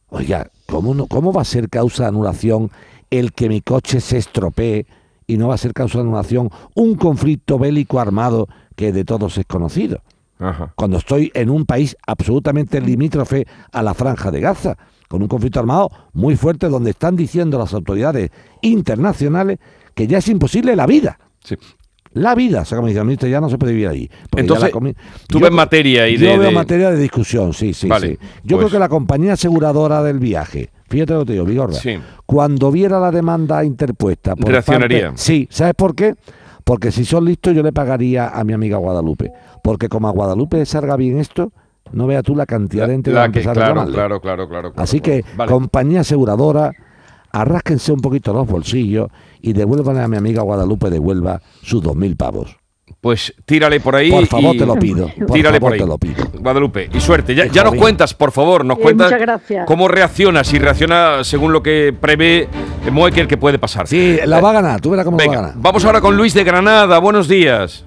oiga, 0.09 0.49
¿cómo, 0.67 0.93
no- 0.93 1.07
¿cómo 1.07 1.31
va 1.33 1.41
a 1.41 1.45
ser 1.45 1.69
causa 1.69 2.03
de 2.03 2.09
anulación 2.09 2.71
el 3.09 3.33
que 3.33 3.49
mi 3.49 3.61
coche 3.61 4.01
se 4.01 4.17
estropee 4.17 4.85
y 5.27 5.37
no 5.37 5.47
va 5.49 5.55
a 5.55 5.59
ser 5.59 5.73
causa 5.73 5.97
de 5.99 6.03
anulación 6.03 6.49
un 6.75 6.95
conflicto 6.95 7.57
bélico 7.59 7.99
armado 7.99 8.47
que 8.75 8.91
de 8.91 9.05
todos 9.05 9.37
es 9.37 9.45
conocido? 9.45 10.01
Ajá. 10.37 10.73
cuando 10.75 10.97
estoy 10.97 11.31
en 11.33 11.49
un 11.49 11.65
país 11.65 11.95
absolutamente 12.05 12.81
limítrofe 12.81 13.47
a 13.71 13.81
la 13.81 13.93
franja 13.93 14.31
de 14.31 14.41
Gaza, 14.41 14.75
con 15.07 15.21
un 15.21 15.29
conflicto 15.29 15.61
armado 15.61 15.89
muy 16.11 16.35
fuerte 16.35 16.67
donde 16.67 16.89
están 16.89 17.15
diciendo 17.15 17.57
las 17.57 17.73
autoridades 17.73 18.31
internacionales 18.61 19.59
que 19.93 20.07
ya 20.07 20.17
es 20.17 20.27
imposible 20.27 20.75
la 20.75 20.87
vida. 20.87 21.17
Sí. 21.41 21.55
La 22.16 22.34
vida, 22.34 22.61
o 22.61 22.66
sea, 22.66 22.78
como 22.78 22.88
dice 22.88 22.99
el 22.99 23.05
ministro, 23.05 23.30
ya 23.30 23.39
no 23.41 23.49
se 23.49 23.57
puede 23.57 23.74
vivir 23.74 23.89
ya 23.89 24.39
Entonces, 24.41 24.72
tú 25.28 25.38
Yo- 25.39 25.43
ves 25.45 25.51
materia 25.51 26.03
ahí 26.03 26.18
Yo 26.18 26.32
de- 26.32 26.38
veo 26.38 26.47
de- 26.49 26.55
materia 26.55 26.89
de 26.91 26.97
discusión, 26.99 27.53
sí, 27.53 27.74
sí, 27.74 27.88
Vale, 27.88 28.07
sí. 28.07 28.18
Yo 28.43 28.57
pues- 28.57 28.68
creo 28.68 28.70
que 28.72 28.80
la 28.80 28.89
compañía 28.89 29.34
aseguradora 29.34 30.01
del 30.01 30.20
viaje, 30.20 30.70
fíjate 30.89 31.13
lo 31.13 31.20
que 31.20 31.26
te 31.28 31.34
digo, 31.34 31.45
Vigorra, 31.45 31.74
Sí. 31.74 31.97
cuando 32.26 32.72
viera 32.72 32.99
la 32.99 33.11
demanda 33.11 33.63
interpuesta 33.66 34.36
por 34.36 34.49
Reaccionaría. 34.49 35.07
parte- 35.07 35.22
sí, 35.22 35.47
¿sabes 35.51 35.74
por 35.76 35.93
qué? 35.93 36.16
Porque 36.63 36.91
si 36.91 37.05
son 37.05 37.26
listos 37.26 37.53
yo 37.53 37.61
le 37.61 37.72
pagaría 37.72 38.30
a 38.30 38.43
mi 38.43 38.53
amiga 38.53 38.78
Guadalupe. 38.78 39.32
Porque 39.61 39.88
como 39.89 40.07
a 40.07 40.11
Guadalupe 40.11 40.66
salga 40.66 40.95
bien 40.95 41.20
esto, 41.20 41.51
no 41.91 42.07
vea 42.07 42.24
tú 42.24 42.36
la 42.36 42.45
cantidad 42.45 42.88
de 42.88 42.93
gente 42.93 43.11
que 43.11 43.16
La 43.16 43.30
que- 43.32 43.41
claro, 43.41 43.59
claro, 43.61 43.86
claro, 43.91 44.22
claro, 44.22 44.47
claro, 44.49 44.74
Así 44.78 44.99
que. 45.01 45.24
Vale. 45.36 45.51
compañía 45.51 45.99
aseguradora, 46.01 46.72
arrásquense 47.32 47.91
un 47.91 47.99
poquito 47.99 48.34
los 48.34 48.47
bolsillos 48.47 49.09
y 49.47 49.53
devuélvanle 49.53 50.01
a 50.01 50.07
mi 50.07 50.17
amiga 50.17 50.41
Guadalupe 50.41 50.89
de 50.89 50.97
Huelva 50.99 51.41
sus 51.61 51.81
dos 51.83 51.95
mil 51.95 52.15
pavos. 52.15 52.57
Pues 53.01 53.33
tírale 53.45 53.79
por 53.79 53.95
ahí. 53.95 54.09
Por 54.09 54.25
favor, 54.25 54.55
y- 54.55 54.57
te 54.59 54.65
lo 54.65 54.75
pido. 54.75 55.07
Por 55.15 55.27
Tírale 55.33 55.59
favor, 55.59 55.59
por 55.59 55.73
ahí. 55.73 55.79
te 55.79 55.85
lo 55.85 55.97
pido. 55.99 56.23
Guadalupe, 56.39 56.89
y 56.91 56.99
suerte. 56.99 57.35
Ya, 57.35 57.45
ya 57.45 57.63
nos 57.63 57.75
cuentas, 57.75 58.13
por 58.15 58.31
favor, 58.31 58.65
nos 58.65 58.79
cuentas 58.79 59.07
muchas 59.07 59.21
gracias. 59.21 59.65
cómo 59.67 59.87
reacciona, 59.87 60.43
si 60.43 60.57
reacciona 60.57 61.23
según 61.23 61.51
lo 61.53 61.61
que 61.61 61.95
prevé 61.99 62.47
Moekel 62.91 63.27
que 63.27 63.37
puede 63.37 63.59
pasar. 63.59 63.87
Sí, 63.87 64.17
la 64.25 64.39
va 64.41 64.49
a 64.49 64.53
ganar, 64.53 64.81
tú 64.81 64.89
verás 64.89 65.05
cómo 65.05 65.17
la 65.17 65.23
va 65.23 65.25
a 65.25 65.27
Venga, 65.35 65.41
ganar. 65.49 65.61
vamos 65.61 65.85
ahora 65.85 66.01
con 66.01 66.17
Luis 66.17 66.33
de 66.33 66.43
Granada. 66.43 66.97
Buenos 66.99 67.27
días. 67.27 67.85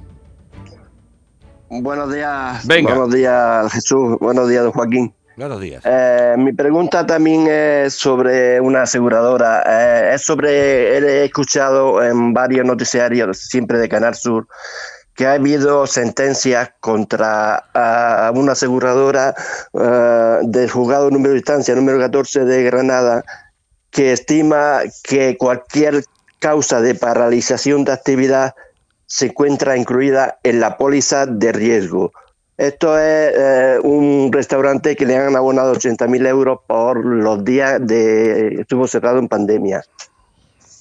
Buenos 1.71 2.13
días. 2.15 2.67
Venga. 2.67 2.95
Buenos 2.95 3.15
días, 3.15 3.73
Jesús. 3.73 4.17
Buenos 4.21 4.49
días, 4.49 4.63
don 4.63 4.73
Joaquín. 4.73 5.13
Buenos 5.39 5.61
días. 5.61 5.85
Eh, 5.87 6.35
mi 6.37 6.53
pregunta 6.53 7.07
también 7.07 7.47
es 7.47 7.95
sobre 7.95 8.61
una 8.61 8.83
aseguradora. 8.83 9.63
Eh, 9.65 10.15
es 10.15 10.23
sobre, 10.23 10.99
he 10.99 11.25
escuchado 11.27 12.03
en 12.03 12.35
varios 12.35 12.67
noticiarios, 12.67 13.39
siempre 13.39 13.79
de 13.79 13.89
Canal 13.89 14.17
Sur, 14.17 14.49
que 15.15 15.29
ha 15.29 15.35
habido 15.35 15.87
sentencias 15.87 16.73
contra 16.81 17.67
ah, 17.73 18.33
una 18.35 18.53
aseguradora 18.53 19.33
ah, 19.75 20.41
del 20.43 20.69
juzgado 20.69 21.09
número 21.09 21.35
de 21.35 21.39
instancia, 21.39 21.73
número 21.77 22.01
14 22.01 22.45
de 22.45 22.65
Granada, 22.65 23.23
que 23.93 24.11
estima 24.11 24.81
que 25.05 25.37
cualquier 25.37 26.03
causa 26.41 26.81
de 26.81 26.97
paralización 26.97 27.85
de 27.85 27.93
actividad 27.93 28.57
se 29.07 29.27
encuentra 29.27 29.77
incluida 29.77 30.41
en 30.43 30.59
la 30.59 30.77
póliza 30.77 31.27
de 31.27 31.53
riesgo. 31.53 32.11
Esto 32.59 32.99
es 32.99 33.35
eh, 33.37 33.79
un 33.85 34.33
restaurante 34.33 34.97
que 34.97 35.07
le 35.07 35.17
han 35.17 35.37
abonado 35.37 35.75
80.000 35.75 36.27
euros 36.27 36.59
por 36.67 37.05
los 37.05 37.45
días 37.45 37.79
de 37.81 38.61
estuvo 38.61 38.89
cerrado 38.89 39.21
en 39.21 39.29
pandemia. 39.29 39.85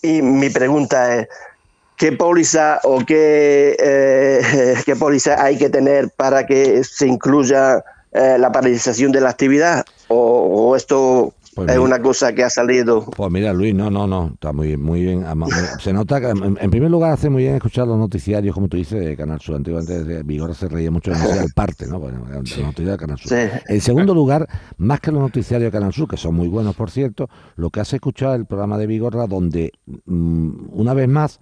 Y 0.01 0.23
mi 0.23 0.49
pregunta 0.49 1.15
es, 1.15 1.28
¿qué 1.95 2.13
póliza 2.13 2.80
o 2.84 3.05
qué, 3.05 3.78
eh, 3.80 4.75
qué 4.88 4.95
póliza 4.95 5.43
hay 5.43 5.59
que 5.59 5.69
tener 5.69 6.09
para 6.09 6.47
que 6.47 6.84
se 6.84 7.05
incluya 7.05 7.84
eh, 8.11 8.38
la 8.39 8.51
paralización 8.51 9.11
de 9.11 9.21
la 9.21 9.30
actividad? 9.30 9.86
¿O, 10.07 10.69
o 10.69 10.75
esto 10.75 11.32
Pues 11.58 11.72
es 11.72 11.80
una 11.80 11.99
cosa 11.99 12.34
que 12.34 12.43
ha 12.43 12.51
salido? 12.51 13.03
Pues 13.03 13.32
mira, 13.32 13.51
Luis, 13.51 13.74
no, 13.74 13.89
no, 13.89 14.05
no, 14.05 14.30
está 14.36 14.53
muy, 14.53 14.78
muy 14.78 15.01
bien. 15.01 15.26
Se 15.80 15.91
nota 15.91 16.22
que, 16.22 16.28
en, 16.28 16.55
en 16.62 16.70
primer 16.70 16.91
lugar, 16.91 17.14
hace 17.14 17.32
muy 17.32 17.41
bien 17.41 17.55
escuchar 17.55 17.88
los 17.88 17.97
noticiarios, 17.97 18.53
como 18.53 18.68
tú 18.68 18.78
dices, 18.78 19.03
de 19.03 19.18
Canal 19.18 19.41
Sur. 19.41 19.55
Antiguamente 19.55 20.22
Vigor 20.22 20.53
se 20.53 20.68
reía 20.68 20.91
mucho 20.91 21.10
de 21.10 21.18
el 21.18 21.51
parte, 21.53 21.88
¿no? 21.88 21.99
Bueno, 21.99 22.20
noticiarios 22.28 22.76
de 22.76 22.97
Canal 22.97 23.18
Sur. 23.18 23.30
Sí. 23.32 23.58
En 23.70 23.82
segundo 23.82 24.14
lugar, 24.14 24.47
más 24.78 24.99
que 24.99 25.12
los 25.12 25.20
noticiarios 25.20 25.72
de 25.72 25.76
Canal 25.76 25.93
Sur, 25.93 26.08
que 26.08 26.18
son 26.18 26.36
muy 26.36 26.47
buenos, 26.47 26.76
por 26.76 26.91
cierto, 26.91 27.28
lo 27.55 27.72
que 27.72 27.80
has 27.80 27.91
escuchado 27.91 28.36
es 28.36 28.41
el 28.41 28.45
programa 28.45 28.78
de 28.78 28.86
Vigorra, 28.86 29.26
donde, 29.26 29.72
mm, 30.05 30.68
una 30.74 30.93
vez 30.93 31.10
más, 31.10 31.39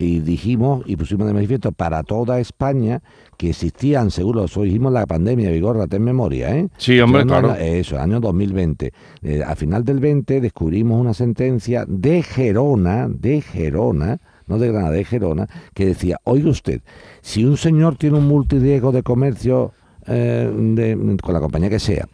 y 0.00 0.20
dijimos 0.20 0.84
y 0.86 0.94
pusimos 0.96 1.26
de 1.26 1.34
manifiesto 1.34 1.72
para 1.72 2.04
toda 2.04 2.38
España 2.38 3.02
que 3.36 3.50
existían 3.50 4.12
seguros, 4.12 4.52
eso 4.52 4.62
dijimos 4.62 4.92
la 4.92 5.06
pandemia, 5.06 5.50
Vigorra, 5.50 5.88
ten 5.88 6.04
memoria, 6.04 6.56
¿eh? 6.56 6.68
Sí, 6.76 7.00
hombre, 7.00 7.24
no- 7.24 7.28
claro. 7.40 7.54
Eso, 7.56 7.98
año 7.98 8.20
2020. 8.20 8.92
Eh, 9.22 9.42
al 9.44 9.56
final 9.56 9.84
del 9.84 9.98
20 9.98 10.40
descubrimos 10.40 11.00
una 11.00 11.14
sentencia 11.14 11.84
de 11.88 12.22
Gerona, 12.22 13.08
de 13.08 13.40
Gerona, 13.40 14.18
no 14.46 14.58
de 14.58 14.68
Granada, 14.68 14.92
de 14.92 15.04
Gerona, 15.04 15.48
que 15.74 15.86
decía, 15.86 16.18
oiga 16.24 16.48
usted, 16.50 16.80
si 17.20 17.44
un 17.44 17.56
señor 17.56 17.96
tiene 17.96 18.18
un 18.18 18.28
multiriesgo 18.28 18.92
de 18.92 19.02
comercio 19.02 19.72
eh, 20.06 20.50
de- 20.56 21.16
con 21.22 21.34
la 21.34 21.40
compañía 21.40 21.68
que 21.70 21.80
sea, 21.80 22.06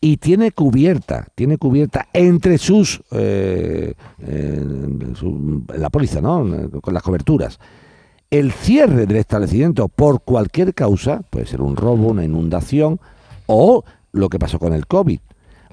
y 0.00 0.16
tiene 0.16 0.50
cubierta, 0.52 1.26
tiene 1.34 1.58
cubierta 1.58 2.08
entre 2.12 2.56
sus, 2.58 3.02
eh, 3.10 3.94
eh, 4.22 4.64
la 5.74 5.90
póliza, 5.90 6.20
¿no? 6.20 6.70
Con 6.80 6.94
las 6.94 7.02
coberturas. 7.02 7.58
El 8.30 8.52
cierre 8.52 9.06
del 9.06 9.16
establecimiento 9.16 9.88
por 9.88 10.22
cualquier 10.22 10.72
causa, 10.72 11.22
puede 11.30 11.46
ser 11.46 11.60
un 11.60 11.76
robo, 11.76 12.08
una 12.08 12.24
inundación 12.24 13.00
o 13.46 13.84
lo 14.12 14.28
que 14.28 14.38
pasó 14.38 14.58
con 14.58 14.72
el 14.72 14.86
COVID. 14.86 15.20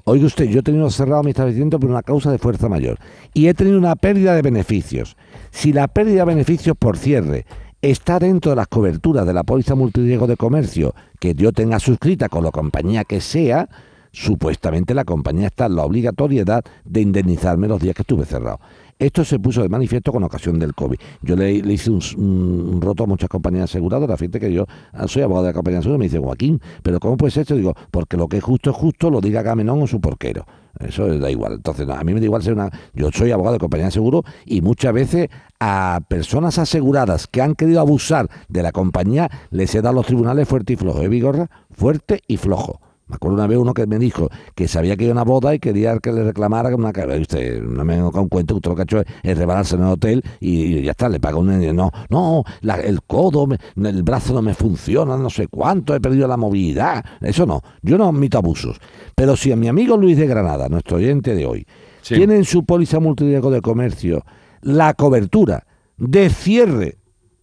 Oiga 0.04 0.26
usted, 0.26 0.46
yo 0.46 0.60
he 0.60 0.62
tenido 0.62 0.90
cerrado 0.90 1.22
mi 1.22 1.30
establecimiento 1.30 1.78
por 1.78 1.90
una 1.90 2.02
causa 2.02 2.30
de 2.30 2.38
fuerza 2.38 2.68
mayor 2.68 2.98
y 3.34 3.48
he 3.48 3.54
tenido 3.54 3.78
una 3.78 3.94
pérdida 3.94 4.34
de 4.34 4.42
beneficios. 4.42 5.16
Si 5.50 5.72
la 5.72 5.86
pérdida 5.86 6.20
de 6.20 6.34
beneficios 6.34 6.76
por 6.78 6.96
cierre 6.96 7.46
está 7.82 8.18
dentro 8.18 8.50
de 8.50 8.56
las 8.56 8.68
coberturas 8.68 9.26
de 9.26 9.34
la 9.34 9.44
póliza 9.44 9.74
multiriesgo 9.74 10.26
de 10.26 10.36
comercio 10.36 10.94
que 11.20 11.34
yo 11.34 11.52
tenga 11.52 11.78
suscrita 11.78 12.28
con 12.28 12.42
la 12.42 12.50
compañía 12.50 13.04
que 13.04 13.20
sea, 13.20 13.68
supuestamente 14.12 14.94
la 14.94 15.04
compañía 15.04 15.48
está 15.48 15.66
en 15.66 15.76
la 15.76 15.84
obligatoriedad 15.84 16.64
de 16.84 17.00
indemnizarme 17.00 17.68
los 17.68 17.80
días 17.80 17.94
que 17.94 18.02
estuve 18.02 18.24
cerrado. 18.24 18.60
Esto 18.98 19.24
se 19.24 19.38
puso 19.38 19.62
de 19.62 19.68
manifiesto 19.68 20.10
con 20.10 20.24
ocasión 20.24 20.58
del 20.58 20.74
COVID. 20.74 20.98
Yo 21.22 21.36
le, 21.36 21.52
hice 21.52 21.90
un, 21.90 22.80
roto 22.82 23.04
a 23.04 23.06
muchas 23.06 23.28
compañías 23.28 23.70
aseguradoras. 23.70 24.18
Fíjate 24.18 24.40
que 24.40 24.52
yo 24.52 24.66
ah, 24.92 25.06
soy 25.06 25.22
abogado 25.22 25.46
de 25.46 25.50
la 25.50 25.54
compañía 25.54 25.78
aseguradora. 25.78 25.98
Me 26.00 26.06
dice, 26.06 26.18
Joaquín, 26.18 26.60
¿pero 26.82 26.98
cómo 26.98 27.16
puede 27.16 27.30
ser 27.30 27.42
esto? 27.42 27.54
Digo, 27.54 27.74
porque 27.92 28.16
lo 28.16 28.26
que 28.26 28.38
es 28.38 28.44
justo 28.44 28.70
es 28.70 28.76
justo, 28.76 29.08
lo 29.08 29.20
diga 29.20 29.42
Gamenón 29.42 29.82
o 29.82 29.86
su 29.86 30.00
porquero. 30.00 30.44
Eso 30.80 31.06
da 31.18 31.30
igual. 31.30 31.54
Entonces, 31.54 31.88
a 31.88 32.02
mí 32.02 32.12
me 32.12 32.18
da 32.18 32.26
igual 32.26 32.42
ser 32.42 32.54
una. 32.54 32.70
Yo 32.92 33.10
soy 33.12 33.30
abogado 33.30 33.52
de 33.52 33.60
compañía 33.60 33.86
de 33.86 33.92
seguro 33.92 34.24
y 34.44 34.62
muchas 34.62 34.92
veces 34.92 35.28
a 35.60 36.00
personas 36.08 36.58
aseguradas 36.58 37.28
que 37.28 37.40
han 37.40 37.54
querido 37.54 37.80
abusar 37.80 38.28
de 38.48 38.62
la 38.64 38.72
compañía 38.72 39.30
les 39.50 39.74
he 39.76 39.78
dado 39.78 39.90
a 39.90 39.94
los 39.94 40.06
tribunales 40.06 40.48
fuerte 40.48 40.72
y 40.72 40.76
flojo. 40.76 41.02
¿Eh, 41.02 41.08
Vigorra? 41.08 41.48
Fuerte 41.70 42.20
y 42.26 42.36
flojo. 42.36 42.80
Me 43.08 43.16
acuerdo 43.16 43.36
una 43.36 43.46
vez 43.46 43.58
uno 43.58 43.72
que 43.74 43.86
me 43.86 43.98
dijo 43.98 44.28
que 44.54 44.68
sabía 44.68 44.96
que 44.96 45.04
iba 45.04 45.12
a 45.12 45.14
una 45.14 45.24
boda 45.24 45.54
y 45.54 45.58
quería 45.58 45.98
que 45.98 46.12
le 46.12 46.24
reclamara 46.24 46.74
una. 46.74 46.90
Usted 46.90 47.62
no 47.62 47.84
me 47.84 47.96
venga 47.96 48.10
con 48.10 48.28
cuento, 48.28 48.54
usted 48.56 48.68
lo 48.70 48.76
que 48.76 48.82
ha 48.82 48.84
hecho 48.84 49.00
es, 49.00 49.06
es 49.22 49.38
rebalarse 49.38 49.76
en 49.76 49.82
el 49.82 49.88
hotel 49.88 50.22
y, 50.40 50.76
y 50.78 50.82
ya 50.82 50.90
está, 50.90 51.08
le 51.08 51.18
paga 51.18 51.36
un. 51.38 51.48
No, 51.74 51.90
no, 52.10 52.44
la- 52.60 52.76
el 52.80 53.00
codo, 53.02 53.46
me- 53.46 53.58
el 53.88 54.02
brazo 54.02 54.34
no 54.34 54.42
me 54.42 54.52
funciona, 54.54 55.16
no 55.16 55.30
sé 55.30 55.48
cuánto, 55.48 55.94
he 55.94 56.00
perdido 56.00 56.28
la 56.28 56.36
movilidad. 56.36 57.04
Eso 57.22 57.46
no, 57.46 57.62
yo 57.82 57.96
no 57.96 58.08
admito 58.08 58.36
abusos. 58.38 58.78
Pero 59.14 59.36
si 59.36 59.50
a 59.52 59.56
mi 59.56 59.68
amigo 59.68 59.96
Luis 59.96 60.16
de 60.18 60.26
Granada, 60.26 60.68
nuestro 60.68 60.98
oyente 60.98 61.34
de 61.34 61.46
hoy, 61.46 61.66
Sí. 62.02 62.14
tiene 62.14 62.36
en 62.36 62.44
su 62.44 62.64
póliza 62.64 63.00
multiriesgo 63.00 63.50
de 63.50 63.60
comercio 63.60 64.22
la 64.60 64.94
cobertura 64.94 65.64
de 65.96 66.30
cierre 66.30 66.97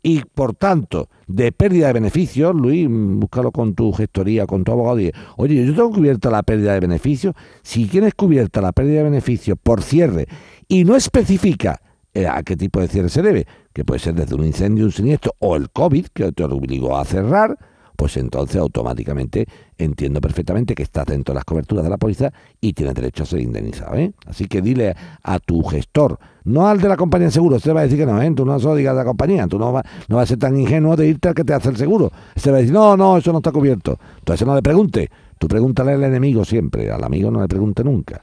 y 0.06 0.22
por 0.22 0.54
tanto 0.54 1.10
de 1.26 1.52
pérdida 1.52 1.88
de 1.88 1.94
beneficios, 1.94 2.54
Luis, 2.54 2.88
búscalo 2.88 3.52
con 3.52 3.74
tu 3.74 3.92
gestoría, 3.92 4.46
con 4.46 4.64
tu 4.64 4.72
abogado 4.72 5.00
y 5.00 5.12
oye, 5.36 5.66
yo 5.66 5.74
tengo 5.74 5.90
cubierta 5.90 6.30
la 6.30 6.44
pérdida 6.44 6.74
de 6.74 6.80
beneficios, 6.80 7.34
si 7.64 7.86
tienes 7.86 8.14
cubierta 8.14 8.62
la 8.62 8.72
pérdida 8.72 8.98
de 8.98 9.06
beneficios 9.06 9.58
por 9.62 9.82
cierre 9.82 10.28
y 10.68 10.84
no 10.84 10.96
especifica 10.96 11.82
eh, 12.14 12.28
a 12.28 12.44
qué 12.44 12.56
tipo 12.56 12.80
de 12.82 12.88
cierre 12.88 13.10
se 13.10 13.24
debe, 13.24 13.48
que 13.74 13.84
puede 13.84 14.00
ser 14.00 14.14
desde 14.14 14.36
un 14.36 14.46
incendio, 14.46 14.86
un 14.86 14.92
siniestro 14.92 15.34
o 15.40 15.56
el 15.56 15.72
COVID 15.72 16.06
que 16.14 16.32
te 16.32 16.44
obligó 16.44 16.96
a 17.00 17.04
cerrar, 17.04 17.58
pues 17.96 18.18
entonces 18.18 18.58
automáticamente 18.58 19.48
entiendo 19.78 20.22
perfectamente 20.22 20.76
que 20.76 20.84
estás 20.84 21.06
dentro 21.06 21.34
de 21.34 21.36
las 21.38 21.46
coberturas 21.46 21.84
de 21.84 21.90
la 21.90 21.98
póliza 21.98 22.32
y 22.62 22.74
tienes 22.74 22.96
derecho 22.96 23.24
a 23.24 23.26
ser 23.26 23.42
indemnizado. 23.42 23.96
¿eh? 23.96 24.12
Así 24.26 24.48
que 24.48 24.62
dile 24.62 24.96
a 25.24 25.40
tu 25.40 25.64
gestor, 25.64 26.20
no 26.44 26.68
al 26.68 26.80
de 26.80 26.88
la 26.90 26.98
compañía 26.98 27.28
de 27.28 27.32
seguros, 27.32 27.64
te 27.64 27.74
va 27.74 27.82
a 27.82 27.84
decir 27.84 27.98
que 27.98 28.06
no, 28.06 28.22
¿eh? 28.22 28.32
tú 28.36 28.46
no 28.46 28.60
solo 28.60 28.76
digas 28.76 28.94
de 28.94 29.00
la 29.00 29.06
compañía, 29.06 29.48
tú 29.48 29.58
no, 29.60 29.74
va- 29.74 29.84
no 30.08 30.18
vas 30.18 30.24
a 30.24 30.28
ser 30.28 30.40
tan 30.40 30.58
ingenuo 30.58 30.96
de 30.96 31.08
irte 31.08 31.30
al 31.30 31.36
que 31.36 31.44
te 31.44 31.54
hace 31.54 31.70
el 31.70 31.78
seguro. 31.78 32.12
Se 32.36 32.52
va 32.52 32.58
a 32.58 32.60
decir, 32.60 32.74
no, 32.74 32.96
no, 32.98 33.18
eso 33.18 33.32
no 33.32 33.40
está 33.40 33.52
cubierto. 33.52 33.98
Entonces 34.20 34.46
no 34.46 34.54
le 34.56 34.62
pregunte, 34.62 35.10
tú 35.38 35.48
pregúntale 35.48 35.94
al 35.94 36.04
enemigo 36.04 36.46
siempre, 36.46 36.92
al 36.92 37.04
amigo 37.04 37.32
no 37.32 37.42
le 37.42 37.48
pregunte 37.48 37.84
nunca. 37.84 38.22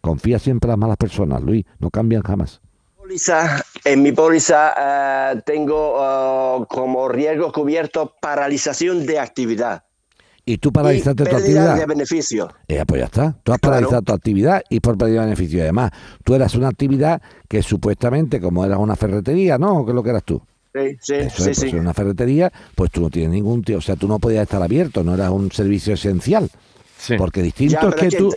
Confía 0.00 0.38
siempre 0.38 0.66
en 0.68 0.70
las 0.72 0.78
malas 0.78 0.96
personas, 0.96 1.42
Luis, 1.42 1.64
no 1.78 1.90
cambian 1.90 2.22
jamás. 2.22 2.60
Póliza, 3.02 3.60
en 3.84 4.00
mi 4.02 4.12
póliza 4.12 5.32
eh, 5.34 5.42
tengo 5.44 6.60
eh, 6.62 6.66
como 6.68 7.08
riesgos 7.08 7.52
cubiertos 7.52 8.10
paralización 8.20 9.04
de 9.06 9.18
actividad. 9.18 9.82
Y 10.44 10.58
tú 10.58 10.68
y 10.68 10.72
paralizaste 10.72 11.24
tu 11.24 11.30
pérdida 11.30 11.38
actividad. 11.62 11.76
de 11.78 11.86
beneficio. 11.86 12.48
Eh, 12.68 12.84
pues 12.86 13.00
ya 13.00 13.06
está. 13.06 13.36
Tú 13.42 13.52
has 13.52 13.58
Claro. 13.58 13.74
paralizado 13.74 14.02
tu 14.02 14.12
actividad 14.12 14.62
y 14.70 14.78
por 14.80 14.96
pérdida 14.96 15.20
de 15.20 15.26
beneficio. 15.26 15.58
Y 15.58 15.62
además, 15.62 15.90
tú 16.24 16.34
eras 16.34 16.54
una 16.54 16.68
actividad 16.68 17.20
que 17.48 17.62
supuestamente, 17.62 18.40
como 18.40 18.64
eras 18.64 18.78
una 18.78 18.94
ferretería, 18.94 19.58
¿no? 19.58 19.84
¿Qué 19.84 19.90
es 19.90 19.94
lo 19.96 20.02
que 20.04 20.10
eras 20.10 20.24
tú? 20.24 20.40
Sí, 20.72 20.96
sí, 21.00 21.14
Eso 21.14 21.42
sí, 21.44 21.50
es, 21.50 21.58
pues, 21.58 21.70
sí. 21.70 21.76
en 21.76 21.80
una 21.80 21.94
ferretería, 21.94 22.52
pues 22.76 22.90
tú 22.92 23.00
no 23.02 23.10
tienes 23.10 23.30
ningún... 23.32 23.62
tío, 23.62 23.78
O 23.78 23.80
sea, 23.80 23.94
tú 23.96 24.06
no 24.08 24.18
podías 24.20 24.42
estar 24.44 24.62
abierto, 24.62 25.02
no 25.04 25.14
eras 25.14 25.30
un 25.30 25.50
servicio 25.50 25.94
esencial. 25.94 26.48
Sí. 26.98 27.14
Porque 27.18 27.42
distinto 27.42 27.80
Ya, 27.80 27.88
es 27.88 27.94
que 27.96 28.16
tú... 28.16 28.32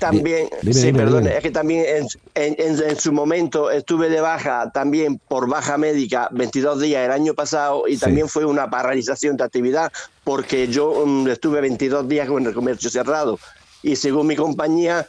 También, 0.00 0.48
Dime, 0.62 0.74
sí, 0.74 0.86
dime, 0.86 0.98
perdón, 0.98 1.22
dime. 1.24 1.36
es 1.36 1.42
que 1.42 1.50
también 1.50 1.84
en, 1.86 2.06
en- 2.34 2.56
en- 2.58 2.82
en 2.90 2.96
su 2.98 3.12
momento 3.12 3.70
estuve 3.70 4.08
de 4.08 4.20
baja 4.20 4.70
también 4.72 5.18
por 5.28 5.48
baja 5.48 5.76
médica 5.78 6.28
22 6.32 6.80
días 6.80 7.04
el 7.04 7.12
año 7.12 7.34
pasado 7.34 7.86
y 7.86 7.94
Sí. 7.94 8.00
también 8.00 8.28
fue 8.28 8.44
una 8.44 8.68
paralización 8.70 9.36
de 9.36 9.44
actividad 9.44 9.92
porque 10.24 10.68
yo 10.68 11.04
mm, 11.06 11.28
estuve 11.28 11.60
22 11.60 12.08
días 12.08 12.28
con 12.28 12.46
el 12.46 12.54
comercio 12.54 12.88
cerrado 12.90 13.38
y 13.82 13.96
según 13.96 14.26
mi 14.26 14.36
compañía 14.36 15.06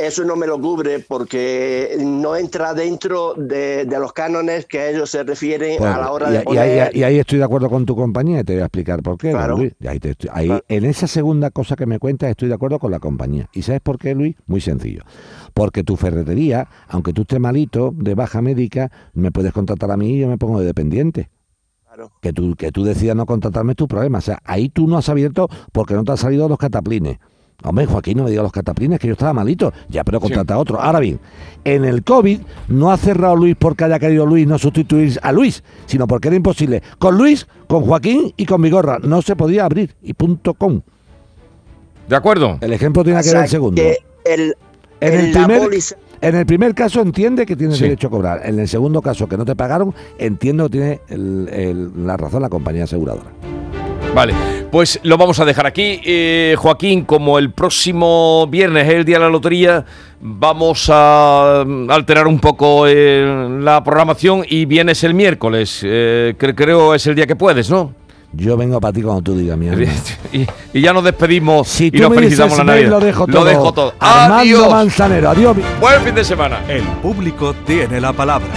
eso 0.00 0.24
no 0.24 0.34
me 0.36 0.46
lo 0.46 0.60
cubre 0.60 1.00
porque 1.00 1.96
no 2.00 2.34
entra 2.36 2.74
dentro 2.74 3.34
de, 3.34 3.84
de 3.84 3.98
los 3.98 4.12
cánones 4.12 4.66
que 4.66 4.90
ellos 4.90 5.10
se 5.10 5.22
refieren 5.22 5.82
a 5.84 5.98
la 5.98 6.10
hora 6.12 6.30
y, 6.30 6.32
de 6.32 6.40
y 6.40 6.44
poner... 6.44 6.80
ahí, 6.82 6.98
y 6.98 7.02
ahí 7.02 7.18
estoy 7.18 7.38
de 7.38 7.44
acuerdo 7.44 7.68
con 7.70 7.84
tu 7.86 7.94
compañía 7.94 8.40
y 8.40 8.44
te 8.44 8.54
voy 8.54 8.62
a 8.62 8.66
explicar 8.66 9.02
por 9.02 9.18
qué, 9.18 9.30
Claro. 9.30 9.56
Luis. 9.58 9.74
Ahí 9.86 9.98
te 10.00 10.10
estoy- 10.10 10.30
ahí- 10.32 10.46
Claro. 10.46 10.64
En 10.68 10.84
esa 10.84 11.06
segunda 11.06 11.50
cosa 11.50 11.76
que 11.76 11.86
me 11.86 11.98
cuentas 11.98 12.30
estoy 12.30 12.48
de 12.48 12.54
acuerdo 12.54 12.78
con 12.78 12.90
la 12.90 12.98
compañía. 12.98 13.48
¿Y 13.52 13.62
sabes 13.62 13.80
por 13.80 13.98
qué, 13.98 14.14
Luis? 14.14 14.36
Muy 14.46 14.60
sencillo. 14.60 15.02
Porque 15.54 15.84
tu 15.84 15.96
ferretería, 15.96 16.68
aunque 16.88 17.12
tú 17.12 17.22
estés 17.22 17.40
malito, 17.40 17.92
de 17.94 18.14
baja 18.14 18.40
médica, 18.42 18.90
me 19.14 19.30
puedes 19.30 19.52
contratar 19.52 19.90
a 19.90 19.96
mí 19.96 20.14
y 20.16 20.18
yo 20.20 20.28
me 20.28 20.38
pongo 20.38 20.60
de 20.60 20.66
dependiente. 20.66 21.28
Claro. 21.86 22.12
Que 22.22 22.32
tú, 22.32 22.54
que 22.54 22.70
tú 22.70 22.84
decidas 22.84 23.16
no 23.16 23.26
contratarme 23.26 23.72
es 23.72 23.76
tu 23.76 23.88
problema. 23.88 24.18
O 24.18 24.20
sea, 24.20 24.38
ahí 24.44 24.68
tú 24.68 24.86
no 24.86 24.96
has 24.96 25.08
abierto 25.08 25.48
porque 25.72 25.94
no 25.94 26.04
te 26.04 26.12
han 26.12 26.18
salido 26.18 26.48
los 26.48 26.56
cataplines. 26.56 27.18
Hombre, 27.62 27.86
Joaquín, 27.86 28.16
no 28.18 28.24
me 28.24 28.30
digas 28.30 28.42
los 28.42 28.52
cataplines, 28.52 28.98
que 28.98 29.06
yo 29.06 29.12
estaba 29.12 29.32
malito. 29.32 29.72
Ya, 29.88 30.02
pero 30.04 30.18
contrata 30.20 30.54
a 30.54 30.58
otro. 30.58 30.80
Ahora 30.80 31.00
bien, 31.00 31.20
en 31.64 31.84
el 31.84 32.02
COVID 32.02 32.40
no 32.68 32.90
ha 32.90 32.96
cerrado 32.96 33.36
Luis 33.36 33.54
porque 33.58 33.84
haya 33.84 33.98
querido 33.98 34.24
Luis 34.26 34.46
no 34.46 34.58
sustituir 34.58 35.18
a 35.22 35.30
Luis, 35.32 35.62
sino 35.86 36.06
porque 36.06 36.28
era 36.28 36.36
imposible. 36.36 36.82
Con 36.98 37.18
Luis, 37.18 37.46
con 37.68 37.82
Joaquín 37.84 38.32
y 38.36 38.46
con 38.46 38.62
Vigorra 38.62 38.98
no 39.02 39.20
se 39.22 39.36
podía 39.36 39.64
abrir. 39.66 39.94
Y 40.02 40.14
punto 40.14 40.54
com. 40.54 40.80
¿De 42.08 42.16
acuerdo? 42.16 42.58
El 42.60 42.72
ejemplo 42.72 43.04
tiene 43.04 43.20
O 43.20 43.22
que 43.22 43.30
ver 43.32 43.42
el 43.44 43.48
segundo. 43.48 43.82
que 43.82 43.98
el- 44.24 44.54
En 45.00 45.14
el, 45.14 45.32
primer, 45.32 45.62
póliza- 45.62 45.96
en 46.20 46.34
el 46.34 46.44
primer 46.46 46.74
caso 46.74 47.00
entiende 47.00 47.46
que 47.46 47.56
tienes 47.56 47.76
Sí. 47.78 47.84
derecho 47.84 48.08
a 48.08 48.10
cobrar. 48.10 48.40
En 48.44 48.58
el 48.58 48.68
segundo 48.68 49.00
caso, 49.00 49.26
que 49.28 49.36
no 49.36 49.44
te 49.44 49.54
pagaron, 49.56 49.94
entiendo 50.18 50.64
que 50.64 50.70
tiene 50.70 51.00
el- 51.08 51.48
el- 51.52 52.06
la 52.06 52.16
razón 52.16 52.42
la 52.42 52.48
compañía 52.48 52.84
aseguradora. 52.84 53.30
Vale, 54.14 54.34
pues 54.72 54.98
lo 55.04 55.16
vamos 55.16 55.38
a 55.40 55.44
dejar 55.44 55.66
aquí. 55.66 56.00
Eh, 56.04 56.56
Joaquín, 56.58 57.04
como 57.04 57.38
el 57.38 57.52
próximo 57.52 58.46
viernes 58.48 58.88
es 58.88 58.94
el 58.94 59.04
día 59.04 59.18
de 59.18 59.24
la 59.24 59.30
lotería, 59.30 59.84
vamos 60.20 60.88
a 60.92 61.62
mm, 61.66 61.90
alterar 61.90 62.26
un 62.26 62.40
poco 62.40 62.86
eh, 62.88 63.48
la 63.60 63.82
programación 63.84 64.44
y 64.48 64.64
vienes 64.64 65.04
el 65.04 65.14
miércoles. 65.14 65.80
Eh, 65.84 66.34
cre- 66.38 66.54
creo 66.56 66.94
es 66.94 67.06
el 67.06 67.14
día 67.14 67.26
que 67.26 67.36
puedes, 67.36 67.70
¿no? 67.70 67.94
Yo 68.32 68.56
vengo 68.56 68.80
para 68.80 68.92
ti 68.92 69.02
cuando 69.02 69.22
tú 69.22 69.36
digas, 69.36 69.56
mi 69.56 69.68
hermano. 69.68 69.90
y, 70.32 70.46
y 70.72 70.80
ya 70.80 70.92
nos 70.92 71.04
despedimos 71.04 71.66
Si 71.68 71.86
y 71.86 71.90
tú 71.92 72.02
nos 72.02 72.10
me 72.10 72.16
felicitamos 72.16 72.52
dices 72.52 72.66
la 72.66 72.72
Navidad. 72.72 72.90
lo 72.90 73.00
dejo 73.00 73.26
todo. 73.26 73.38
Lo 73.38 73.44
dejo 73.44 73.72
todo. 73.72 73.94
Armando 74.00 74.36
Adiós. 74.42 74.70
Manzanero, 74.70 75.30
adiós. 75.30 75.56
Buen 75.80 76.00
fin 76.02 76.14
de 76.14 76.24
semana. 76.24 76.60
El 76.68 76.82
público 76.82 77.54
tiene 77.64 78.00
la 78.00 78.12
palabra. 78.12 78.48